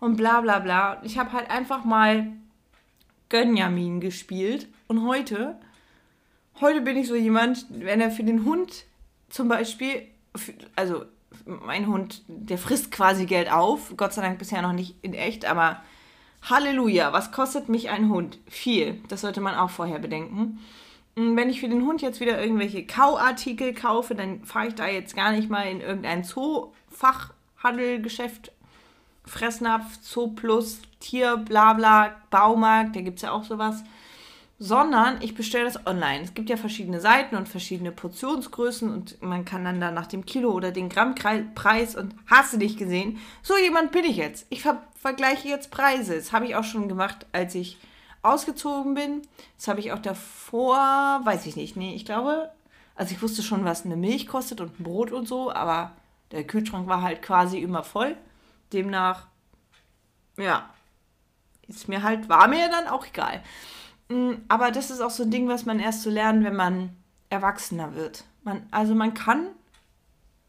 Und 0.01 0.16
bla 0.16 0.40
bla 0.40 0.61
bla. 0.61 1.01
Ich 1.05 1.18
habe 1.18 1.33
halt 1.33 1.51
einfach 1.51 1.85
mal 1.85 2.33
Gönjamin 3.29 4.01
gespielt 4.01 4.68
und 4.88 5.07
heute, 5.07 5.57
heute 6.61 6.81
bin 6.81 6.96
ich 6.96 7.07
so 7.07 7.14
jemand, 7.14 7.66
wenn 7.70 8.01
er 8.01 8.11
für 8.11 8.24
den 8.24 8.44
Hund 8.44 8.85
zum 9.29 9.46
Beispiel, 9.48 10.03
also 10.74 11.05
mein 11.44 11.87
Hund, 11.87 12.22
der 12.27 12.59
frisst 12.59 12.90
quasi 12.90 13.27
Geld 13.27 13.53
auf. 13.53 13.92
Gott 13.96 14.14
sei 14.14 14.22
Dank 14.22 14.38
bisher 14.38 14.62
noch 14.62 14.72
nicht 14.72 14.94
in 15.03 15.14
echt, 15.14 15.44
aber 15.44 15.83
Halleluja, 16.42 17.12
was 17.12 17.33
kostet 17.33 17.68
mich 17.68 17.90
ein 17.90 18.09
Hund? 18.09 18.38
Viel. 18.48 19.01
Das 19.09 19.20
sollte 19.20 19.40
man 19.40 19.55
auch 19.55 19.70
vorher 19.70 19.98
bedenken. 19.98 20.61
Wenn 21.14 21.51
ich 21.51 21.61
für 21.61 21.68
den 21.68 21.85
Hund 21.85 22.01
jetzt 22.01 22.20
wieder 22.20 22.40
irgendwelche 22.40 22.87
Kauartikel 22.87 23.74
kaufe, 23.74 24.14
dann 24.14 24.44
fahre 24.44 24.68
ich 24.68 24.74
da 24.74 24.87
jetzt 24.87 25.16
gar 25.16 25.33
nicht 25.33 25.51
mal 25.51 25.62
in 25.62 25.81
irgendein 25.81 26.22
Zoofachhandelgeschäft, 26.24 28.53
Fressnapf, 29.27 30.01
Zooplus, 30.01 30.81
Tier, 31.01 31.37
bla 31.37 31.74
bla, 31.74 32.14
Baumarkt, 32.31 32.96
da 32.96 33.01
gibt 33.01 33.16
es 33.16 33.22
ja 33.22 33.33
auch 33.33 33.44
sowas 33.44 33.83
sondern 34.59 35.23
ich 35.23 35.35
bestelle 35.37 35.64
das 35.66 35.87
online. 35.87 36.25
Es 36.25 36.35
gibt 36.35 36.51
ja 36.51 36.57
verschiedene 36.57 37.01
Seiten 37.01 37.37
und 37.37 37.49
verschiedene 37.49 37.92
Portionsgrößen 37.92 38.92
und 38.92 39.23
man 39.23 39.44
kann 39.44 39.64
dann 39.64 39.81
da 39.81 39.92
nach 39.92 40.07
dem 40.07 40.27
Kilo 40.27 40.51
oder 40.51 40.73
den 40.73 40.88
Grammpreis 40.88 41.94
und 41.94 42.14
hast 42.27 42.53
du 42.53 42.57
dich 42.59 42.77
gesehen? 42.77 43.18
So 43.42 43.57
jemand 43.57 43.92
bin 43.92 44.05
ich 44.05 44.16
jetzt. 44.16 44.47
Ich 44.51 44.62
ver 44.62 44.83
vergleiche 45.01 45.49
jetzt 45.49 45.71
Preise. 45.71 46.16
Das 46.16 46.33
habe 46.33 46.47
ich 46.47 46.57
auch 46.57 46.64
schon 46.64 46.88
gemacht, 46.88 47.25
als 47.31 47.55
ich 47.55 47.79
ausgezogen 48.23 48.94
bin. 48.94 49.23
Das 49.57 49.68
habe 49.68 49.79
ich 49.79 49.92
auch 49.92 50.01
davor, 50.01 51.21
weiß 51.23 51.47
ich 51.47 51.55
nicht. 51.55 51.77
Nee, 51.77 51.94
ich 51.94 52.05
glaube, 52.05 52.51
also 52.97 53.14
ich 53.14 53.23
wusste 53.23 53.44
schon, 53.44 53.64
was 53.64 53.85
eine 53.85 53.97
Milch 53.97 54.27
kostet 54.27 54.61
und 54.61 54.81
ein 54.81 54.83
Brot 54.83 55.12
und 55.12 55.29
so, 55.29 55.53
aber 55.53 55.92
der 56.33 56.44
Kühlschrank 56.44 56.88
war 56.88 57.03
halt 57.03 57.23
quasi 57.23 57.59
immer 57.59 57.85
voll. 57.85 58.16
Demnach, 58.73 59.29
ja, 60.37 60.69
ist 61.69 61.88
mir 61.88 62.02
halt, 62.02 62.29
war 62.29 62.48
mir 62.48 62.69
dann 62.69 62.88
auch 62.88 63.06
egal. 63.06 63.40
Mm, 64.09 64.35
aber 64.48 64.71
das 64.71 64.90
ist 64.90 65.00
auch 65.00 65.11
so 65.11 65.25
ein 65.25 65.31
Ding, 65.31 65.48
was 65.48 65.67
man 65.67 65.81
erst 65.81 66.02
so 66.02 66.11
lernt, 66.11 66.44
wenn 66.44 66.56
man 66.56 66.90
erwachsener 67.31 67.94
wird. 67.94 68.25
Man, 68.44 68.63
also 68.71 68.94
man 68.94 69.15
kann 69.15 69.48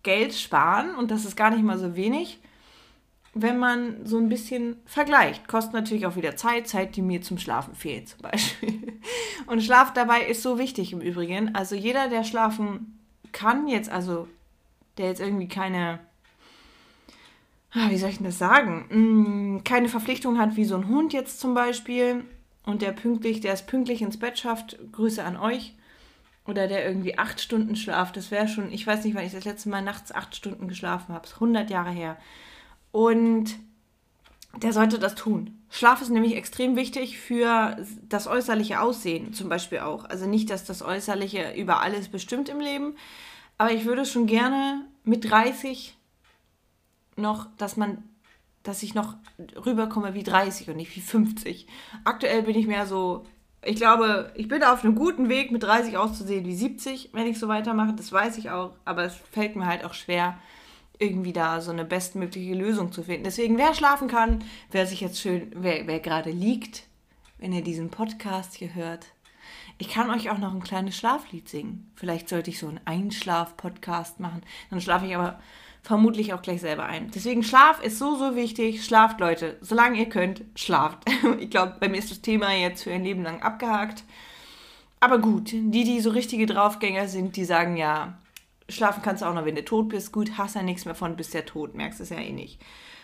Geld 0.03 0.34
sparen 0.34 0.95
und 0.95 1.12
das 1.12 1.26
ist 1.26 1.36
gar 1.36 1.49
nicht 1.49 1.64
mal 1.64 1.78
so 1.78 1.95
wenig, 1.95 2.39
wenn 3.34 3.60
man 3.60 4.05
so 4.05 4.18
ein 4.18 4.30
bisschen 4.30 4.78
vergleicht. 4.86 5.47
Kostet 5.47 5.74
natürlich 5.74 6.05
auch 6.05 6.16
wieder 6.16 6.36
Zeit, 6.36 6.68
Zeit, 6.68 6.95
die 6.95 7.01
mir 7.01 7.22
zum 7.22 7.38
Schlafen 7.38 7.76
fehlt 7.76 8.10
zum 8.10 8.22
Beispiel. 8.22 8.99
Und 9.45 9.62
Schlaf 9.62 9.93
dabei 9.93 10.24
ist 10.24 10.41
so 10.41 10.57
wichtig 10.57 10.93
im 10.93 11.01
Übrigen. 11.01 11.53
Also 11.55 11.76
jeder, 11.76 12.10
der 12.10 12.24
schlafen 12.24 12.99
kann, 13.32 13.68
jetzt 13.68 13.89
also, 13.89 14.28
der 14.97 15.07
jetzt 15.07 15.22
irgendwie 15.22 15.47
keine, 15.47 15.99
ah, 17.72 17.89
wie 17.89 17.97
soll 17.97 18.10
ich 18.10 18.18
denn 18.18 18.26
das 18.26 18.39
sagen, 18.39 19.57
mm, 19.57 19.64
keine 19.64 19.89
Verpflichtung 19.89 20.39
hat 20.39 20.55
wie 20.55 20.66
so 20.66 20.76
ein 20.76 20.88
Hund 20.88 21.14
jetzt 21.14 21.39
zum 21.39 21.53
Beispiel 21.53 22.26
und 22.66 22.82
der 22.82 22.91
pünktlich, 22.91 23.41
der 23.41 23.53
es 23.53 23.66
pünktlich 23.66 24.01
ins 24.01 24.18
Bett 24.18 24.38
schafft, 24.38 24.78
Grüße 24.91 25.24
an 25.24 25.38
euch. 25.38 25.76
Oder 26.45 26.68
der 26.68 26.84
irgendwie 26.86 27.18
acht 27.18 27.39
Stunden 27.39 27.76
schlaft, 27.76 28.18
das 28.18 28.32
wäre 28.32 28.47
schon, 28.47 28.72
ich 28.72 28.88
weiß 28.88 29.03
nicht, 29.03 29.14
wann 29.14 29.26
ich 29.26 29.34
das 29.34 29.45
letzte 29.45 29.70
Mal 29.70 29.84
nachts 29.84 30.12
acht 30.12 30.36
Stunden 30.36 30.68
geschlafen 30.68 31.14
habe, 31.14 31.28
ist 31.28 31.36
100 31.36 31.70
Jahre 31.70 31.91
her. 31.91 32.18
Und 32.91 33.55
der 34.57 34.74
sollte 34.74 34.97
das 34.97 35.14
tun. 35.14 35.62
Schlaf 35.70 36.01
ist 36.01 36.10
nämlich 36.10 36.36
extrem 36.36 36.76
wichtig 36.76 37.20
für 37.20 37.78
das 38.07 38.26
äußerliche 38.26 38.82
Aussehen 38.82 39.34
zum 39.34 39.47
Beispiel 39.47 39.80
auch. 39.80 40.05
Also 40.05 40.26
nicht, 40.26 40.49
dass 40.49 40.66
das 40.66 40.82
Äußerliche 40.82 41.53
über 41.55 41.82
alles 41.82 42.10
bestimmt 42.10 42.49
im 42.49 42.60
Leben, 42.60 42.95
aber 43.60 43.72
ich 43.72 43.86
würde 43.86 44.05
schon 44.05 44.26
gerne 44.26 44.86
mit 45.03 45.30
30 45.30 45.95
noch, 47.16 47.47
dass 47.57 47.78
man, 47.78 48.03
dass 48.64 48.84
ich 48.84 48.93
noch 48.93 49.16
rüberkomme 49.66 50.14
wie 50.14 50.24
30 50.24 50.70
und 50.70 50.78
nicht 50.78 50.95
wie 50.95 51.01
50. 51.01 51.68
Aktuell 52.03 52.43
bin 52.43 52.57
ich 52.57 52.68
mehr 52.68 52.86
so, 52.86 53.26
ich 53.64 53.76
glaube, 53.76 54.32
ich 54.36 54.47
bin 54.47 54.64
auf 54.64 54.84
einem 54.84 54.95
guten 54.95 55.30
Weg, 55.30 55.51
mit 55.51 55.64
30 55.64 55.97
auszusehen 55.97 56.45
wie 56.45 56.55
70, 56.55 57.10
wenn 57.14 57.28
ich 57.28 57.39
so 57.39 57.47
weitermache. 57.47 57.93
Das 57.93 58.12
weiß 58.12 58.38
ich 58.38 58.49
auch, 58.49 58.74
aber 58.86 59.03
es 59.03 59.16
fällt 59.16 59.55
mir 59.55 59.66
halt 59.66 59.84
auch 59.84 59.93
schwer, 59.93 60.38
irgendwie 60.99 61.34
da 61.34 61.62
so 61.62 61.72
eine 61.72 61.86
bestmögliche 61.86 62.53
Lösung 62.53 62.91
zu 62.91 63.03
finden. 63.03 63.24
Deswegen, 63.24 63.57
wer 63.57 63.74
schlafen 63.74 64.10
kann, 64.10 64.43
wer 64.72 64.86
sich 64.86 65.01
jetzt 65.01 65.20
schön, 65.20 65.51
wer, 65.55 65.88
wer 65.88 65.99
gerade 65.99 66.30
liegt, 66.30 66.84
wenn 67.38 67.53
ihr 67.53 67.64
diesen 67.64 67.89
Podcast 67.89 68.55
hier 68.55 68.76
hört, 68.76 69.07
ich 69.78 69.88
kann 69.88 70.10
euch 70.10 70.30
auch 70.30 70.38
noch 70.38 70.53
ein 70.53 70.62
kleines 70.62 70.97
Schlaflied 70.97 71.47
singen. 71.47 71.89
Vielleicht 71.95 72.28
sollte 72.28 72.49
ich 72.49 72.60
so 72.60 72.68
einen 72.68 72.82
Einschlaf-Podcast 72.84 74.20
machen. 74.20 74.41
Dann 74.70 74.82
schlafe 74.82 75.05
ich 75.05 75.16
aber 75.16 75.39
vermutlich 75.82 76.34
auch 76.34 76.41
gleich 76.41 76.61
selber 76.61 76.86
ein. 76.86 77.11
Deswegen 77.13 77.43
Schlaf 77.43 77.84
ist 77.84 77.97
so, 77.99 78.15
so 78.15 78.36
wichtig. 78.36 78.84
Schlaft, 78.84 79.19
Leute. 79.19 79.57
Solange 79.61 79.99
ihr 79.99 80.09
könnt, 80.09 80.43
schlaft. 80.55 80.99
Ich 81.39 81.49
glaube, 81.49 81.75
bei 81.80 81.89
mir 81.89 81.97
ist 81.97 82.11
das 82.11 82.21
Thema 82.21 82.53
jetzt 82.53 82.84
für 82.84 82.91
ein 82.91 83.03
Leben 83.03 83.23
lang 83.23 83.41
abgehakt. 83.41 84.03
Aber 84.99 85.19
gut, 85.19 85.51
die, 85.51 85.84
die 85.84 86.01
so 86.01 86.09
richtige 86.09 86.45
Draufgänger 86.45 87.07
sind, 87.07 87.36
die 87.36 87.45
sagen 87.45 87.77
ja, 87.77 88.17
Schlafen 88.67 89.01
kannst 89.01 89.23
du 89.23 89.25
auch 89.25 89.34
noch, 89.34 89.45
wenn 89.45 89.55
du 89.55 89.63
tot 89.63 89.89
bist. 89.89 90.11
Gut, 90.11 90.38
hast 90.38 90.55
ja 90.55 90.61
nichts 90.61 90.86
mehr 90.86 90.95
von, 90.95 91.15
bist 91.15 91.34
ja 91.34 91.41
tot, 91.41 91.75
merkst 91.75 92.01
es 92.01 92.09
ja 92.09 92.17
eh 92.17 92.32
nicht. 92.32 92.59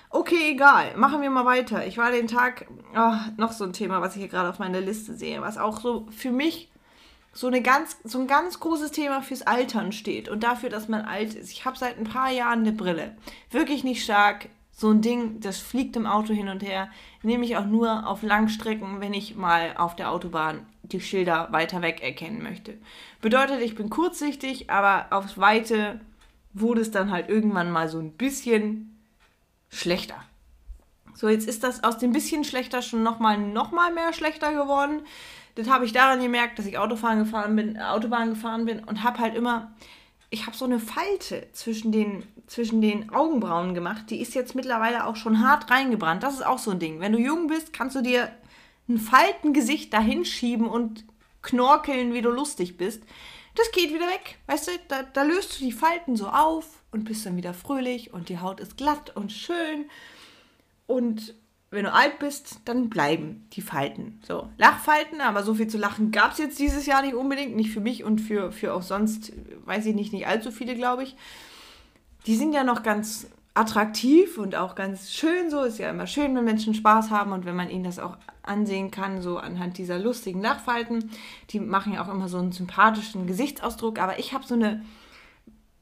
Okay, 0.10 0.52
egal. 0.52 0.96
Machen 0.96 1.22
wir 1.22 1.30
mal 1.30 1.46
weiter. 1.46 1.86
Ich 1.88 1.98
war 1.98 2.12
den 2.12 2.28
Tag, 2.28 2.68
oh, 2.96 3.14
noch 3.38 3.52
so 3.52 3.64
ein 3.64 3.74
Thema, 3.74 4.02
was 4.02 4.16
ich 4.16 4.22
hier 4.22 4.30
gerade 4.30 4.50
auf 4.50 4.60
meiner 4.60 4.82
Liste 4.82 5.16
sehe, 5.16 5.42
was 5.42 5.58
auch 5.58 5.80
so 5.80 6.08
für 6.12 6.32
mich 6.32 6.70
so, 7.36 7.48
eine 7.48 7.62
ganz, 7.62 7.98
so 8.06 8.18
ein 8.20 8.28
ganz 8.28 8.62
großes 8.62 8.92
Thema 8.92 9.22
fürs 9.22 9.42
Altern 9.42 9.92
steht 9.92 10.30
und 10.30 10.42
dafür, 10.42 10.70
dass 10.70 10.88
man 10.88 11.02
alt 11.02 11.36
ist. 11.36 11.52
Ich 11.52 11.66
habe 11.66 11.78
seit 11.78 11.98
ein 11.98 12.06
paar 12.06 12.32
Jahren 12.32 12.60
eine 12.60 12.72
Brille. 12.72 13.16
Wirklich 13.52 13.84
nicht 13.84 14.04
stark. 14.04 14.48
So 14.72 14.90
ein 14.90 15.02
Ding, 15.02 15.42
das 15.42 15.60
fliegt 15.60 15.98
im 15.98 16.06
Auto 16.06 16.34
hin 16.34 16.48
und 16.48 16.64
her. 16.64 16.90
Nehme 17.24 17.46
ich 17.46 17.58
auch 17.58 17.66
nur 17.66 18.08
auf 18.08 18.24
Langstrecken, 18.24 19.02
wenn 19.02 19.14
ich 19.14 19.36
mal 19.36 19.76
auf 19.76 19.98
der 19.98 20.12
Autobahn 20.12 20.66
die 20.84 21.02
Schilder 21.02 21.50
weiter 21.52 21.82
weg 21.82 22.02
erkennen 22.02 22.42
möchte. 22.42 22.78
Bedeutet, 23.22 23.62
ich 23.62 23.76
bin 23.76 23.90
kurzsichtig, 23.90 24.70
aber 24.70 25.08
aufs 25.12 25.38
Weite 25.38 26.00
wurde 26.54 26.82
es 26.82 26.92
dann 26.92 27.12
halt 27.12 27.28
irgendwann 27.28 27.70
mal 27.70 27.90
so 27.90 28.00
ein 28.00 28.12
bisschen 28.12 28.98
schlechter. 29.70 30.24
So, 31.14 31.28
jetzt 31.28 31.48
ist 31.48 31.64
das 31.64 31.84
aus 31.84 31.98
dem 31.98 32.14
bisschen 32.14 32.46
schlechter 32.46 32.82
schon 32.82 33.04
nochmal 33.04 33.38
noch 33.38 33.72
mehr 33.72 34.14
schlechter 34.14 34.52
geworden. 34.54 35.02
Das 35.56 35.70
habe 35.70 35.86
ich 35.86 35.94
daran 35.94 36.22
gemerkt, 36.22 36.60
dass 36.60 36.66
ich 36.66 36.78
Autofahren 36.78 37.20
gefahren 37.20 37.56
bin, 37.56 37.80
Autobahn 37.80 38.30
gefahren 38.30 38.66
bin 38.66 38.84
und 38.84 39.04
habe 39.04 39.20
halt 39.20 39.36
immer, 39.36 39.74
ich 40.30 40.46
habe 40.46 40.56
so 40.56 40.66
eine 40.66 40.80
Falte 40.80 41.48
zwischen 41.54 41.92
den, 41.92 42.24
zwischen 42.48 42.82
den 42.82 43.10
Augenbrauen 43.12 43.74
gemacht. 43.74 44.10
Die 44.10 44.20
ist 44.20 44.36
jetzt 44.36 44.54
mittlerweile 44.54 45.06
auch 45.06 45.16
schon 45.16 45.42
hart 45.42 45.72
reingebrannt. 45.72 46.24
Das 46.24 46.34
ist 46.34 46.46
auch 46.46 46.60
so 46.60 46.72
ein 46.72 46.80
Ding. 46.80 47.00
Wenn 47.00 47.14
du 47.14 47.20
jung 47.20 47.48
bist, 47.48 47.72
kannst 47.72 47.96
du 47.96 48.02
dir 48.02 48.32
ein 48.90 48.98
Faltengesicht 48.98 49.94
dahinschieben 49.94 50.68
und 50.68 51.06
knorkeln, 51.42 52.14
wie 52.14 52.22
du 52.22 52.30
lustig 52.30 52.76
bist. 52.76 53.04
Das 53.56 53.72
geht 53.72 53.94
wieder 53.94 54.08
weg. 54.08 54.38
Weißt 54.48 54.68
du, 54.68 54.72
da, 54.90 55.04
da 55.04 55.24
löst 55.24 55.56
du 55.56 55.64
die 55.64 55.72
Falten 55.72 56.18
so 56.18 56.28
auf 56.28 56.84
und 56.92 57.06
bist 57.06 57.26
dann 57.26 57.38
wieder 57.38 57.54
fröhlich 57.54 58.14
und 58.14 58.28
die 58.28 58.40
Haut 58.40 58.60
ist 58.60 58.76
glatt 58.76 59.16
und 59.16 59.32
schön. 59.32 59.90
Und 60.88 61.34
wenn 61.72 61.86
du 61.86 61.94
alt 61.94 62.20
bist, 62.20 62.62
dann 62.66 62.90
bleiben 62.90 63.48
die 63.54 63.62
Falten. 63.62 64.20
So, 64.26 64.50
Lachfalten, 64.58 65.20
aber 65.22 65.44
so 65.44 65.56
viel 65.56 65.68
zu 65.68 65.78
lachen 65.78 66.12
gab 66.12 66.32
es 66.32 66.38
jetzt 66.38 66.60
dieses 66.60 66.86
Jahr 66.86 67.02
nicht 67.02 67.16
unbedingt. 67.16 67.56
Nicht 67.56 67.72
für 67.72 67.82
mich 67.82 68.04
und 68.04 68.20
für, 68.20 68.52
für 68.52 68.74
auch 68.74 68.82
sonst, 68.82 69.34
weiß 69.66 69.86
ich 69.86 69.96
nicht, 69.96 70.14
nicht 70.14 70.28
allzu 70.28 70.52
viele, 70.52 70.76
glaube 70.76 71.04
ich. 71.04 71.16
Die 72.28 72.36
sind 72.36 72.54
ja 72.54 72.64
noch 72.64 72.84
ganz 72.84 73.28
attraktiv 73.54 74.38
und 74.38 74.56
auch 74.56 74.76
ganz 74.76 75.12
schön 75.12 75.50
so. 75.50 75.62
Ist 75.62 75.80
ja 75.80 75.90
immer 75.90 76.08
schön, 76.08 76.36
wenn 76.36 76.46
Menschen 76.46 76.74
Spaß 76.74 77.10
haben 77.10 77.32
und 77.32 77.46
wenn 77.46 77.56
man 77.56 77.70
ihnen 77.70 77.84
das 77.84 78.00
auch 78.00 78.18
ansehen 78.44 78.92
kann, 78.92 79.22
so 79.22 79.38
anhand 79.38 79.78
dieser 79.78 79.98
lustigen 79.98 80.42
Lachfalten. 80.42 81.10
Die 81.50 81.60
machen 81.60 81.94
ja 81.94 82.04
auch 82.04 82.14
immer 82.14 82.30
so 82.30 82.38
einen 82.38 82.52
sympathischen 82.52 83.28
Gesichtsausdruck, 83.28 84.00
aber 84.00 84.20
ich 84.20 84.34
habe 84.34 84.46
so 84.46 84.56
eine 84.56 84.84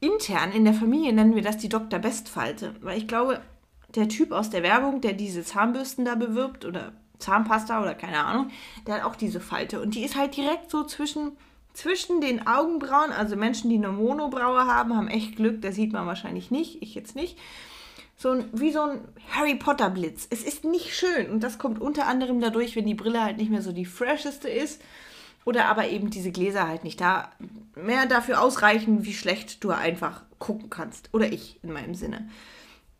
intern 0.00 0.52
in 0.52 0.64
der 0.64 0.74
Familie 0.74 1.12
nennen 1.12 1.34
wir 1.34 1.42
das 1.42 1.56
die 1.56 1.68
Dr. 1.68 1.98
Bestfalte, 1.98 2.74
weil 2.80 2.98
ich 2.98 3.08
glaube, 3.08 3.40
der 3.94 4.08
Typ 4.08 4.32
aus 4.32 4.50
der 4.50 4.62
Werbung, 4.62 5.00
der 5.00 5.12
diese 5.12 5.44
Zahnbürsten 5.44 6.04
da 6.04 6.14
bewirbt 6.14 6.64
oder 6.64 6.92
Zahnpasta 7.18 7.80
oder 7.80 7.94
keine 7.94 8.24
Ahnung, 8.24 8.50
der 8.86 8.96
hat 8.96 9.04
auch 9.04 9.16
diese 9.16 9.40
Falte 9.40 9.80
und 9.80 9.94
die 9.94 10.04
ist 10.04 10.16
halt 10.16 10.36
direkt 10.36 10.70
so 10.70 10.84
zwischen 10.84 11.32
zwischen 11.74 12.20
den 12.20 12.46
Augenbrauen, 12.46 13.10
also 13.10 13.36
Menschen, 13.36 13.68
die 13.68 13.76
eine 13.76 13.88
Monobraue 13.88 14.66
haben, 14.66 14.96
haben 14.96 15.08
echt 15.08 15.36
Glück, 15.36 15.60
das 15.60 15.74
sieht 15.74 15.92
man 15.92 16.06
wahrscheinlich 16.06 16.50
nicht, 16.50 16.80
ich 16.82 16.94
jetzt 16.94 17.16
nicht. 17.16 17.36
So 18.16 18.30
ein, 18.30 18.44
wie 18.52 18.70
so 18.70 18.82
ein 18.82 19.00
Harry 19.32 19.56
Potter 19.56 19.90
Blitz. 19.90 20.26
Es 20.30 20.44
ist 20.44 20.64
nicht 20.64 20.94
schön 20.94 21.30
und 21.30 21.42
das 21.42 21.58
kommt 21.58 21.80
unter 21.80 22.06
anderem 22.06 22.40
dadurch, 22.40 22.76
wenn 22.76 22.86
die 22.86 22.94
Brille 22.94 23.20
halt 23.20 23.38
nicht 23.38 23.50
mehr 23.50 23.60
so 23.60 23.72
die 23.72 23.86
fresheste 23.86 24.48
ist 24.48 24.80
oder 25.44 25.66
aber 25.66 25.88
eben 25.88 26.10
diese 26.10 26.30
Gläser 26.30 26.68
halt 26.68 26.84
nicht 26.84 27.00
da 27.00 27.32
mehr 27.74 28.06
dafür 28.06 28.40
ausreichen, 28.40 29.04
wie 29.04 29.12
schlecht 29.12 29.64
du 29.64 29.72
einfach 29.72 30.22
gucken 30.38 30.70
kannst. 30.70 31.12
Oder 31.12 31.32
ich 31.32 31.58
in 31.64 31.72
meinem 31.72 31.96
Sinne. 31.96 32.28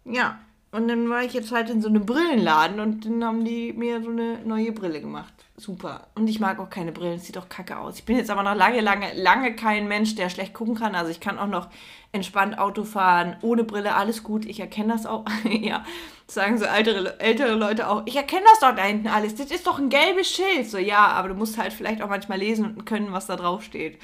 Ja, 0.05 0.41
und 0.75 0.89
dann 0.89 1.09
war 1.09 1.23
ich 1.23 1.33
jetzt 1.35 1.53
halt 1.53 1.71
in 1.71 1.81
so 1.81 1.89
einem 1.89 2.05
Brillenladen 2.05 2.81
und 2.81 3.05
dann 3.05 3.25
haben 3.25 3.45
die 3.45 3.73
mir 3.73 4.03
so 4.03 4.11
eine 4.11 4.41
neue 4.45 4.73
Brille 4.73 5.01
gemacht. 5.01 5.33
Super. 5.57 6.09
Und 6.17 6.27
ich 6.27 6.41
mag 6.41 6.59
auch 6.59 6.69
keine 6.69 6.91
Brillen, 6.91 7.21
sieht 7.21 7.37
doch 7.37 7.49
kacke 7.49 7.79
aus. 7.79 7.97
Ich 7.97 8.05
bin 8.05 8.17
jetzt 8.17 8.29
aber 8.29 8.43
noch 8.43 8.57
lange, 8.57 8.81
lange, 8.81 9.15
lange 9.15 9.55
kein 9.55 9.87
Mensch, 9.87 10.17
der 10.17 10.31
schlecht 10.31 10.53
gucken 10.53 10.75
kann. 10.75 10.97
Also 10.97 11.13
ich 11.13 11.21
kann 11.21 11.39
auch 11.39 11.47
noch 11.47 11.69
entspannt 12.11 12.59
Auto 12.59 12.83
fahren, 12.83 13.37
ohne 13.41 13.63
Brille, 13.63 13.95
alles 13.95 14.25
gut. 14.25 14.47
Ich 14.47 14.59
erkenne 14.59 14.95
das 14.95 15.07
auch. 15.07 15.25
ja, 15.49 15.85
sagen 16.27 16.59
so 16.59 16.65
ältere, 16.65 17.21
ältere 17.21 17.55
Leute 17.55 17.89
auch. 17.89 18.03
Ich 18.07 18.17
erkenne 18.17 18.43
das 18.51 18.59
doch 18.59 18.75
da 18.75 18.83
hinten 18.83 19.07
alles. 19.07 19.37
Das 19.37 19.53
ist 19.53 19.69
doch 19.69 19.79
ein 19.79 19.91
gelbes 19.91 20.29
Schild. 20.29 20.69
So, 20.69 20.79
ja, 20.79 21.07
aber 21.07 21.29
du 21.29 21.35
musst 21.35 21.57
halt 21.57 21.73
vielleicht 21.73 22.03
auch 22.03 22.09
manchmal 22.09 22.39
lesen 22.39 22.67
und 22.67 22.85
können, 22.85 23.13
was 23.13 23.29
da 23.29 23.37
drauf 23.37 23.63
steht. 23.63 24.01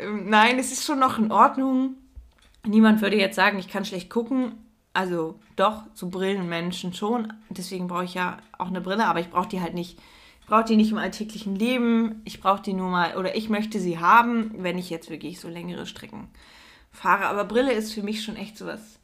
Ähm, 0.00 0.30
nein, 0.30 0.58
es 0.58 0.72
ist 0.72 0.86
schon 0.86 1.00
noch 1.00 1.18
in 1.18 1.30
Ordnung. 1.30 1.96
Niemand 2.64 3.02
würde 3.02 3.18
jetzt 3.18 3.36
sagen, 3.36 3.58
ich 3.58 3.68
kann 3.68 3.84
schlecht 3.84 4.08
gucken 4.08 4.65
also 4.96 5.38
doch, 5.56 5.82
so 5.92 6.08
Brillenmenschen 6.08 6.94
schon. 6.94 7.30
Deswegen 7.50 7.86
brauche 7.86 8.04
ich 8.04 8.14
ja 8.14 8.38
auch 8.56 8.68
eine 8.68 8.80
Brille, 8.80 9.06
aber 9.06 9.20
ich 9.20 9.28
brauche 9.28 9.48
die 9.48 9.60
halt 9.60 9.74
nicht. 9.74 9.98
Ich 10.40 10.46
brauche 10.46 10.64
die 10.64 10.76
nicht 10.76 10.90
im 10.90 10.96
alltäglichen 10.96 11.54
Leben. 11.54 12.22
Ich 12.24 12.40
brauche 12.40 12.62
die 12.62 12.72
nur 12.72 12.88
mal, 12.88 13.16
oder 13.18 13.36
ich 13.36 13.50
möchte 13.50 13.78
sie 13.78 13.98
haben, 13.98 14.54
wenn 14.56 14.78
ich 14.78 14.88
jetzt 14.88 15.10
wirklich 15.10 15.38
so 15.38 15.48
längere 15.48 15.84
Strecken 15.84 16.28
fahre. 16.92 17.26
Aber 17.26 17.44
Brille 17.44 17.72
ist 17.72 17.92
für 17.92 18.02
mich 18.02 18.24
schon 18.24 18.36
echt 18.36 18.56
sowas. 18.56 18.98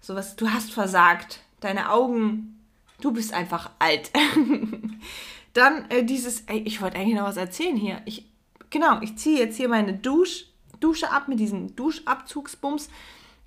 Sowas, 0.00 0.36
du 0.36 0.48
hast 0.48 0.72
versagt. 0.72 1.40
Deine 1.58 1.90
Augen, 1.90 2.60
du 3.00 3.10
bist 3.10 3.34
einfach 3.34 3.70
alt. 3.80 4.12
Dann 5.54 5.90
äh, 5.90 6.04
dieses, 6.04 6.42
ey, 6.42 6.60
ich 6.60 6.80
wollte 6.80 6.98
eigentlich 6.98 7.16
noch 7.18 7.26
was 7.26 7.36
erzählen 7.36 7.76
hier. 7.76 8.00
Ich, 8.04 8.26
genau, 8.70 9.00
ich 9.00 9.16
ziehe 9.16 9.40
jetzt 9.40 9.56
hier 9.56 9.68
meine 9.68 9.94
Dusch, 9.94 10.44
Dusche 10.78 11.10
ab 11.10 11.26
mit 11.26 11.40
diesem 11.40 11.74
Duschabzugsbums. 11.74 12.88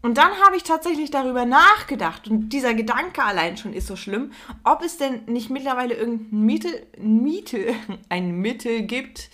Und 0.05 0.19
dann 0.19 0.39
habe 0.45 0.55
ich 0.55 0.61
tatsächlich 0.61 1.09
darüber 1.09 1.45
nachgedacht, 1.45 2.27
und 2.27 2.49
dieser 2.49 2.75
Gedanke 2.75 3.23
allein 3.23 3.57
schon 3.57 3.73
ist 3.73 3.87
so 3.87 3.95
schlimm, 3.95 4.33
ob 4.63 4.83
es 4.83 4.97
denn 4.97 5.25
nicht 5.25 5.49
mittlerweile 5.49 5.95
irgendein 5.95 6.41
Mittel, 6.45 6.85
Miete, 6.99 7.73
ein 8.09 8.39
Mittel 8.39 8.83
gibt, 8.83 9.31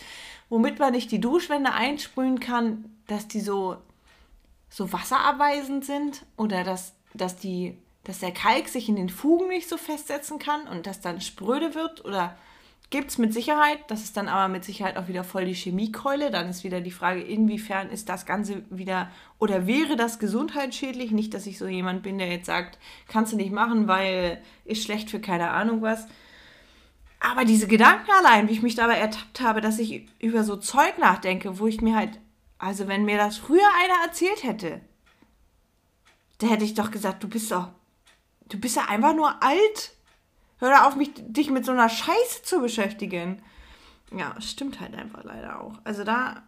womit 0.47 0.79
man 0.79 0.93
nicht 0.93 1.11
die 1.11 1.19
Duschwände 1.19 1.73
einsprühen 1.73 2.39
kann, 2.39 2.85
dass 3.07 3.27
die 3.27 3.41
so, 3.41 3.75
so 4.69 4.93
wasserabweisend 4.93 5.83
sind 5.83 6.25
oder 6.37 6.63
dass, 6.63 6.93
dass, 7.13 7.35
die, 7.35 7.77
dass 8.05 8.19
der 8.19 8.31
Kalk 8.31 8.69
sich 8.69 8.87
in 8.87 8.95
den 8.95 9.09
Fugen 9.09 9.49
nicht 9.49 9.67
so 9.67 9.75
festsetzen 9.75 10.39
kann 10.39 10.69
und 10.69 10.87
das 10.87 11.01
dann 11.01 11.19
spröde 11.19 11.75
wird? 11.75 12.05
Oder 12.05 12.37
Gibt 12.91 13.09
es 13.09 13.17
mit 13.17 13.33
Sicherheit, 13.33 13.79
das 13.87 14.03
ist 14.03 14.17
dann 14.17 14.27
aber 14.27 14.49
mit 14.51 14.65
Sicherheit 14.65 14.97
auch 14.97 15.07
wieder 15.07 15.23
voll 15.23 15.45
die 15.45 15.53
Chemiekeule. 15.53 16.29
Dann 16.29 16.49
ist 16.49 16.65
wieder 16.65 16.81
die 16.81 16.91
Frage, 16.91 17.21
inwiefern 17.21 17.89
ist 17.89 18.09
das 18.09 18.25
Ganze 18.25 18.63
wieder 18.69 19.09
oder 19.39 19.65
wäre 19.65 19.95
das 19.95 20.19
gesundheitsschädlich? 20.19 21.11
Nicht, 21.11 21.33
dass 21.33 21.47
ich 21.47 21.57
so 21.57 21.67
jemand 21.67 22.03
bin, 22.03 22.17
der 22.17 22.27
jetzt 22.27 22.47
sagt, 22.47 22.77
kannst 23.07 23.31
du 23.31 23.37
nicht 23.37 23.53
machen, 23.53 23.87
weil 23.87 24.41
ist 24.65 24.83
schlecht 24.83 25.09
für 25.09 25.21
keine 25.21 25.51
Ahnung 25.51 25.81
was. 25.81 26.05
Aber 27.21 27.45
diese 27.45 27.67
Gedanken 27.67 28.11
allein, 28.19 28.49
wie 28.49 28.53
ich 28.53 28.61
mich 28.61 28.75
dabei 28.75 28.97
ertappt 28.97 29.39
habe, 29.39 29.61
dass 29.61 29.79
ich 29.79 30.09
über 30.19 30.43
so 30.43 30.57
Zeug 30.57 30.97
nachdenke, 30.97 31.59
wo 31.59 31.67
ich 31.67 31.79
mir 31.79 31.95
halt, 31.95 32.19
also 32.57 32.89
wenn 32.89 33.05
mir 33.05 33.17
das 33.17 33.37
früher 33.37 33.69
einer 33.85 34.05
erzählt 34.05 34.43
hätte, 34.43 34.81
da 36.39 36.47
hätte 36.47 36.65
ich 36.65 36.73
doch 36.73 36.91
gesagt, 36.91 37.23
du 37.23 37.29
bist 37.29 37.51
doch, 37.53 37.69
du 38.49 38.59
bist 38.59 38.75
ja 38.75 38.89
einfach 38.89 39.15
nur 39.15 39.41
alt. 39.41 39.93
Hör 40.61 40.87
auf, 40.87 40.95
mich, 40.95 41.09
dich 41.15 41.49
mit 41.49 41.65
so 41.65 41.71
einer 41.71 41.89
Scheiße 41.89 42.43
zu 42.43 42.61
beschäftigen. 42.61 43.41
Ja, 44.15 44.39
stimmt 44.39 44.79
halt 44.79 44.93
einfach 44.93 45.23
leider 45.23 45.59
auch. 45.59 45.73
Also 45.83 46.03
da. 46.03 46.43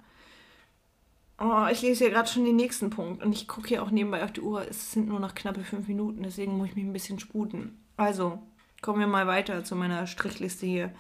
Oh, 1.40 1.66
ich 1.72 1.82
lese 1.82 2.06
hier 2.06 2.14
gerade 2.14 2.30
schon 2.30 2.46
den 2.46 2.56
nächsten 2.56 2.92
Punkt 2.92 3.24
und 3.24 3.34
ich 3.34 3.48
gucke 3.48 3.70
hier 3.70 3.82
auch 3.82 3.90
nebenbei 3.90 4.24
auf 4.24 4.32
die 4.32 4.42
Uhr. 4.42 4.68
Es 4.70 4.92
sind 4.92 5.08
nur 5.08 5.20
noch 5.20 5.34
knappe 5.34 5.64
fünf 5.64 5.88
Minuten, 5.88 6.22
deswegen 6.22 6.58
muss 6.58 6.70
ich 6.70 6.76
mich 6.76 6.86
ein 6.86 6.94
bisschen 6.94 7.20
sputen. 7.20 7.84
Also, 7.98 8.38
kommen 8.84 9.00
wir 9.00 9.08
mal 9.08 9.26
weiter 9.26 9.64
zu 9.64 9.76
meiner 9.76 10.06
Strichliste 10.06 10.68
hier. 10.68 10.94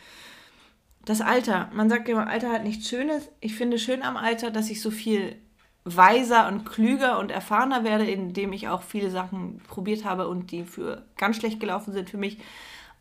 Das 1.06 1.22
Alter. 1.22 1.70
Man 1.72 1.92
sagt 1.92 2.10
immer, 2.10 2.26
Alter 2.26 2.52
hat 2.52 2.64
nichts 2.64 2.90
Schönes. 2.90 3.30
Ich 3.42 3.54
finde 3.54 3.78
schön 3.78 4.02
am 4.02 4.18
Alter, 4.18 4.50
dass 4.50 4.72
ich 4.72 4.82
so 4.82 4.90
viel 4.90 5.36
weiser 5.84 6.48
und 6.48 6.66
klüger 6.66 7.20
und 7.20 7.30
erfahrener 7.30 7.84
werde, 7.84 8.10
indem 8.10 8.54
ich 8.54 8.70
auch 8.70 8.82
viele 8.82 9.12
Sachen 9.12 9.62
probiert 9.68 10.04
habe 10.04 10.28
und 10.28 10.50
die 10.50 10.64
für 10.64 11.06
ganz 11.16 11.36
schlecht 11.36 11.60
gelaufen 11.60 11.94
sind 11.94 12.10
für 12.10 12.18
mich. 12.18 12.40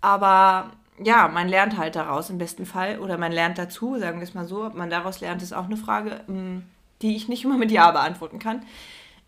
Aber 0.02 0.72
ja, 1.02 1.28
man 1.28 1.48
lernt 1.48 1.78
halt 1.78 1.96
daraus 1.96 2.28
im 2.28 2.38
besten 2.38 2.66
Fall 2.66 2.98
oder 2.98 3.16
man 3.16 3.32
lernt 3.32 3.56
dazu, 3.56 3.98
sagen 3.98 4.18
wir 4.18 4.24
es 4.24 4.34
mal 4.34 4.46
so. 4.46 4.64
Ob 4.64 4.74
man 4.74 4.90
daraus 4.90 5.20
lernt, 5.20 5.42
ist 5.42 5.54
auch 5.54 5.64
eine 5.64 5.76
Frage, 5.78 6.20
hm, 6.26 6.64
die 7.00 7.16
ich 7.16 7.28
nicht 7.28 7.44
immer 7.44 7.56
mit 7.56 7.70
Ja 7.70 7.90
beantworten 7.90 8.38
kann. 8.38 8.62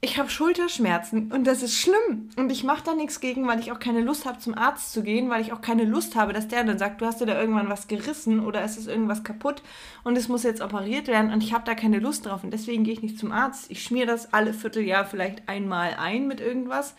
Ich 0.01 0.19
habe 0.19 0.29
Schulterschmerzen 0.29 1.33
und 1.33 1.47
das 1.47 1.63
ist 1.63 1.81
schlimm. 1.81 2.29
Und 2.37 2.53
ich 2.53 2.63
mache 2.63 2.85
da 2.85 2.95
nichts 2.95 3.21
gegen, 3.21 3.47
weil 3.47 3.59
ich 3.59 3.73
auch 3.73 3.79
keine 3.79 4.03
Lust 4.03 4.27
habe, 4.27 4.39
zum 4.39 4.55
Arzt 4.55 4.93
zu 4.93 5.03
gehen, 5.03 5.31
weil 5.31 5.41
ich 5.41 5.55
auch 5.55 5.63
keine 5.63 5.85
Lust 5.85 6.15
habe, 6.15 6.35
dass 6.35 6.47
der 6.47 6.63
dann 6.63 6.79
sagt, 6.79 7.01
du 7.01 7.07
hast 7.07 7.23
dir 7.23 7.27
da 7.27 7.41
irgendwann 7.41 7.71
was 7.71 7.89
gerissen 7.89 8.45
oder 8.45 8.61
es 8.61 8.77
ist 8.77 8.87
irgendwas 8.87 9.25
kaputt 9.25 9.63
und 10.03 10.19
es 10.19 10.29
muss 10.29 10.43
jetzt 10.43 10.61
operiert 10.61 11.07
werden 11.09 11.33
und 11.33 11.43
ich 11.43 11.55
habe 11.55 11.65
da 11.65 11.75
keine 11.75 12.01
Lust 12.01 12.27
drauf 12.27 12.45
und 12.45 12.51
deswegen 12.51 12.85
gehe 12.85 12.93
ich 12.93 13.01
nicht 13.01 13.19
zum 13.19 13.33
Arzt. 13.33 13.71
Ich 13.71 13.83
schmiere 13.83 14.07
das 14.07 14.35
alle 14.35 14.53
Vierteljahr 14.53 15.07
vielleicht 15.07 15.49
einmal 15.49 15.95
ein 15.99 16.27
mit 16.27 16.41
irgendwas 16.43 16.95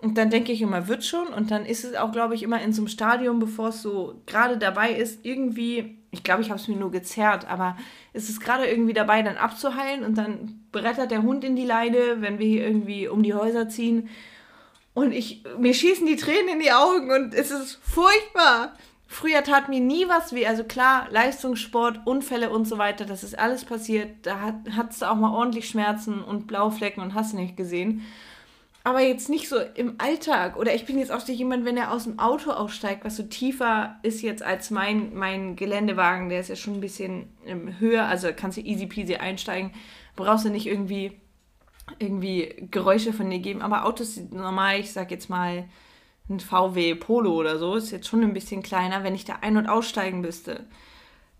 und 0.00 0.16
dann 0.16 0.30
denke 0.30 0.52
ich 0.52 0.62
immer, 0.62 0.86
wird 0.86 1.04
schon. 1.04 1.26
Und 1.28 1.50
dann 1.50 1.66
ist 1.66 1.84
es 1.84 1.96
auch, 1.96 2.12
glaube 2.12 2.34
ich, 2.36 2.44
immer 2.44 2.62
in 2.62 2.72
so 2.72 2.82
einem 2.82 2.88
Stadium, 2.88 3.40
bevor 3.40 3.70
es 3.70 3.82
so 3.82 4.22
gerade 4.26 4.56
dabei 4.56 4.92
ist, 4.92 5.24
irgendwie, 5.24 5.98
ich 6.12 6.22
glaube, 6.22 6.42
ich 6.42 6.50
habe 6.50 6.60
es 6.60 6.68
mir 6.68 6.76
nur 6.76 6.92
gezerrt, 6.92 7.48
aber 7.50 7.76
es 8.12 8.28
ist 8.28 8.40
gerade 8.40 8.66
irgendwie 8.66 8.92
dabei, 8.92 9.22
dann 9.22 9.36
abzuheilen. 9.36 10.04
Und 10.04 10.16
dann 10.16 10.66
brettert 10.70 11.10
der 11.10 11.22
Hund 11.22 11.42
in 11.42 11.56
die 11.56 11.64
Leine, 11.64 12.20
wenn 12.20 12.38
wir 12.38 12.46
hier 12.46 12.64
irgendwie 12.64 13.08
um 13.08 13.24
die 13.24 13.34
Häuser 13.34 13.68
ziehen. 13.68 14.08
Und 14.94 15.12
ich, 15.12 15.42
mir 15.58 15.74
schießen 15.74 16.06
die 16.06 16.16
Tränen 16.16 16.48
in 16.48 16.60
die 16.60 16.72
Augen 16.72 17.10
und 17.10 17.34
es 17.34 17.50
ist 17.50 17.80
furchtbar. 17.82 18.76
Früher 19.08 19.42
tat 19.42 19.68
mir 19.68 19.80
nie 19.80 20.08
was 20.08 20.32
weh. 20.32 20.46
Also 20.46 20.62
klar, 20.62 21.08
Leistungssport, 21.10 22.06
Unfälle 22.06 22.50
und 22.50 22.68
so 22.68 22.78
weiter, 22.78 23.04
das 23.04 23.24
ist 23.24 23.36
alles 23.36 23.64
passiert. 23.64 24.10
Da 24.22 24.40
hat, 24.40 24.54
hattest 24.76 25.02
du 25.02 25.06
auch 25.06 25.16
mal 25.16 25.32
ordentlich 25.32 25.68
Schmerzen 25.68 26.22
und 26.22 26.46
Blauflecken 26.46 27.02
und 27.02 27.14
hast 27.14 27.34
nicht 27.34 27.56
gesehen 27.56 28.04
aber 28.88 29.00
jetzt 29.00 29.28
nicht 29.28 29.50
so 29.50 29.58
im 29.74 29.96
Alltag. 29.98 30.56
Oder 30.56 30.74
ich 30.74 30.86
bin 30.86 30.98
jetzt 30.98 31.12
auch 31.12 31.26
nicht 31.28 31.38
jemand, 31.38 31.66
wenn 31.66 31.76
er 31.76 31.92
aus 31.92 32.04
dem 32.04 32.18
Auto 32.18 32.50
aussteigt, 32.52 33.04
was 33.04 33.16
so 33.16 33.22
tiefer 33.22 33.98
ist 34.02 34.22
jetzt 34.22 34.42
als 34.42 34.70
mein, 34.70 35.14
mein 35.14 35.56
Geländewagen, 35.56 36.30
der 36.30 36.40
ist 36.40 36.48
ja 36.48 36.56
schon 36.56 36.74
ein 36.74 36.80
bisschen 36.80 37.28
ähm, 37.44 37.78
höher, 37.78 38.06
also 38.06 38.28
kannst 38.34 38.56
du 38.56 38.62
easy 38.62 38.86
peasy 38.86 39.16
einsteigen. 39.16 39.72
Brauchst 40.16 40.46
du 40.46 40.48
nicht 40.48 40.66
irgendwie, 40.66 41.20
irgendwie 41.98 42.66
Geräusche 42.70 43.12
von 43.12 43.28
dir 43.28 43.40
geben. 43.40 43.60
Aber 43.60 43.84
Autos 43.84 44.18
normal, 44.30 44.80
ich 44.80 44.90
sag 44.90 45.10
jetzt 45.10 45.28
mal 45.28 45.68
ein 46.30 46.40
VW 46.40 46.94
Polo 46.94 47.34
oder 47.34 47.58
so, 47.58 47.74
ist 47.74 47.90
jetzt 47.90 48.08
schon 48.08 48.22
ein 48.22 48.32
bisschen 48.32 48.62
kleiner. 48.62 49.04
Wenn 49.04 49.14
ich 49.14 49.26
da 49.26 49.34
ein- 49.42 49.58
und 49.58 49.68
aussteigen 49.68 50.22
müsste, 50.22 50.64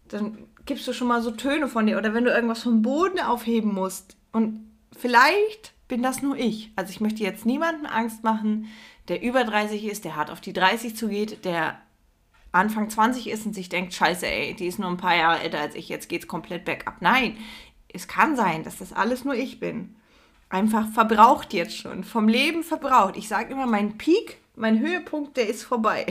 dann 0.09 0.37
gibst 0.67 0.87
du 0.87 0.93
schon 0.93 1.09
mal 1.09 1.23
so 1.23 1.31
Töne 1.31 1.67
von 1.67 1.87
dir. 1.87 1.97
Oder 1.97 2.13
wenn 2.13 2.25
du 2.25 2.31
irgendwas 2.31 2.63
vom 2.63 2.83
Boden 2.83 3.21
aufheben 3.21 3.73
musst. 3.73 4.19
Und 4.33 4.71
vielleicht 4.95 5.73
bin 5.89 6.03
das 6.03 6.23
nur 6.23 6.37
ich. 6.37 6.71
Also 6.77 6.91
ich 6.91 7.01
möchte 7.01 7.23
jetzt 7.23 7.47
niemandem 7.47 7.87
Angst 7.87 8.23
machen, 8.23 8.69
der 9.09 9.23
über 9.23 9.45
30 9.45 9.85
ist, 9.85 10.05
der 10.05 10.17
hart 10.17 10.31
auf 10.31 10.41
die 10.41 10.53
30 10.53 10.95
zugeht, 10.95 11.45
der 11.45 11.81
Anfang 12.53 12.89
20 12.89 13.29
ist 13.29 13.47
und 13.47 13.55
sich 13.55 13.69
denkt, 13.69 13.95
scheiße, 13.95 14.27
ey, 14.27 14.55
die 14.55 14.67
ist 14.67 14.79
nur 14.79 14.89
ein 14.89 14.97
paar 14.97 15.17
Jahre 15.17 15.41
älter 15.41 15.61
als 15.61 15.75
ich, 15.75 15.89
jetzt 15.89 16.09
geht's 16.09 16.27
komplett 16.27 16.65
bergab. 16.65 16.97
Nein, 17.01 17.37
es 17.93 18.09
kann 18.09 18.37
sein, 18.37 18.63
dass 18.63 18.79
das 18.79 18.93
alles 18.93 19.25
nur 19.25 19.35
ich 19.35 19.61
bin. 19.61 19.97
Einfach 20.51 20.89
verbraucht 20.89 21.53
jetzt 21.53 21.77
schon, 21.77 22.05
vom 22.05 22.29
Leben 22.29 22.63
verbraucht. 22.63 23.17
Ich 23.17 23.29
sage 23.29 23.53
immer, 23.53 23.67
mein 23.67 23.99
Peak, 23.99 24.39
mein 24.57 24.79
Höhepunkt, 24.79 25.37
der 25.37 25.49
ist 25.49 25.63
vorbei. 25.63 26.07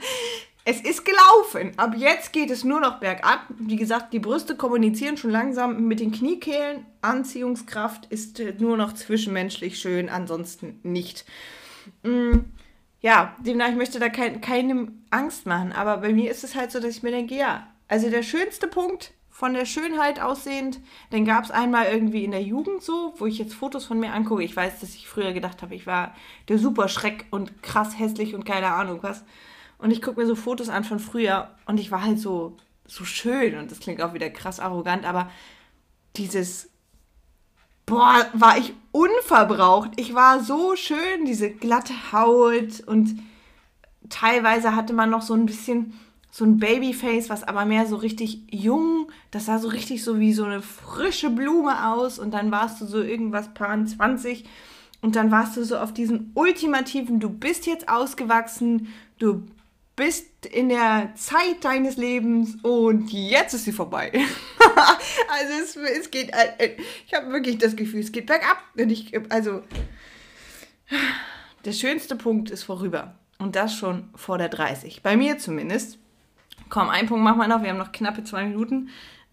es 0.64 0.80
ist 0.80 1.04
gelaufen. 1.04 1.72
Ab 1.76 1.94
jetzt 1.96 2.32
geht 2.32 2.50
es 2.50 2.62
nur 2.62 2.80
noch 2.80 3.00
bergab. 3.00 3.46
Wie 3.58 3.76
gesagt, 3.76 4.12
die 4.12 4.20
Brüste 4.20 4.56
kommunizieren 4.56 5.16
schon 5.16 5.30
langsam 5.30 5.88
mit 5.88 6.00
den 6.00 6.12
Kniekehlen. 6.12 6.86
Anziehungskraft 7.00 8.06
ist 8.06 8.38
äh, 8.38 8.54
nur 8.58 8.76
noch 8.76 8.92
zwischenmenschlich 8.92 9.78
schön, 9.78 10.08
ansonsten 10.08 10.78
nicht. 10.84 11.24
Mm, 12.04 12.40
ja, 13.00 13.34
demnach, 13.40 13.70
ich 13.70 13.76
möchte 13.76 13.98
da 13.98 14.08
kein, 14.08 14.40
keinem 14.40 15.02
Angst 15.10 15.46
machen. 15.46 15.72
Aber 15.72 15.98
bei 15.98 16.12
mir 16.12 16.30
ist 16.30 16.44
es 16.44 16.54
halt 16.54 16.70
so, 16.70 16.78
dass 16.78 16.96
ich 16.96 17.02
mir 17.02 17.10
denke, 17.10 17.34
ja, 17.34 17.66
also 17.88 18.08
der 18.08 18.22
schönste 18.22 18.68
Punkt 18.68 19.12
von 19.30 19.54
der 19.54 19.66
Schönheit 19.66 20.20
aussehend, 20.20 20.78
den 21.10 21.24
gab 21.24 21.42
es 21.42 21.50
einmal 21.50 21.86
irgendwie 21.86 22.22
in 22.22 22.30
der 22.30 22.42
Jugend 22.42 22.82
so, 22.82 23.14
wo 23.16 23.26
ich 23.26 23.38
jetzt 23.38 23.54
Fotos 23.54 23.84
von 23.84 23.98
mir 23.98 24.12
angucke. 24.12 24.44
Ich 24.44 24.54
weiß, 24.54 24.78
dass 24.78 24.94
ich 24.94 25.08
früher 25.08 25.32
gedacht 25.32 25.62
habe, 25.62 25.74
ich 25.74 25.88
war 25.88 26.14
der 26.48 26.58
super 26.58 26.86
Schreck 26.86 27.26
und 27.30 27.62
krass 27.64 27.98
hässlich 27.98 28.36
und 28.36 28.44
keine 28.44 28.68
Ahnung 28.68 29.00
was. 29.02 29.24
Und 29.82 29.90
ich 29.90 30.00
gucke 30.00 30.20
mir 30.20 30.26
so 30.26 30.36
Fotos 30.36 30.68
an 30.68 30.84
von 30.84 31.00
früher 31.00 31.50
und 31.66 31.80
ich 31.80 31.90
war 31.90 32.04
halt 32.04 32.20
so, 32.20 32.56
so 32.86 33.04
schön 33.04 33.58
und 33.58 33.72
das 33.72 33.80
klingt 33.80 34.00
auch 34.00 34.14
wieder 34.14 34.30
krass 34.30 34.60
arrogant, 34.60 35.04
aber 35.04 35.28
dieses, 36.16 36.70
boah, 37.84 38.24
war 38.32 38.58
ich 38.58 38.74
unverbraucht. 38.92 39.90
Ich 39.96 40.14
war 40.14 40.40
so 40.40 40.76
schön, 40.76 41.24
diese 41.26 41.50
glatte 41.50 42.12
Haut 42.12 42.80
und 42.86 43.18
teilweise 44.08 44.76
hatte 44.76 44.92
man 44.92 45.10
noch 45.10 45.22
so 45.22 45.34
ein 45.34 45.46
bisschen 45.46 45.98
so 46.30 46.44
ein 46.44 46.58
Babyface, 46.58 47.28
was 47.28 47.42
aber 47.42 47.64
mehr 47.64 47.86
so 47.86 47.96
richtig 47.96 48.40
jung, 48.52 49.10
das 49.32 49.46
sah 49.46 49.58
so 49.58 49.66
richtig 49.66 50.04
so 50.04 50.20
wie 50.20 50.32
so 50.32 50.44
eine 50.44 50.62
frische 50.62 51.28
Blume 51.28 51.92
aus 51.92 52.20
und 52.20 52.32
dann 52.32 52.52
warst 52.52 52.80
du 52.80 52.86
so 52.86 53.02
irgendwas 53.02 53.52
paar 53.52 53.84
20 53.84 54.44
und 55.00 55.16
dann 55.16 55.32
warst 55.32 55.56
du 55.56 55.64
so 55.64 55.76
auf 55.76 55.92
diesen 55.92 56.30
ultimativen, 56.34 57.18
du 57.18 57.28
bist 57.30 57.66
jetzt 57.66 57.88
ausgewachsen, 57.88 58.86
du 59.18 59.42
bist 59.96 60.46
in 60.46 60.68
der 60.68 61.12
Zeit 61.16 61.62
deines 61.62 61.96
Lebens 61.96 62.56
und 62.62 63.12
jetzt 63.12 63.54
ist 63.54 63.64
sie 63.64 63.72
vorbei. 63.72 64.10
also 65.28 65.52
es, 65.62 65.76
es 65.76 66.10
geht, 66.10 66.30
äh, 66.32 66.76
ich 67.06 67.14
habe 67.14 67.32
wirklich 67.32 67.58
das 67.58 67.76
Gefühl, 67.76 68.00
es 68.00 68.12
geht 68.12 68.26
bergab. 68.26 68.58
Und 68.76 68.90
ich, 68.90 69.12
also 69.30 69.62
der 71.64 71.72
schönste 71.72 72.16
Punkt 72.16 72.50
ist 72.50 72.64
vorüber. 72.64 73.16
Und 73.38 73.56
das 73.56 73.74
schon 73.74 74.08
vor 74.14 74.38
der 74.38 74.48
30. 74.48 75.02
Bei 75.02 75.16
mir 75.16 75.38
zumindest. 75.38 75.98
Komm, 76.68 76.88
einen 76.88 77.08
Punkt 77.08 77.24
machen 77.24 77.38
wir 77.38 77.48
noch. 77.48 77.62
Wir 77.62 77.70
haben 77.70 77.78
noch 77.78 77.92
knappe 77.92 78.24
zwei 78.24 78.44
Minuten. 78.44 78.88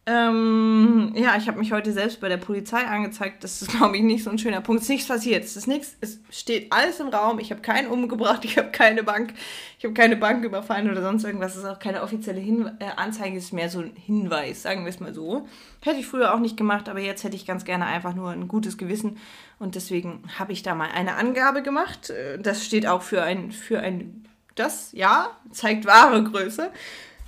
Ähm, 0.10 1.14
ja, 1.16 1.38
ich 1.38 1.48
habe 1.48 1.60
mich 1.60 1.72
heute 1.72 1.94
selbst 1.94 2.20
bei 2.20 2.30
der 2.30 2.38
Polizei 2.38 2.80
angezeigt. 2.80 3.44
Das 3.44 3.62
ist, 3.62 3.72
glaube 3.78 3.96
ich, 3.96 4.02
nicht 4.02 4.24
so 4.24 4.32
ein 4.32 4.40
schöner 4.40 4.60
Punkt. 4.60 4.82
Es 4.82 4.86
ist 4.86 4.90
nichts 4.90 5.08
passiert. 5.08 5.44
Es 5.44 5.56
ist 5.56 5.68
nichts. 5.68 5.98
Es 6.02 6.20
steht 6.32 6.72
alles 6.72 7.00
im 7.00 7.10
Raum. 7.10 7.38
Ich 7.38 7.52
habe 7.52 7.62
keinen 7.62 7.88
umgebracht. 7.88 8.44
Ich 8.50 8.58
habe 8.58 8.72
keine 8.72 9.04
Bank. 9.04 9.36
Ich 9.78 9.86
habe 9.86 9.94
keine 9.94 10.16
Bank 10.16 10.44
überfallen 10.44 10.90
oder 10.90 11.04
sonst 11.04 11.24
irgendwas. 11.24 11.52
Es 11.52 11.60
ist 11.60 11.70
auch 11.70 11.78
keine 11.78 12.02
offizielle 12.02 12.40
Hin 12.40 12.72
äh, 12.80 12.86
Anzeige. 12.96 13.38
Es 13.38 13.46
ist 13.46 13.54
mehr 13.54 13.70
so 13.70 13.82
ein 13.82 13.92
Hinweis, 13.96 14.64
sagen 14.64 14.86
wir 14.86 14.90
es 14.90 15.00
mal 15.00 15.14
so. 15.14 15.48
Hätte 15.82 16.00
ich 16.00 16.08
früher 16.08 16.34
auch 16.34 16.40
nicht 16.40 16.58
gemacht, 16.58 16.90
aber 16.90 17.00
jetzt 17.00 17.24
hätte 17.24 17.36
ich 17.36 17.46
ganz 17.46 17.64
gerne 17.64 17.86
einfach 17.86 18.16
nur 18.16 18.32
ein 18.32 18.48
gutes 18.48 18.80
Gewissen. 18.80 19.18
Und 19.60 19.76
deswegen 19.76 20.24
habe 20.40 20.54
ich 20.54 20.64
da 20.64 20.74
mal 20.74 20.90
eine 20.92 21.16
Angabe 21.16 21.62
gemacht. 21.62 22.10
Äh, 22.10 22.40
das 22.40 22.66
steht 22.66 22.88
auch 22.88 23.04
für 23.04 23.22
ein, 23.22 23.52
für 23.52 23.80
ein, 23.80 24.28
das, 24.56 24.92
ja, 24.94 25.38
zeigt 25.52 25.86
wahre 25.86 26.24
Größe. 26.24 26.72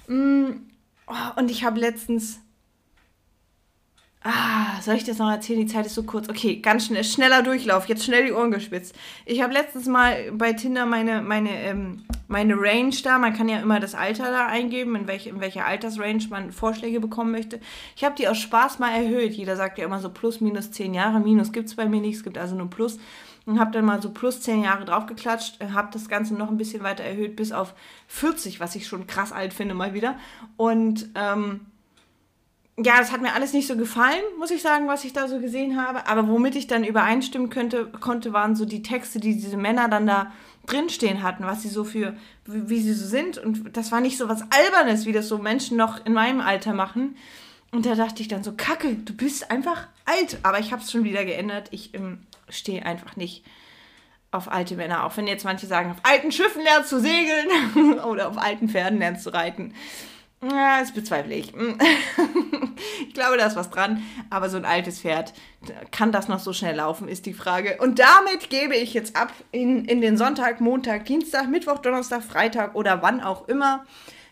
Mm, 0.07 0.53
oh, 1.05 1.39
und 1.39 1.51
ich 1.51 1.63
habe 1.63 1.79
letztens 1.79 2.39
Ah, 4.23 4.79
soll 4.81 4.95
ich 4.97 5.03
das 5.03 5.17
noch 5.17 5.31
erzählen? 5.31 5.61
Die 5.61 5.65
Zeit 5.65 5.87
ist 5.87 5.95
so 5.95 6.03
kurz. 6.03 6.29
Okay, 6.29 6.57
ganz 6.57 6.85
schnell, 6.85 7.03
schneller 7.03 7.41
Durchlauf. 7.41 7.87
Jetzt 7.87 8.05
schnell 8.05 8.25
die 8.25 8.31
Ohren 8.31 8.51
gespitzt. 8.51 8.95
Ich 9.25 9.41
habe 9.41 9.51
letztens 9.51 9.87
mal 9.87 10.31
bei 10.33 10.53
Tinder 10.53 10.85
meine, 10.85 11.23
meine, 11.23 11.49
ähm, 11.63 12.03
meine 12.27 12.53
Range 12.55 12.95
da. 13.03 13.17
Man 13.17 13.33
kann 13.33 13.49
ja 13.49 13.59
immer 13.59 13.79
das 13.79 13.95
Alter 13.95 14.31
da 14.31 14.45
eingeben, 14.45 14.95
in, 14.95 15.07
welche, 15.07 15.31
in 15.31 15.41
welcher 15.41 15.65
Altersrange 15.65 16.27
man 16.29 16.51
Vorschläge 16.51 16.99
bekommen 16.99 17.31
möchte. 17.31 17.59
Ich 17.95 18.03
habe 18.03 18.13
die 18.13 18.27
aus 18.27 18.37
Spaß 18.37 18.77
mal 18.77 18.91
erhöht. 18.91 19.33
Jeder 19.33 19.55
sagt 19.55 19.79
ja 19.79 19.85
immer 19.85 19.99
so 19.99 20.09
plus, 20.09 20.39
minus 20.39 20.69
10 20.69 20.93
Jahre. 20.93 21.19
Minus 21.19 21.51
gibt 21.51 21.69
es 21.69 21.75
bei 21.75 21.87
mir 21.87 22.01
nicht. 22.01 22.17
Es 22.17 22.23
gibt 22.23 22.37
also 22.37 22.55
nur 22.55 22.69
plus. 22.69 22.99
Und 23.47 23.59
habe 23.59 23.71
dann 23.71 23.85
mal 23.85 24.03
so 24.03 24.11
plus 24.11 24.41
10 24.41 24.61
Jahre 24.61 24.85
draufgeklatscht. 24.85 25.63
Habe 25.73 25.89
das 25.93 26.09
Ganze 26.09 26.35
noch 26.35 26.51
ein 26.51 26.57
bisschen 26.57 26.83
weiter 26.83 27.03
erhöht 27.03 27.35
bis 27.35 27.51
auf 27.51 27.73
40, 28.05 28.59
was 28.59 28.75
ich 28.75 28.85
schon 28.85 29.07
krass 29.07 29.31
alt 29.31 29.51
finde 29.51 29.73
mal 29.73 29.95
wieder. 29.95 30.19
Und, 30.57 31.09
ähm, 31.15 31.61
ja, 32.77 32.97
das 32.97 33.11
hat 33.11 33.21
mir 33.21 33.33
alles 33.33 33.53
nicht 33.53 33.67
so 33.67 33.75
gefallen, 33.75 34.21
muss 34.39 34.51
ich 34.51 34.61
sagen, 34.61 34.87
was 34.87 35.03
ich 35.03 35.13
da 35.13 35.27
so 35.27 35.39
gesehen 35.39 35.79
habe. 35.79 36.07
Aber 36.07 36.27
womit 36.27 36.55
ich 36.55 36.67
dann 36.67 36.83
übereinstimmen 36.83 37.49
könnte, 37.49 37.85
konnte, 37.85 38.33
waren 38.33 38.55
so 38.55 38.65
die 38.65 38.81
Texte, 38.81 39.19
die 39.19 39.33
diese 39.33 39.57
Männer 39.57 39.89
dann 39.89 40.07
da 40.07 40.31
drinstehen 40.65 41.21
hatten, 41.21 41.45
was 41.45 41.63
sie 41.63 41.69
so 41.69 41.83
für, 41.83 42.15
wie, 42.45 42.69
wie 42.69 42.81
sie 42.81 42.93
so 42.93 43.05
sind. 43.05 43.37
Und 43.37 43.75
das 43.75 43.91
war 43.91 43.99
nicht 43.99 44.17
so 44.17 44.29
was 44.29 44.43
Albernes, 44.51 45.05
wie 45.05 45.11
das 45.11 45.27
so 45.27 45.37
Menschen 45.37 45.75
noch 45.77 46.05
in 46.05 46.13
meinem 46.13 46.39
Alter 46.39 46.73
machen. 46.73 47.17
Und 47.71 47.85
da 47.85 47.95
dachte 47.95 48.21
ich 48.21 48.27
dann 48.27 48.43
so, 48.43 48.53
Kacke, 48.55 48.95
du 48.95 49.13
bist 49.13 49.51
einfach 49.51 49.87
alt. 50.05 50.39
Aber 50.43 50.59
ich 50.59 50.71
habe 50.71 50.81
es 50.81 50.91
schon 50.91 51.03
wieder 51.03 51.25
geändert. 51.25 51.67
Ich 51.71 51.93
ähm, 51.93 52.19
stehe 52.49 52.85
einfach 52.85 53.15
nicht 53.17 53.43
auf 54.31 54.49
alte 54.49 54.75
Männer. 54.75 55.03
Auch 55.05 55.17
wenn 55.17 55.27
jetzt 55.27 55.43
manche 55.43 55.67
sagen, 55.67 55.91
auf 55.91 55.99
alten 56.03 56.31
Schiffen 56.31 56.63
lernst 56.63 56.91
du 56.91 56.99
segeln 56.99 57.99
oder 58.05 58.29
auf 58.29 58.37
alten 58.37 58.69
Pferden 58.69 58.99
lernst 58.99 59.25
du 59.25 59.31
reiten 59.31 59.73
Ja, 60.43 60.79
das 60.79 60.91
bezweifle 60.91 61.35
ich. 61.35 61.53
ich 63.07 63.13
glaube, 63.13 63.37
da 63.37 63.45
ist 63.45 63.55
was 63.55 63.69
dran. 63.69 64.03
Aber 64.29 64.49
so 64.49 64.57
ein 64.57 64.65
altes 64.65 65.01
Pferd, 65.01 65.33
kann 65.91 66.11
das 66.11 66.27
noch 66.27 66.39
so 66.39 66.51
schnell 66.51 66.75
laufen, 66.75 67.07
ist 67.07 67.27
die 67.27 67.33
Frage. 67.33 67.77
Und 67.79 67.99
damit 67.99 68.49
gebe 68.49 68.75
ich 68.75 68.93
jetzt 68.93 69.15
ab 69.15 69.31
in, 69.51 69.85
in 69.85 70.01
den 70.01 70.17
Sonntag, 70.17 70.59
Montag, 70.59 71.05
Dienstag, 71.05 71.47
Mittwoch, 71.47 71.77
Donnerstag, 71.77 72.23
Freitag 72.23 72.73
oder 72.73 73.03
wann 73.03 73.21
auch 73.21 73.47
immer. 73.47 73.85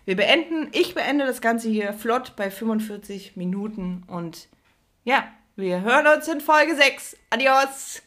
Wir 0.06 0.16
beenden, 0.16 0.70
ich 0.72 0.96
beende 0.96 1.28
das 1.28 1.42
Ganze 1.42 1.70
hier 1.70 1.94
flott 1.94 2.36
bei 2.36 2.50
45 2.50 3.36
Minuten. 3.36 4.04
Und 4.08 4.48
ja, 5.04 5.28
wir 5.56 5.82
hören 5.82 6.08
uns 6.08 6.28
in 6.28 6.42
Folge 6.42 6.76
6. 6.76 7.18
Adios! 7.30 8.02